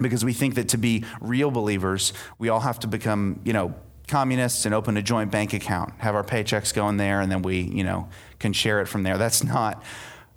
because 0.00 0.24
we 0.24 0.32
think 0.32 0.54
that 0.56 0.68
to 0.70 0.78
be 0.78 1.04
real 1.20 1.50
believers, 1.50 2.12
we 2.38 2.48
all 2.48 2.60
have 2.60 2.78
to 2.80 2.86
become, 2.86 3.40
you 3.44 3.52
know, 3.52 3.74
communists 4.08 4.64
and 4.64 4.74
open 4.74 4.96
a 4.96 5.02
joint 5.02 5.30
bank 5.30 5.52
account, 5.52 5.92
have 5.98 6.14
our 6.14 6.24
paychecks 6.24 6.74
go 6.74 6.88
in 6.88 6.96
there, 6.96 7.20
and 7.20 7.30
then 7.30 7.42
we, 7.42 7.60
you 7.60 7.84
know, 7.84 8.08
can 8.38 8.52
share 8.52 8.80
it 8.80 8.86
from 8.86 9.02
there. 9.02 9.18
That's 9.18 9.44
not, 9.44 9.82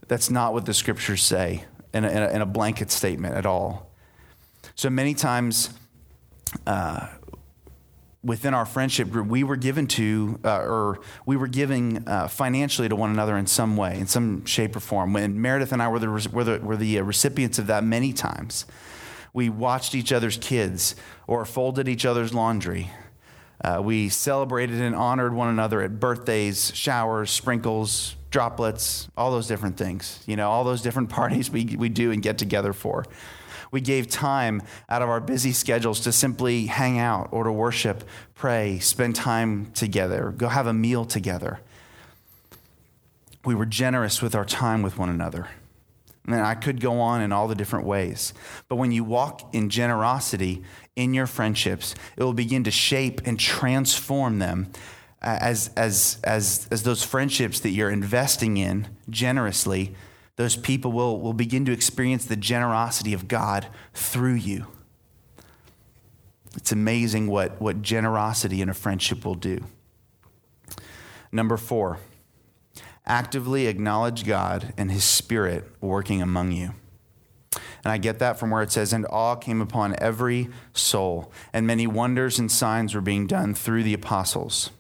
that's 0.08 0.30
not 0.30 0.54
what 0.54 0.66
the 0.66 0.74
scriptures 0.74 1.24
say 1.24 1.66
in 1.94 2.04
a, 2.04 2.10
in 2.10 2.18
a, 2.18 2.30
in 2.30 2.42
a 2.42 2.46
blanket 2.46 2.92
statement 2.92 3.36
at 3.36 3.46
all. 3.46 3.92
So 4.76 4.90
many 4.90 5.14
times, 5.14 5.72
uh, 6.68 7.08
within 8.24 8.54
our 8.54 8.66
friendship 8.66 9.10
group, 9.10 9.28
we 9.28 9.44
were 9.44 9.56
given 9.56 9.88
to, 9.88 10.40
uh, 10.44 10.60
or 10.60 11.00
we 11.26 11.36
were 11.38 11.48
giving 11.48 12.08
uh, 12.08 12.28
financially 12.28 12.88
to 12.88 12.96
one 12.96 13.10
another 13.10 13.38
in 13.38 13.48
some 13.48 13.76
way, 13.78 14.00
in 14.00 14.06
some 14.08 14.46
shape 14.46 14.76
or 14.76 14.80
form. 14.80 15.14
When 15.14 15.42
Meredith 15.42 15.72
and 15.72 15.82
I 15.82 15.88
were 15.88 16.00
the, 16.00 16.30
were 16.32 16.44
the, 16.44 16.60
were 16.60 16.78
the 16.78 17.00
uh, 17.00 17.04
recipients 17.04 17.58
of 17.58 17.68
that 17.68 17.84
many 17.84 18.14
times. 18.14 18.66
We 19.34 19.50
watched 19.50 19.96
each 19.96 20.12
other's 20.12 20.38
kids 20.38 20.96
or 21.26 21.46
folded 21.46 21.88
each 21.88 22.06
other's 22.06 22.34
laundry 22.34 22.92
uh, 23.64 23.82
we 23.84 24.10
celebrated 24.10 24.82
and 24.82 24.96
honored 24.96 25.34
one 25.34 25.50
another 25.50 25.82
at 25.82 26.00
birthdays, 26.00 26.76
showers, 26.76 27.30
sprinkles, 27.30 28.16
droplets, 28.32 29.08
all 29.16 29.32
those 29.32 29.48
different 29.48 29.78
things. 29.78 30.24
You 30.26 30.36
know, 30.36 30.50
all 30.50 30.64
those 30.64 30.82
different 30.82 31.10
parties 31.20 31.52
we, 31.52 31.76
we 31.78 31.90
do 31.90 32.12
and 32.12 32.22
get 32.22 32.38
together 32.38 32.74
for. 32.74 33.06
We 33.72 33.80
gave 33.80 34.10
time 34.10 34.62
out 34.90 35.02
of 35.02 35.10
our 35.10 35.22
busy 35.22 35.54
schedules 35.54 36.02
to 36.02 36.12
simply 36.12 36.66
hang 36.66 37.00
out 37.00 37.30
or 37.32 37.46
to 37.46 37.52
worship, 37.52 38.04
pray, 38.36 38.80
spend 38.80 39.16
time 39.16 39.72
together, 39.72 40.34
go 40.36 40.50
have 40.50 40.68
a 40.68 40.74
meal 40.74 41.06
together. 41.06 41.62
We 43.46 43.56
were 43.56 43.66
generous 43.66 44.22
with 44.22 44.36
our 44.36 44.46
time 44.46 44.82
with 44.82 44.98
one 44.98 45.10
another. 45.10 45.48
And 46.26 46.36
I 46.36 46.56
could 46.56 46.80
go 46.80 47.00
on 47.00 47.22
in 47.22 47.32
all 47.32 47.48
the 47.48 47.56
different 47.56 47.86
ways. 47.86 48.34
But 48.68 48.76
when 48.76 48.92
you 48.92 49.04
walk 49.04 49.54
in 49.54 49.70
generosity 49.70 50.64
in 50.96 51.14
your 51.14 51.28
friendships, 51.28 51.96
it 52.16 52.24
will 52.24 52.34
begin 52.34 52.64
to 52.66 52.72
shape 52.72 53.22
and 53.26 53.40
transform 53.40 54.40
them 54.40 54.72
as, 55.22 55.72
as, 55.76 56.20
as, 56.24 56.68
as 56.72 56.84
those 56.84 57.04
friendships 57.04 57.60
that 57.62 57.70
you're 57.70 57.90
investing 57.90 58.58
in 58.58 58.88
generously 59.10 59.96
Those 60.42 60.56
people 60.56 60.92
will, 60.92 61.20
will 61.20 61.34
begin 61.34 61.66
to 61.66 61.72
experience 61.72 62.26
the 62.26 62.36
generosity 62.36 63.14
of 63.14 63.28
God 63.28 63.68
through 63.94 64.36
you. 64.36 64.66
It's 66.56 66.72
amazing 66.72 67.28
what, 67.28 67.62
what 67.62 67.82
generosity 67.82 68.62
in 68.62 68.68
a 68.68 68.74
friendship 68.74 69.24
will 69.24 69.36
do. 69.36 69.60
Number 71.32 71.58
four, 71.58 72.00
actively 73.06 73.68
acknowledge 73.68 74.26
God 74.26 74.74
and 74.78 74.92
His 74.92 75.04
Spirit 75.04 75.66
working 75.82 76.22
among 76.22 76.52
you. 76.52 76.74
And 77.84 77.92
I 77.92 77.98
get 77.98 78.20
that 78.20 78.40
from 78.40 78.52
where 78.52 78.62
it 78.62 78.72
says, 78.72 78.94
And 78.94 79.06
awe 79.10 79.36
came 79.36 79.62
upon 79.62 79.96
every 80.00 80.50
soul, 80.74 81.32
and 81.52 81.66
many 81.66 81.88
wonders 81.88 82.40
and 82.40 82.52
signs 82.52 82.94
were 82.94 83.02
being 83.02 83.28
done 83.28 83.54
through 83.54 83.84
the 83.84 83.94
apostles. 83.94 84.72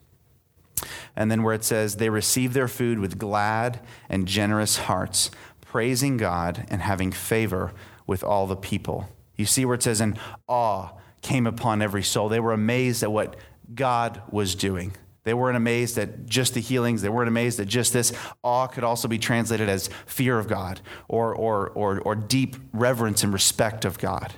And 1.15 1.29
then 1.29 1.43
where 1.43 1.53
it 1.53 1.63
says, 1.63 1.95
They 1.95 2.09
received 2.09 2.53
their 2.53 2.67
food 2.67 2.99
with 2.99 3.17
glad 3.17 3.79
and 4.07 4.27
generous 4.27 4.77
hearts, 4.77 5.31
praising 5.61 6.17
God 6.17 6.65
and 6.69 6.81
having 6.81 7.11
favor 7.11 7.73
with 8.05 8.23
all 8.23 8.47
the 8.47 8.55
people. 8.55 9.09
You 9.35 9.45
see 9.45 9.65
where 9.65 9.75
it 9.75 9.83
says, 9.83 9.99
And 9.99 10.17
awe 10.47 10.91
came 11.21 11.47
upon 11.47 11.81
every 11.81 12.03
soul. 12.03 12.29
They 12.29 12.39
were 12.39 12.53
amazed 12.53 13.03
at 13.03 13.11
what 13.11 13.35
God 13.73 14.21
was 14.29 14.55
doing. 14.55 14.93
They 15.23 15.33
weren't 15.33 15.57
amazed 15.57 15.97
at 15.97 16.25
just 16.25 16.55
the 16.55 16.61
healings. 16.61 17.01
They 17.01 17.09
weren't 17.09 17.27
amazed 17.27 17.59
at 17.59 17.67
just 17.67 17.93
this. 17.93 18.11
Awe 18.43 18.67
could 18.67 18.83
also 18.83 19.07
be 19.07 19.19
translated 19.19 19.69
as 19.69 19.89
fear 20.05 20.39
of 20.39 20.47
God 20.47 20.81
or, 21.07 21.33
or, 21.35 21.69
or, 21.69 21.99
or 21.99 22.15
deep 22.15 22.55
reverence 22.73 23.23
and 23.23 23.31
respect 23.31 23.85
of 23.85 23.99
God. 23.99 24.33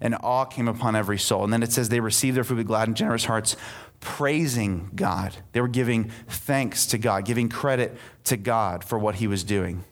And 0.00 0.16
awe 0.22 0.44
came 0.44 0.68
upon 0.68 0.96
every 0.96 1.18
soul. 1.18 1.44
And 1.44 1.52
then 1.52 1.62
it 1.62 1.72
says 1.72 1.88
they 1.88 2.00
received 2.00 2.36
their 2.36 2.44
food 2.44 2.58
with 2.58 2.66
glad 2.66 2.88
and 2.88 2.96
generous 2.96 3.24
hearts, 3.24 3.56
praising 4.00 4.90
God. 4.94 5.36
They 5.52 5.60
were 5.60 5.68
giving 5.68 6.10
thanks 6.28 6.86
to 6.86 6.98
God, 6.98 7.24
giving 7.24 7.48
credit 7.48 7.96
to 8.24 8.36
God 8.36 8.84
for 8.84 8.98
what 8.98 9.16
he 9.16 9.26
was 9.26 9.44
doing. 9.44 9.84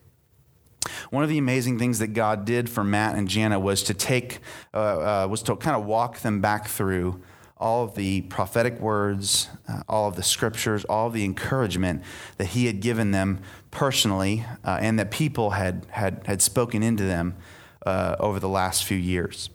One 1.11 1.23
of 1.23 1.29
the 1.29 1.39
amazing 1.39 1.79
things 1.79 1.99
that 1.99 2.09
God 2.09 2.45
did 2.45 2.71
for 2.71 2.83
Matt 2.83 3.17
and 3.17 3.29
Jana 3.29 3.59
was 3.59 3.83
to 3.85 3.95
take, 3.95 4.41
uh, 4.73 5.25
uh, 5.25 5.29
was 5.29 5.43
to 5.45 5.57
kind 5.57 5.77
of 5.77 5.85
walk 5.85 6.21
them 6.21 6.41
back 6.41 6.69
through 6.69 7.21
all 7.61 7.85
of 7.85 7.95
the 7.95 8.23
prophetic 8.23 8.81
words, 8.81 9.49
uh, 9.69 9.83
all 9.87 10.09
of 10.09 10.17
the 10.17 10.23
scriptures, 10.23 10.85
all 10.87 11.09
of 11.09 11.13
the 11.13 11.25
encouragement 11.25 12.03
that 12.39 12.47
he 12.47 12.67
had 12.67 12.81
given 12.81 13.11
them 13.11 13.39
personally 13.71 14.45
uh, 14.65 14.79
and 14.81 14.99
that 14.99 15.11
people 15.11 15.51
had, 15.51 15.87
had, 15.91 16.23
had 16.25 16.41
spoken 16.41 16.83
into 16.83 17.05
them 17.05 17.37
uh, 17.85 18.17
over 18.19 18.41
the 18.41 18.49
last 18.49 18.85
few 18.85 18.97
years. 18.97 19.51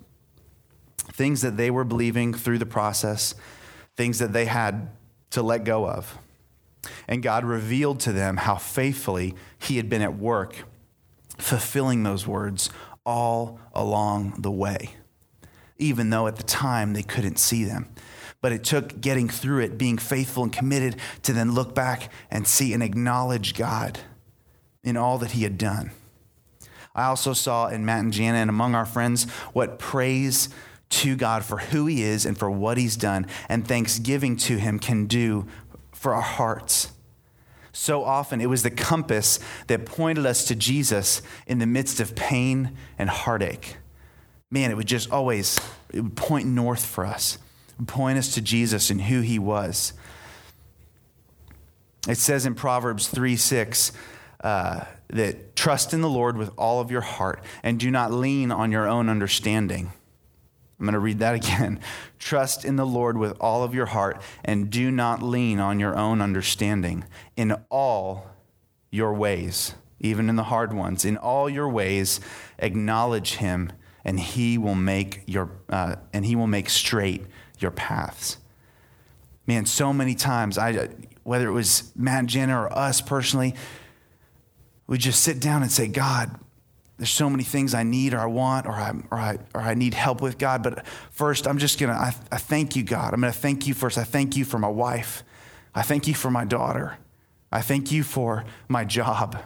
Things 1.13 1.41
that 1.41 1.57
they 1.57 1.71
were 1.71 1.83
believing 1.83 2.33
through 2.33 2.59
the 2.59 2.65
process, 2.65 3.33
things 3.97 4.19
that 4.19 4.33
they 4.33 4.45
had 4.45 4.89
to 5.31 5.41
let 5.41 5.63
go 5.63 5.87
of. 5.87 6.17
And 7.07 7.23
God 7.23 7.43
revealed 7.43 7.99
to 8.01 8.11
them 8.11 8.37
how 8.37 8.55
faithfully 8.55 9.33
he 9.57 9.77
had 9.77 9.89
been 9.89 10.03
at 10.03 10.15
work 10.15 10.55
fulfilling 11.39 12.03
those 12.03 12.27
words 12.27 12.69
all 13.03 13.59
along 13.73 14.35
the 14.39 14.51
way 14.51 14.91
even 15.77 16.09
though 16.09 16.27
at 16.27 16.37
the 16.37 16.43
time 16.43 16.93
they 16.93 17.03
couldn't 17.03 17.37
see 17.37 17.63
them. 17.63 17.87
But 18.41 18.51
it 18.51 18.63
took 18.63 19.01
getting 19.01 19.27
through 19.27 19.63
it, 19.63 19.77
being 19.77 19.97
faithful 19.97 20.43
and 20.43 20.53
committed 20.53 20.97
to 21.23 21.33
then 21.33 21.53
look 21.53 21.73
back 21.73 22.11
and 22.29 22.47
see 22.47 22.73
and 22.73 22.83
acknowledge 22.83 23.55
God 23.55 23.99
in 24.83 24.97
all 24.97 25.17
that 25.17 25.31
He 25.31 25.43
had 25.43 25.57
done. 25.57 25.91
I 26.93 27.05
also 27.05 27.33
saw 27.33 27.67
in 27.67 27.85
Matt 27.85 28.03
and 28.03 28.13
Jana 28.13 28.37
and 28.37 28.49
among 28.49 28.75
our 28.75 28.85
friends 28.85 29.29
what 29.53 29.79
praise 29.79 30.49
to 30.89 31.15
God 31.15 31.43
for 31.43 31.57
who 31.57 31.87
He 31.87 32.03
is 32.03 32.25
and 32.25 32.37
for 32.37 32.49
what 32.49 32.77
He's 32.77 32.95
done, 32.95 33.25
and 33.49 33.67
thanksgiving 33.67 34.37
to 34.37 34.57
Him 34.57 34.79
can 34.79 35.07
do 35.07 35.47
for 35.91 36.13
our 36.13 36.21
hearts. 36.21 36.91
So 37.73 38.03
often 38.05 38.39
it 38.39 38.45
was 38.45 38.63
the 38.63 38.71
compass 38.71 39.39
that 39.67 39.85
pointed 39.85 40.25
us 40.25 40.45
to 40.45 40.55
Jesus 40.55 41.21
in 41.45 41.59
the 41.59 41.65
midst 41.65 41.99
of 41.99 42.15
pain 42.15 42.77
and 42.97 43.09
heartache 43.09 43.77
man, 44.51 44.71
it 44.71 44.77
would 44.77 44.87
just 44.87 45.11
always 45.11 45.59
it 45.91 46.01
would 46.01 46.15
point 46.15 46.47
north 46.47 46.85
for 46.85 47.05
us, 47.05 47.37
point 47.87 48.17
us 48.17 48.33
to 48.35 48.41
Jesus 48.41 48.89
and 48.89 49.01
who 49.01 49.21
he 49.21 49.39
was. 49.39 49.93
It 52.07 52.17
says 52.17 52.45
in 52.45 52.53
Proverbs 52.53 53.07
3 53.07 53.35
6 53.35 53.91
uh, 54.43 54.85
that 55.09 55.55
trust 55.55 55.93
in 55.93 56.01
the 56.01 56.09
Lord 56.09 56.37
with 56.37 56.51
all 56.57 56.79
of 56.79 56.91
your 56.91 57.01
heart 57.01 57.43
and 57.63 57.79
do 57.79 57.89
not 57.89 58.11
lean 58.11 58.51
on 58.51 58.71
your 58.71 58.87
own 58.87 59.09
understanding. 59.09 59.91
I'm 60.79 60.85
going 60.85 60.93
to 60.93 60.99
read 60.99 61.19
that 61.19 61.35
again. 61.41 61.79
Trust 62.19 62.65
in 62.65 62.75
the 62.75 62.85
Lord 62.85 63.17
with 63.17 63.35
all 63.39 63.63
of 63.63 63.73
your 63.73 63.87
heart 63.87 64.21
and 64.43 64.69
do 64.69 64.91
not 64.91 65.23
lean 65.23 65.59
on 65.59 65.79
your 65.79 65.97
own 65.97 66.21
understanding. 66.21 67.05
In 67.35 67.53
all 67.69 68.27
your 68.91 69.13
ways, 69.13 69.73
even 69.99 70.29
in 70.29 70.35
the 70.35 70.43
hard 70.43 70.73
ones, 70.73 71.05
in 71.05 71.17
all 71.17 71.49
your 71.49 71.69
ways, 71.69 72.19
acknowledge 72.59 73.35
him 73.35 73.71
and 74.05 74.19
he 74.19 74.57
will 74.57 74.75
make 74.75 75.23
your 75.25 75.49
uh, 75.69 75.95
and 76.13 76.25
he 76.25 76.35
will 76.35 76.47
make 76.47 76.69
straight 76.69 77.25
your 77.59 77.71
paths. 77.71 78.37
Man 79.47 79.65
so 79.65 79.93
many 79.93 80.15
times 80.15 80.57
i 80.57 80.89
whether 81.23 81.47
it 81.47 81.51
was 81.51 81.91
matt 81.95 82.25
jana 82.25 82.61
or 82.61 82.77
us 82.77 83.01
personally 83.01 83.53
we 84.87 84.97
just 84.97 85.21
sit 85.21 85.39
down 85.39 85.61
and 85.61 85.71
say 85.71 85.87
god 85.87 86.39
there's 86.97 87.11
so 87.11 87.29
many 87.29 87.43
things 87.43 87.73
i 87.75 87.83
need 87.83 88.13
or 88.13 88.19
i 88.19 88.25
want 88.25 88.65
or 88.65 88.71
i 88.71 88.91
or 89.11 89.17
i, 89.19 89.37
or 89.53 89.61
I 89.61 89.75
need 89.75 89.93
help 89.93 90.21
with 90.21 90.39
god 90.39 90.63
but 90.63 90.85
first 91.11 91.47
i'm 91.47 91.59
just 91.59 91.79
gonna 91.79 91.93
I, 91.93 92.15
I 92.31 92.37
thank 92.37 92.75
you 92.75 92.83
god. 92.83 93.13
I'm 93.13 93.21
gonna 93.21 93.33
thank 93.33 93.67
you 93.67 93.73
first. 93.73 93.97
I 93.97 94.03
thank 94.03 94.35
you 94.35 94.45
for 94.45 94.57
my 94.57 94.67
wife. 94.67 95.23
I 95.73 95.81
thank 95.81 96.07
you 96.07 96.13
for 96.13 96.31
my 96.31 96.45
daughter. 96.45 96.97
I 97.51 97.61
thank 97.61 97.91
you 97.91 98.03
for 98.03 98.45
my 98.67 98.83
job 98.83 99.37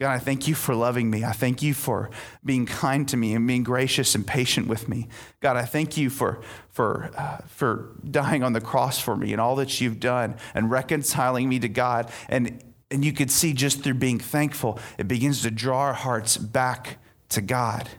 God, 0.00 0.12
I 0.12 0.18
thank 0.18 0.48
you 0.48 0.54
for 0.54 0.74
loving 0.74 1.10
me. 1.10 1.24
I 1.24 1.32
thank 1.32 1.62
you 1.62 1.74
for 1.74 2.08
being 2.42 2.64
kind 2.64 3.06
to 3.08 3.18
me 3.18 3.34
and 3.34 3.46
being 3.46 3.62
gracious 3.62 4.14
and 4.14 4.26
patient 4.26 4.66
with 4.66 4.88
me. 4.88 5.08
God, 5.40 5.58
I 5.58 5.66
thank 5.66 5.98
you 5.98 6.08
for, 6.08 6.40
for, 6.70 7.10
uh, 7.18 7.36
for 7.46 7.90
dying 8.10 8.42
on 8.42 8.54
the 8.54 8.62
cross 8.62 8.98
for 8.98 9.14
me 9.14 9.32
and 9.32 9.40
all 9.42 9.56
that 9.56 9.78
you've 9.78 10.00
done 10.00 10.36
and 10.54 10.70
reconciling 10.70 11.50
me 11.50 11.58
to 11.58 11.68
God. 11.68 12.10
And, 12.30 12.64
and 12.90 13.04
you 13.04 13.12
could 13.12 13.30
see 13.30 13.52
just 13.52 13.82
through 13.82 13.94
being 13.94 14.18
thankful, 14.18 14.78
it 14.96 15.06
begins 15.06 15.42
to 15.42 15.50
draw 15.50 15.80
our 15.80 15.92
hearts 15.92 16.38
back 16.38 16.96
to 17.28 17.42
God. 17.42 17.90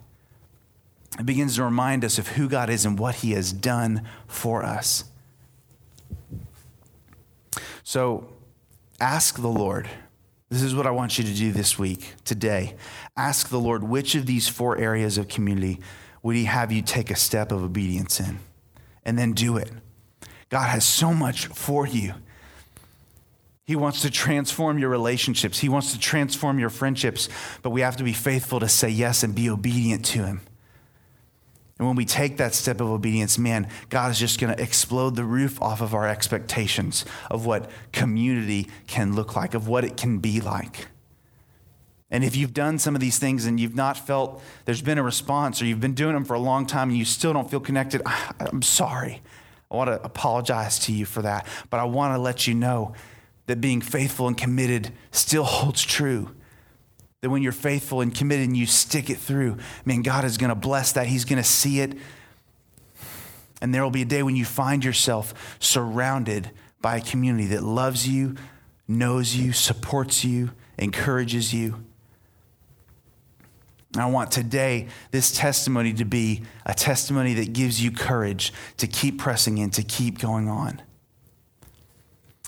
It 1.19 1.27
begins 1.27 1.57
to 1.57 1.63
remind 1.63 2.03
us 2.03 2.17
of 2.17 2.29
who 2.29 2.49
God 2.49 2.71
is 2.71 2.83
and 2.83 2.97
what 2.97 3.15
he 3.15 3.33
has 3.33 3.53
done 3.53 4.07
for 4.25 4.63
us. 4.63 5.03
So 7.83 8.27
ask 8.99 9.39
the 9.39 9.47
Lord 9.47 9.87
this 10.51 10.61
is 10.61 10.75
what 10.75 10.85
I 10.85 10.91
want 10.91 11.17
you 11.17 11.23
to 11.23 11.33
do 11.33 11.53
this 11.53 11.79
week, 11.79 12.13
today. 12.25 12.75
Ask 13.15 13.47
the 13.47 13.57
Lord 13.57 13.85
which 13.85 14.15
of 14.15 14.25
these 14.25 14.49
four 14.49 14.77
areas 14.77 15.17
of 15.17 15.29
community 15.29 15.79
would 16.21 16.35
He 16.35 16.43
have 16.43 16.73
you 16.73 16.81
take 16.81 17.09
a 17.09 17.15
step 17.15 17.53
of 17.53 17.63
obedience 17.63 18.19
in? 18.19 18.39
And 19.05 19.17
then 19.17 19.31
do 19.31 19.55
it. 19.55 19.71
God 20.49 20.67
has 20.67 20.85
so 20.85 21.13
much 21.13 21.47
for 21.47 21.87
you. 21.87 22.15
He 23.65 23.77
wants 23.77 24.01
to 24.01 24.11
transform 24.11 24.77
your 24.77 24.89
relationships, 24.89 25.59
He 25.59 25.69
wants 25.69 25.93
to 25.93 25.99
transform 25.99 26.59
your 26.59 26.69
friendships, 26.69 27.29
but 27.61 27.69
we 27.69 27.79
have 27.79 27.95
to 27.95 28.03
be 28.03 28.11
faithful 28.11 28.59
to 28.59 28.67
say 28.67 28.89
yes 28.89 29.23
and 29.23 29.33
be 29.33 29.49
obedient 29.49 30.03
to 30.07 30.25
Him. 30.25 30.41
And 31.81 31.87
when 31.87 31.95
we 31.95 32.05
take 32.05 32.37
that 32.37 32.53
step 32.53 32.79
of 32.79 32.91
obedience, 32.91 33.39
man, 33.39 33.67
God 33.89 34.11
is 34.11 34.19
just 34.19 34.39
going 34.39 34.55
to 34.55 34.61
explode 34.61 35.15
the 35.15 35.23
roof 35.23 35.59
off 35.59 35.81
of 35.81 35.95
our 35.95 36.07
expectations 36.07 37.05
of 37.31 37.47
what 37.47 37.71
community 37.91 38.67
can 38.85 39.15
look 39.15 39.35
like, 39.35 39.55
of 39.55 39.67
what 39.67 39.83
it 39.83 39.97
can 39.97 40.19
be 40.19 40.41
like. 40.41 40.89
And 42.11 42.23
if 42.23 42.35
you've 42.35 42.53
done 42.53 42.77
some 42.77 42.93
of 42.93 43.01
these 43.01 43.17
things 43.17 43.47
and 43.47 43.59
you've 43.59 43.73
not 43.73 43.97
felt 43.97 44.43
there's 44.65 44.83
been 44.83 44.99
a 44.99 45.03
response, 45.03 45.59
or 45.59 45.65
you've 45.65 45.79
been 45.79 45.95
doing 45.95 46.13
them 46.13 46.23
for 46.23 46.35
a 46.35 46.39
long 46.39 46.67
time 46.67 46.89
and 46.89 46.97
you 46.99 47.03
still 47.03 47.33
don't 47.33 47.49
feel 47.49 47.59
connected, 47.59 48.03
I'm 48.39 48.61
sorry. 48.61 49.23
I 49.71 49.75
want 49.75 49.87
to 49.87 49.99
apologize 50.03 50.77
to 50.85 50.93
you 50.93 51.05
for 51.05 51.23
that. 51.23 51.47
But 51.71 51.79
I 51.79 51.85
want 51.85 52.13
to 52.13 52.19
let 52.19 52.45
you 52.45 52.53
know 52.53 52.93
that 53.47 53.59
being 53.59 53.81
faithful 53.81 54.27
and 54.27 54.37
committed 54.37 54.91
still 55.09 55.45
holds 55.45 55.81
true 55.81 56.29
that 57.21 57.29
when 57.29 57.43
you're 57.43 57.51
faithful 57.51 58.01
and 58.01 58.13
committed 58.13 58.47
and 58.47 58.57
you 58.57 58.65
stick 58.65 59.09
it 59.09 59.17
through, 59.17 59.57
man, 59.85 60.01
God 60.01 60.25
is 60.25 60.37
going 60.37 60.49
to 60.49 60.55
bless 60.55 60.91
that. 60.93 61.05
He's 61.05 61.23
going 61.23 61.41
to 61.41 61.47
see 61.47 61.79
it. 61.79 61.93
And 63.61 63.73
there 63.73 63.83
will 63.83 63.91
be 63.91 64.01
a 64.01 64.05
day 64.05 64.23
when 64.23 64.35
you 64.35 64.43
find 64.43 64.83
yourself 64.83 65.55
surrounded 65.59 66.49
by 66.81 66.97
a 66.97 67.01
community 67.01 67.45
that 67.47 67.61
loves 67.61 68.07
you, 68.07 68.35
knows 68.87 69.35
you, 69.35 69.53
supports 69.53 70.25
you, 70.25 70.49
encourages 70.79 71.53
you. 71.53 71.85
I 73.95 74.07
want 74.07 74.31
today 74.31 74.87
this 75.11 75.31
testimony 75.31 75.93
to 75.93 76.05
be 76.05 76.41
a 76.65 76.73
testimony 76.73 77.35
that 77.35 77.53
gives 77.53 77.83
you 77.83 77.91
courage 77.91 78.51
to 78.77 78.87
keep 78.87 79.19
pressing 79.19 79.59
in, 79.59 79.69
to 79.71 79.83
keep 79.83 80.17
going 80.17 80.47
on. 80.47 80.81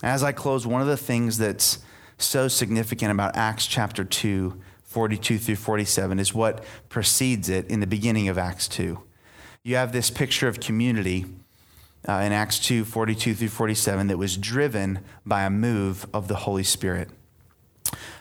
As 0.02 0.24
I 0.24 0.32
close, 0.32 0.66
one 0.66 0.80
of 0.80 0.88
the 0.88 0.96
things 0.96 1.38
that's 1.38 1.78
so 2.18 2.48
significant 2.48 3.12
about 3.12 3.36
Acts 3.36 3.66
chapter 3.66 4.04
2, 4.04 4.60
42 4.94 5.38
through 5.38 5.56
47, 5.56 6.20
is 6.20 6.32
what 6.32 6.62
precedes 6.88 7.48
it 7.48 7.66
in 7.66 7.80
the 7.80 7.86
beginning 7.86 8.28
of 8.28 8.38
Acts 8.38 8.68
2. 8.68 9.02
You 9.64 9.74
have 9.74 9.90
this 9.90 10.08
picture 10.08 10.46
of 10.46 10.60
community 10.60 11.26
uh, 12.08 12.12
in 12.12 12.30
Acts 12.30 12.60
2, 12.60 12.84
42 12.84 13.34
through 13.34 13.48
47, 13.48 14.06
that 14.06 14.18
was 14.18 14.36
driven 14.36 15.00
by 15.26 15.42
a 15.42 15.50
move 15.50 16.06
of 16.14 16.28
the 16.28 16.36
Holy 16.36 16.62
Spirit. 16.62 17.08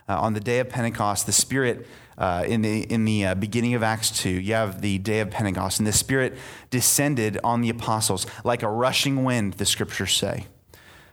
Uh, 0.10 0.20
on 0.20 0.34
the 0.34 0.40
day 0.40 0.58
of 0.58 0.70
Pentecost, 0.70 1.28
the 1.28 1.32
Spirit, 1.32 1.86
uh, 2.18 2.44
in 2.48 2.64
the, 2.64 2.92
in 2.92 3.06
the 3.06 3.24
uh, 3.24 3.36
beginning 3.36 3.76
of 3.76 3.84
Acts 3.84 4.10
2, 4.10 4.32
you 4.32 4.56
have 4.56 4.82
the 4.82 4.98
day 4.98 5.20
of 5.20 5.30
Pentecost, 5.30 5.78
and 5.78 5.86
the 5.86 5.94
Spirit 5.94 6.36
descended 6.72 7.38
on 7.44 7.62
the 7.62 7.70
apostles 7.70 8.26
like 8.44 8.64
a 8.64 8.70
rushing 8.70 9.24
wind, 9.24 9.54
the 9.54 9.66
scriptures 9.68 10.16
say, 10.16 10.48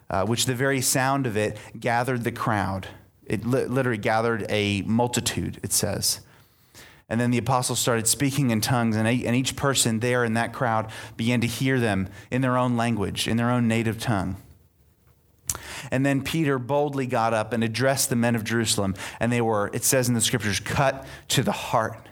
uh, 0.09 0.25
which 0.25 0.47
the 0.47 0.55
very 0.55 0.81
sound 0.81 1.27
of 1.27 1.37
it 1.37 1.59
gathered 1.79 2.25
the 2.25 2.33
crowd. 2.33 2.89
It 3.31 3.47
li- 3.47 3.67
literally 3.67 3.97
gathered 3.97 4.45
a 4.49 4.83
multitude, 4.83 5.61
it 5.63 5.73
says. 5.73 6.21
And 7.09 7.21
then 7.21 7.31
the 7.31 7.39
apostles 7.39 7.79
started 7.79 8.09
speaking 8.09 8.51
in 8.51 8.61
tongues, 8.61 8.97
and 8.97 9.09
each 9.09 9.55
person 9.55 10.01
there 10.01 10.25
in 10.25 10.35
that 10.35 10.53
crowd 10.53 10.91
began 11.17 11.41
to 11.41 11.47
hear 11.47 11.79
them 11.79 12.09
in 12.33 12.43
their 12.43 12.59
own 12.59 12.77
language, 12.77 13.29
in 13.29 13.37
their 13.37 13.51
own 13.51 13.69
native 13.69 14.01
tongue. 14.01 14.37
And 15.93 16.05
then 16.05 16.23
Peter 16.23 16.59
boldly 16.59 17.07
got 17.07 17.33
up 17.33 17.53
and 17.53 17.63
addressed 17.63 18.11
the 18.11 18.17
men 18.17 18.35
of 18.35 18.43
Jerusalem, 18.43 18.97
and 19.21 19.33
they 19.33 19.41
were, 19.41 19.71
it 19.73 19.85
says 19.85 20.09
in 20.09 20.15
the 20.15 20.21
scriptures, 20.21 20.59
cut 20.59 21.07
to 21.29 21.45
the 21.45 21.53
heart 21.53 22.09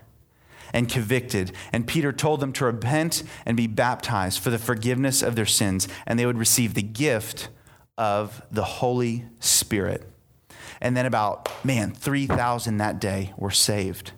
and 0.72 0.88
convicted. 0.88 1.50
And 1.72 1.86
Peter 1.86 2.12
told 2.12 2.38
them 2.38 2.52
to 2.54 2.64
repent 2.64 3.24
and 3.44 3.56
be 3.56 3.66
baptized 3.66 4.38
for 4.38 4.50
the 4.50 4.58
forgiveness 4.58 5.22
of 5.22 5.34
their 5.34 5.46
sins, 5.46 5.88
and 6.06 6.16
they 6.16 6.26
would 6.26 6.38
receive 6.38 6.74
the 6.74 6.82
gift 6.82 7.48
of 7.96 8.40
the 8.52 8.64
Holy 8.64 9.24
Spirit. 9.40 10.08
And 10.80 10.96
then 10.96 11.06
about, 11.06 11.48
man, 11.64 11.92
3,000 11.92 12.78
that 12.78 13.00
day 13.00 13.32
were 13.36 13.50
saved. 13.50 14.12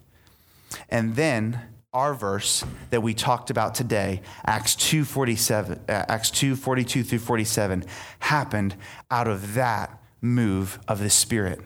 And 0.89 1.17
then 1.17 1.61
our 1.93 2.15
verse 2.15 2.65
that 2.91 3.03
we 3.03 3.15
talked 3.15 3.51
about 3.51 3.75
today, 3.75 4.23
Acts 4.45 4.77
2:47, 4.77 5.81
uh, 5.89 6.05
Acts 6.09 6.31
2:42 6.31 7.03
through 7.03 7.19
47, 7.19 7.85
happened 8.21 8.77
out 9.11 9.27
of 9.27 9.55
that 9.55 9.99
move 10.21 10.79
of 10.87 11.01
the 11.01 11.11
Spirit. 11.11 11.61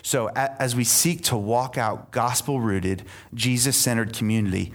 So 0.00 0.28
as 0.28 0.74
we 0.74 0.84
seek 0.84 1.22
to 1.24 1.36
walk 1.36 1.76
out 1.76 2.12
gospel-rooted, 2.12 3.02
Jesus-centered 3.34 4.14
community, 4.14 4.72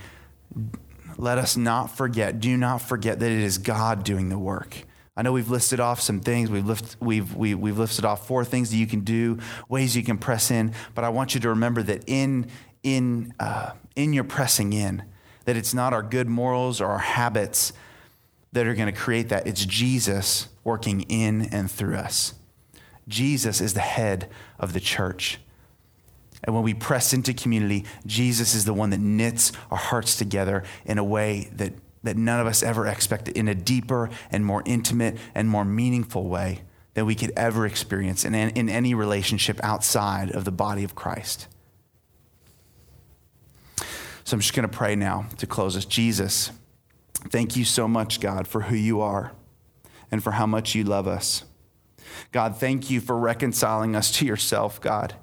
let 1.17 1.37
us 1.37 1.55
not 1.55 1.95
forget, 1.95 2.39
do 2.39 2.57
not 2.57 2.81
forget 2.81 3.19
that 3.19 3.31
it 3.31 3.39
is 3.39 3.57
God 3.57 4.03
doing 4.03 4.29
the 4.29 4.37
work. 4.37 4.85
I 5.15 5.23
know 5.23 5.33
we've 5.33 5.49
listed 5.49 5.79
off 5.79 5.99
some 5.99 6.21
things. 6.21 6.49
We've, 6.49 6.65
lift, 6.65 6.95
we've, 6.99 7.35
we, 7.35 7.53
we 7.53 7.69
have 7.69 7.79
listed 7.79 8.05
off 8.05 8.27
four 8.27 8.45
things 8.45 8.71
that 8.71 8.77
you 8.77 8.87
can 8.87 9.01
do, 9.01 9.39
ways 9.67 9.95
you 9.95 10.03
can 10.03 10.17
press 10.17 10.51
in. 10.51 10.73
But 10.95 11.03
I 11.03 11.09
want 11.09 11.35
you 11.35 11.41
to 11.41 11.49
remember 11.49 11.83
that 11.83 12.03
in, 12.07 12.47
in, 12.81 13.33
uh, 13.39 13.71
in 13.95 14.13
your 14.13 14.23
pressing 14.23 14.71
in, 14.71 15.03
that 15.45 15.57
it's 15.57 15.73
not 15.73 15.91
our 15.91 16.03
good 16.03 16.27
morals 16.27 16.79
or 16.79 16.87
our 16.87 16.99
habits 16.99 17.73
that 18.53 18.67
are 18.67 18.73
going 18.73 18.93
to 18.93 18.97
create 18.99 19.29
that. 19.29 19.47
It's 19.47 19.65
Jesus 19.65 20.47
working 20.63 21.01
in 21.01 21.41
and 21.53 21.69
through 21.69 21.95
us. 21.95 22.33
Jesus 23.07 23.59
is 23.59 23.73
the 23.73 23.79
head 23.81 24.29
of 24.59 24.73
the 24.73 24.79
church. 24.79 25.39
And 26.43 26.55
when 26.55 26.63
we 26.63 26.73
press 26.73 27.13
into 27.13 27.33
community, 27.33 27.85
Jesus 28.05 28.55
is 28.55 28.65
the 28.65 28.73
one 28.73 28.89
that 28.91 28.99
knits 28.99 29.51
our 29.69 29.77
hearts 29.77 30.15
together 30.15 30.63
in 30.85 30.97
a 30.97 31.03
way 31.03 31.49
that, 31.53 31.73
that 32.03 32.17
none 32.17 32.39
of 32.39 32.47
us 32.47 32.63
ever 32.63 32.87
expected, 32.87 33.37
in 33.37 33.47
a 33.47 33.55
deeper 33.55 34.09
and 34.31 34.45
more 34.45 34.63
intimate 34.65 35.17
and 35.35 35.47
more 35.47 35.65
meaningful 35.65 36.27
way 36.27 36.61
than 36.93 37.05
we 37.05 37.15
could 37.15 37.31
ever 37.37 37.65
experience 37.65 38.25
in, 38.25 38.33
in 38.33 38.69
any 38.69 38.93
relationship 38.93 39.59
outside 39.63 40.31
of 40.31 40.43
the 40.45 40.51
body 40.51 40.83
of 40.83 40.95
Christ. 40.95 41.47
So 44.23 44.35
I'm 44.35 44.41
just 44.41 44.53
going 44.53 44.67
to 44.67 44.77
pray 44.77 44.95
now 44.95 45.27
to 45.37 45.47
close 45.47 45.75
us. 45.75 45.85
Jesus, 45.85 46.51
thank 47.29 47.55
you 47.55 47.65
so 47.65 47.87
much, 47.87 48.19
God, 48.19 48.47
for 48.47 48.61
who 48.61 48.75
you 48.75 49.01
are 49.01 49.31
and 50.11 50.23
for 50.23 50.31
how 50.31 50.45
much 50.45 50.75
you 50.75 50.83
love 50.83 51.07
us. 51.07 51.43
God, 52.31 52.57
thank 52.57 52.89
you 52.89 52.99
for 52.99 53.17
reconciling 53.17 53.95
us 53.95 54.11
to 54.17 54.25
yourself, 54.25 54.81
God. 54.81 55.15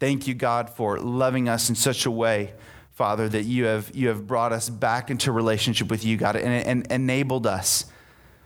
Thank 0.00 0.26
you, 0.26 0.34
God, 0.34 0.70
for 0.70 0.98
loving 0.98 1.48
us 1.48 1.68
in 1.68 1.74
such 1.74 2.06
a 2.06 2.10
way, 2.10 2.54
Father, 2.92 3.28
that 3.28 3.44
you 3.44 3.64
have, 3.64 3.90
you 3.94 4.08
have 4.08 4.26
brought 4.26 4.52
us 4.52 4.68
back 4.68 5.10
into 5.10 5.32
relationship 5.32 5.90
with 5.90 6.04
you, 6.04 6.16
God, 6.16 6.36
and, 6.36 6.66
and 6.66 6.86
enabled 6.92 7.46
us 7.46 7.86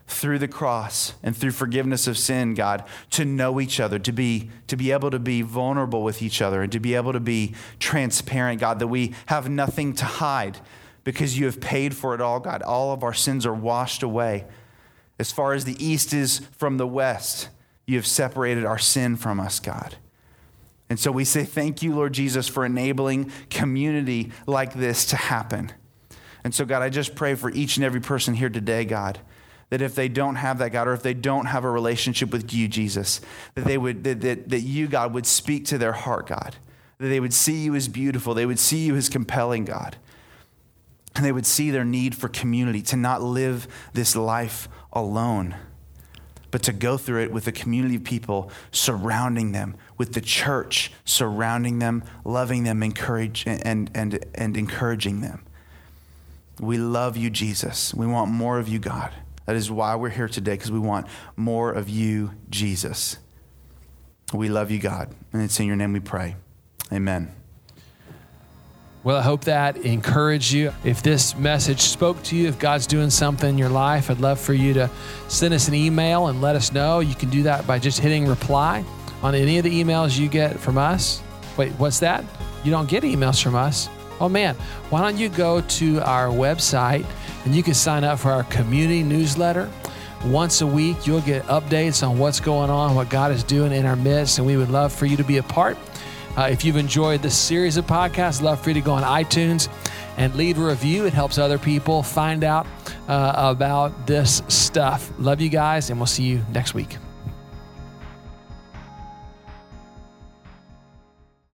through 0.06 0.38
the 0.38 0.48
cross 0.48 1.14
and 1.22 1.36
through 1.36 1.50
forgiveness 1.50 2.06
of 2.06 2.16
sin, 2.16 2.54
God, 2.54 2.84
to 3.10 3.24
know 3.24 3.60
each 3.60 3.80
other, 3.80 3.98
to 3.98 4.12
be, 4.12 4.50
to 4.68 4.76
be 4.76 4.92
able 4.92 5.10
to 5.10 5.18
be 5.18 5.42
vulnerable 5.42 6.04
with 6.04 6.22
each 6.22 6.40
other, 6.40 6.62
and 6.62 6.70
to 6.72 6.78
be 6.78 6.94
able 6.94 7.12
to 7.12 7.20
be 7.20 7.54
transparent, 7.80 8.60
God, 8.60 8.78
that 8.78 8.86
we 8.86 9.14
have 9.26 9.48
nothing 9.48 9.94
to 9.94 10.04
hide 10.04 10.58
because 11.02 11.38
you 11.38 11.46
have 11.46 11.60
paid 11.60 11.94
for 11.94 12.14
it 12.14 12.20
all, 12.20 12.38
God. 12.38 12.62
All 12.62 12.92
of 12.92 13.02
our 13.02 13.14
sins 13.14 13.46
are 13.46 13.54
washed 13.54 14.02
away. 14.02 14.44
As 15.18 15.32
far 15.32 15.54
as 15.54 15.64
the 15.64 15.84
east 15.84 16.12
is 16.12 16.40
from 16.52 16.76
the 16.76 16.86
west, 16.86 17.48
you 17.86 17.96
have 17.96 18.06
separated 18.06 18.64
our 18.64 18.78
sin 18.78 19.16
from 19.16 19.40
us, 19.40 19.58
God. 19.58 19.96
And 20.88 20.98
so 21.00 21.10
we 21.10 21.24
say, 21.24 21.44
Thank 21.44 21.82
you, 21.82 21.94
Lord 21.94 22.12
Jesus, 22.12 22.48
for 22.48 22.64
enabling 22.64 23.32
community 23.50 24.32
like 24.46 24.74
this 24.74 25.06
to 25.06 25.16
happen. 25.16 25.72
And 26.44 26.54
so, 26.54 26.64
God, 26.64 26.82
I 26.82 26.90
just 26.90 27.16
pray 27.16 27.34
for 27.34 27.50
each 27.50 27.76
and 27.76 27.84
every 27.84 28.00
person 28.00 28.34
here 28.34 28.48
today, 28.48 28.84
God 28.84 29.18
that 29.70 29.82
if 29.82 29.94
they 29.94 30.08
don't 30.08 30.36
have 30.36 30.58
that, 30.58 30.70
God, 30.70 30.86
or 30.86 30.92
if 30.92 31.02
they 31.02 31.14
don't 31.14 31.46
have 31.46 31.64
a 31.64 31.70
relationship 31.70 32.30
with 32.30 32.52
you, 32.52 32.68
Jesus, 32.68 33.20
that 33.54 33.64
they 33.64 33.76
would 33.76 34.04
that, 34.04 34.20
that, 34.20 34.48
that 34.48 34.60
you, 34.60 34.86
God, 34.86 35.12
would 35.12 35.26
speak 35.26 35.64
to 35.66 35.78
their 35.78 35.92
heart, 35.92 36.28
God. 36.28 36.56
That 36.98 37.08
they 37.08 37.20
would 37.20 37.34
see 37.34 37.64
you 37.64 37.74
as 37.74 37.88
beautiful, 37.88 38.34
they 38.34 38.46
would 38.46 38.58
see 38.58 38.86
you 38.86 38.96
as 38.96 39.08
compelling, 39.08 39.64
God. 39.64 39.96
And 41.14 41.24
they 41.24 41.32
would 41.32 41.46
see 41.46 41.70
their 41.70 41.84
need 41.84 42.14
for 42.14 42.28
community, 42.28 42.82
to 42.82 42.96
not 42.96 43.22
live 43.22 43.66
this 43.94 44.14
life 44.14 44.68
alone, 44.92 45.56
but 46.56 46.62
to 46.62 46.72
go 46.72 46.96
through 46.96 47.22
it 47.22 47.30
with 47.30 47.46
a 47.46 47.52
community 47.52 47.96
of 47.96 48.04
people 48.04 48.50
surrounding 48.70 49.52
them, 49.52 49.76
with 49.98 50.14
the 50.14 50.22
church 50.22 50.90
surrounding 51.04 51.80
them, 51.80 52.02
loving 52.24 52.64
them, 52.64 52.82
encourage, 52.82 53.46
and, 53.46 53.90
and, 53.94 54.24
and 54.34 54.56
encouraging 54.56 55.20
them. 55.20 55.44
We 56.58 56.78
love 56.78 57.14
you, 57.14 57.28
Jesus. 57.28 57.92
We 57.92 58.06
want 58.06 58.30
more 58.30 58.58
of 58.58 58.68
you, 58.68 58.78
God. 58.78 59.12
That 59.44 59.54
is 59.54 59.70
why 59.70 59.96
we're 59.96 60.08
here 60.08 60.28
today, 60.28 60.54
because 60.54 60.72
we 60.72 60.78
want 60.78 61.08
more 61.36 61.70
of 61.70 61.90
you, 61.90 62.30
Jesus. 62.48 63.18
We 64.32 64.48
love 64.48 64.70
you, 64.70 64.78
God. 64.78 65.14
And 65.34 65.42
it's 65.42 65.60
in 65.60 65.66
your 65.66 65.76
name 65.76 65.92
we 65.92 66.00
pray. 66.00 66.36
Amen. 66.90 67.34
Well, 69.06 69.18
I 69.18 69.22
hope 69.22 69.44
that 69.44 69.76
encouraged 69.76 70.50
you. 70.50 70.72
If 70.82 71.00
this 71.00 71.36
message 71.36 71.80
spoke 71.82 72.20
to 72.24 72.34
you, 72.34 72.48
if 72.48 72.58
God's 72.58 72.88
doing 72.88 73.08
something 73.08 73.50
in 73.50 73.56
your 73.56 73.68
life, 73.68 74.10
I'd 74.10 74.18
love 74.18 74.40
for 74.40 74.52
you 74.52 74.74
to 74.74 74.90
send 75.28 75.54
us 75.54 75.68
an 75.68 75.74
email 75.74 76.26
and 76.26 76.40
let 76.40 76.56
us 76.56 76.72
know. 76.72 76.98
You 76.98 77.14
can 77.14 77.30
do 77.30 77.44
that 77.44 77.68
by 77.68 77.78
just 77.78 78.00
hitting 78.00 78.26
reply 78.26 78.84
on 79.22 79.36
any 79.36 79.58
of 79.58 79.62
the 79.62 79.70
emails 79.70 80.18
you 80.18 80.26
get 80.26 80.58
from 80.58 80.76
us. 80.76 81.22
Wait, 81.56 81.70
what's 81.74 82.00
that? 82.00 82.24
You 82.64 82.72
don't 82.72 82.88
get 82.88 83.04
emails 83.04 83.40
from 83.40 83.54
us? 83.54 83.88
Oh 84.18 84.28
man, 84.28 84.56
why 84.90 85.02
don't 85.02 85.16
you 85.16 85.28
go 85.28 85.60
to 85.60 86.00
our 86.00 86.26
website? 86.26 87.06
and 87.46 87.54
you 87.54 87.62
can 87.62 87.74
sign 87.74 88.02
up 88.02 88.18
for 88.18 88.32
our 88.32 88.42
community 88.44 89.04
newsletter. 89.04 89.70
Once 90.24 90.62
a 90.62 90.66
week, 90.66 91.06
you'll 91.06 91.20
get 91.20 91.44
updates 91.44 92.06
on 92.06 92.18
what's 92.18 92.40
going 92.40 92.70
on, 92.70 92.96
what 92.96 93.08
God 93.08 93.30
is 93.30 93.44
doing 93.44 93.70
in 93.70 93.86
our 93.86 93.94
midst, 93.94 94.38
and 94.38 94.46
we 94.46 94.56
would 94.56 94.68
love 94.68 94.92
for 94.92 95.06
you 95.06 95.16
to 95.16 95.22
be 95.22 95.36
a 95.36 95.44
part. 95.44 95.78
Uh, 96.36 96.48
if 96.50 96.64
you've 96.64 96.76
enjoyed 96.76 97.22
this 97.22 97.36
series 97.36 97.76
of 97.76 97.86
podcasts, 97.86 98.42
love 98.42 98.60
for 98.60 98.70
you 98.70 98.74
to 98.74 98.80
go 98.80 98.92
on 98.92 99.02
iTunes 99.02 99.68
and 100.16 100.34
leave 100.34 100.58
a 100.58 100.64
review. 100.64 101.06
It 101.06 101.14
helps 101.14 101.38
other 101.38 101.58
people 101.58 102.02
find 102.02 102.44
out 102.44 102.66
uh, 103.08 103.32
about 103.36 104.06
this 104.06 104.42
stuff. 104.48 105.10
Love 105.18 105.40
you 105.40 105.48
guys, 105.48 105.90
and 105.90 105.98
we'll 105.98 106.06
see 106.06 106.24
you 106.24 106.44
next 106.52 106.74
week. 106.74 106.96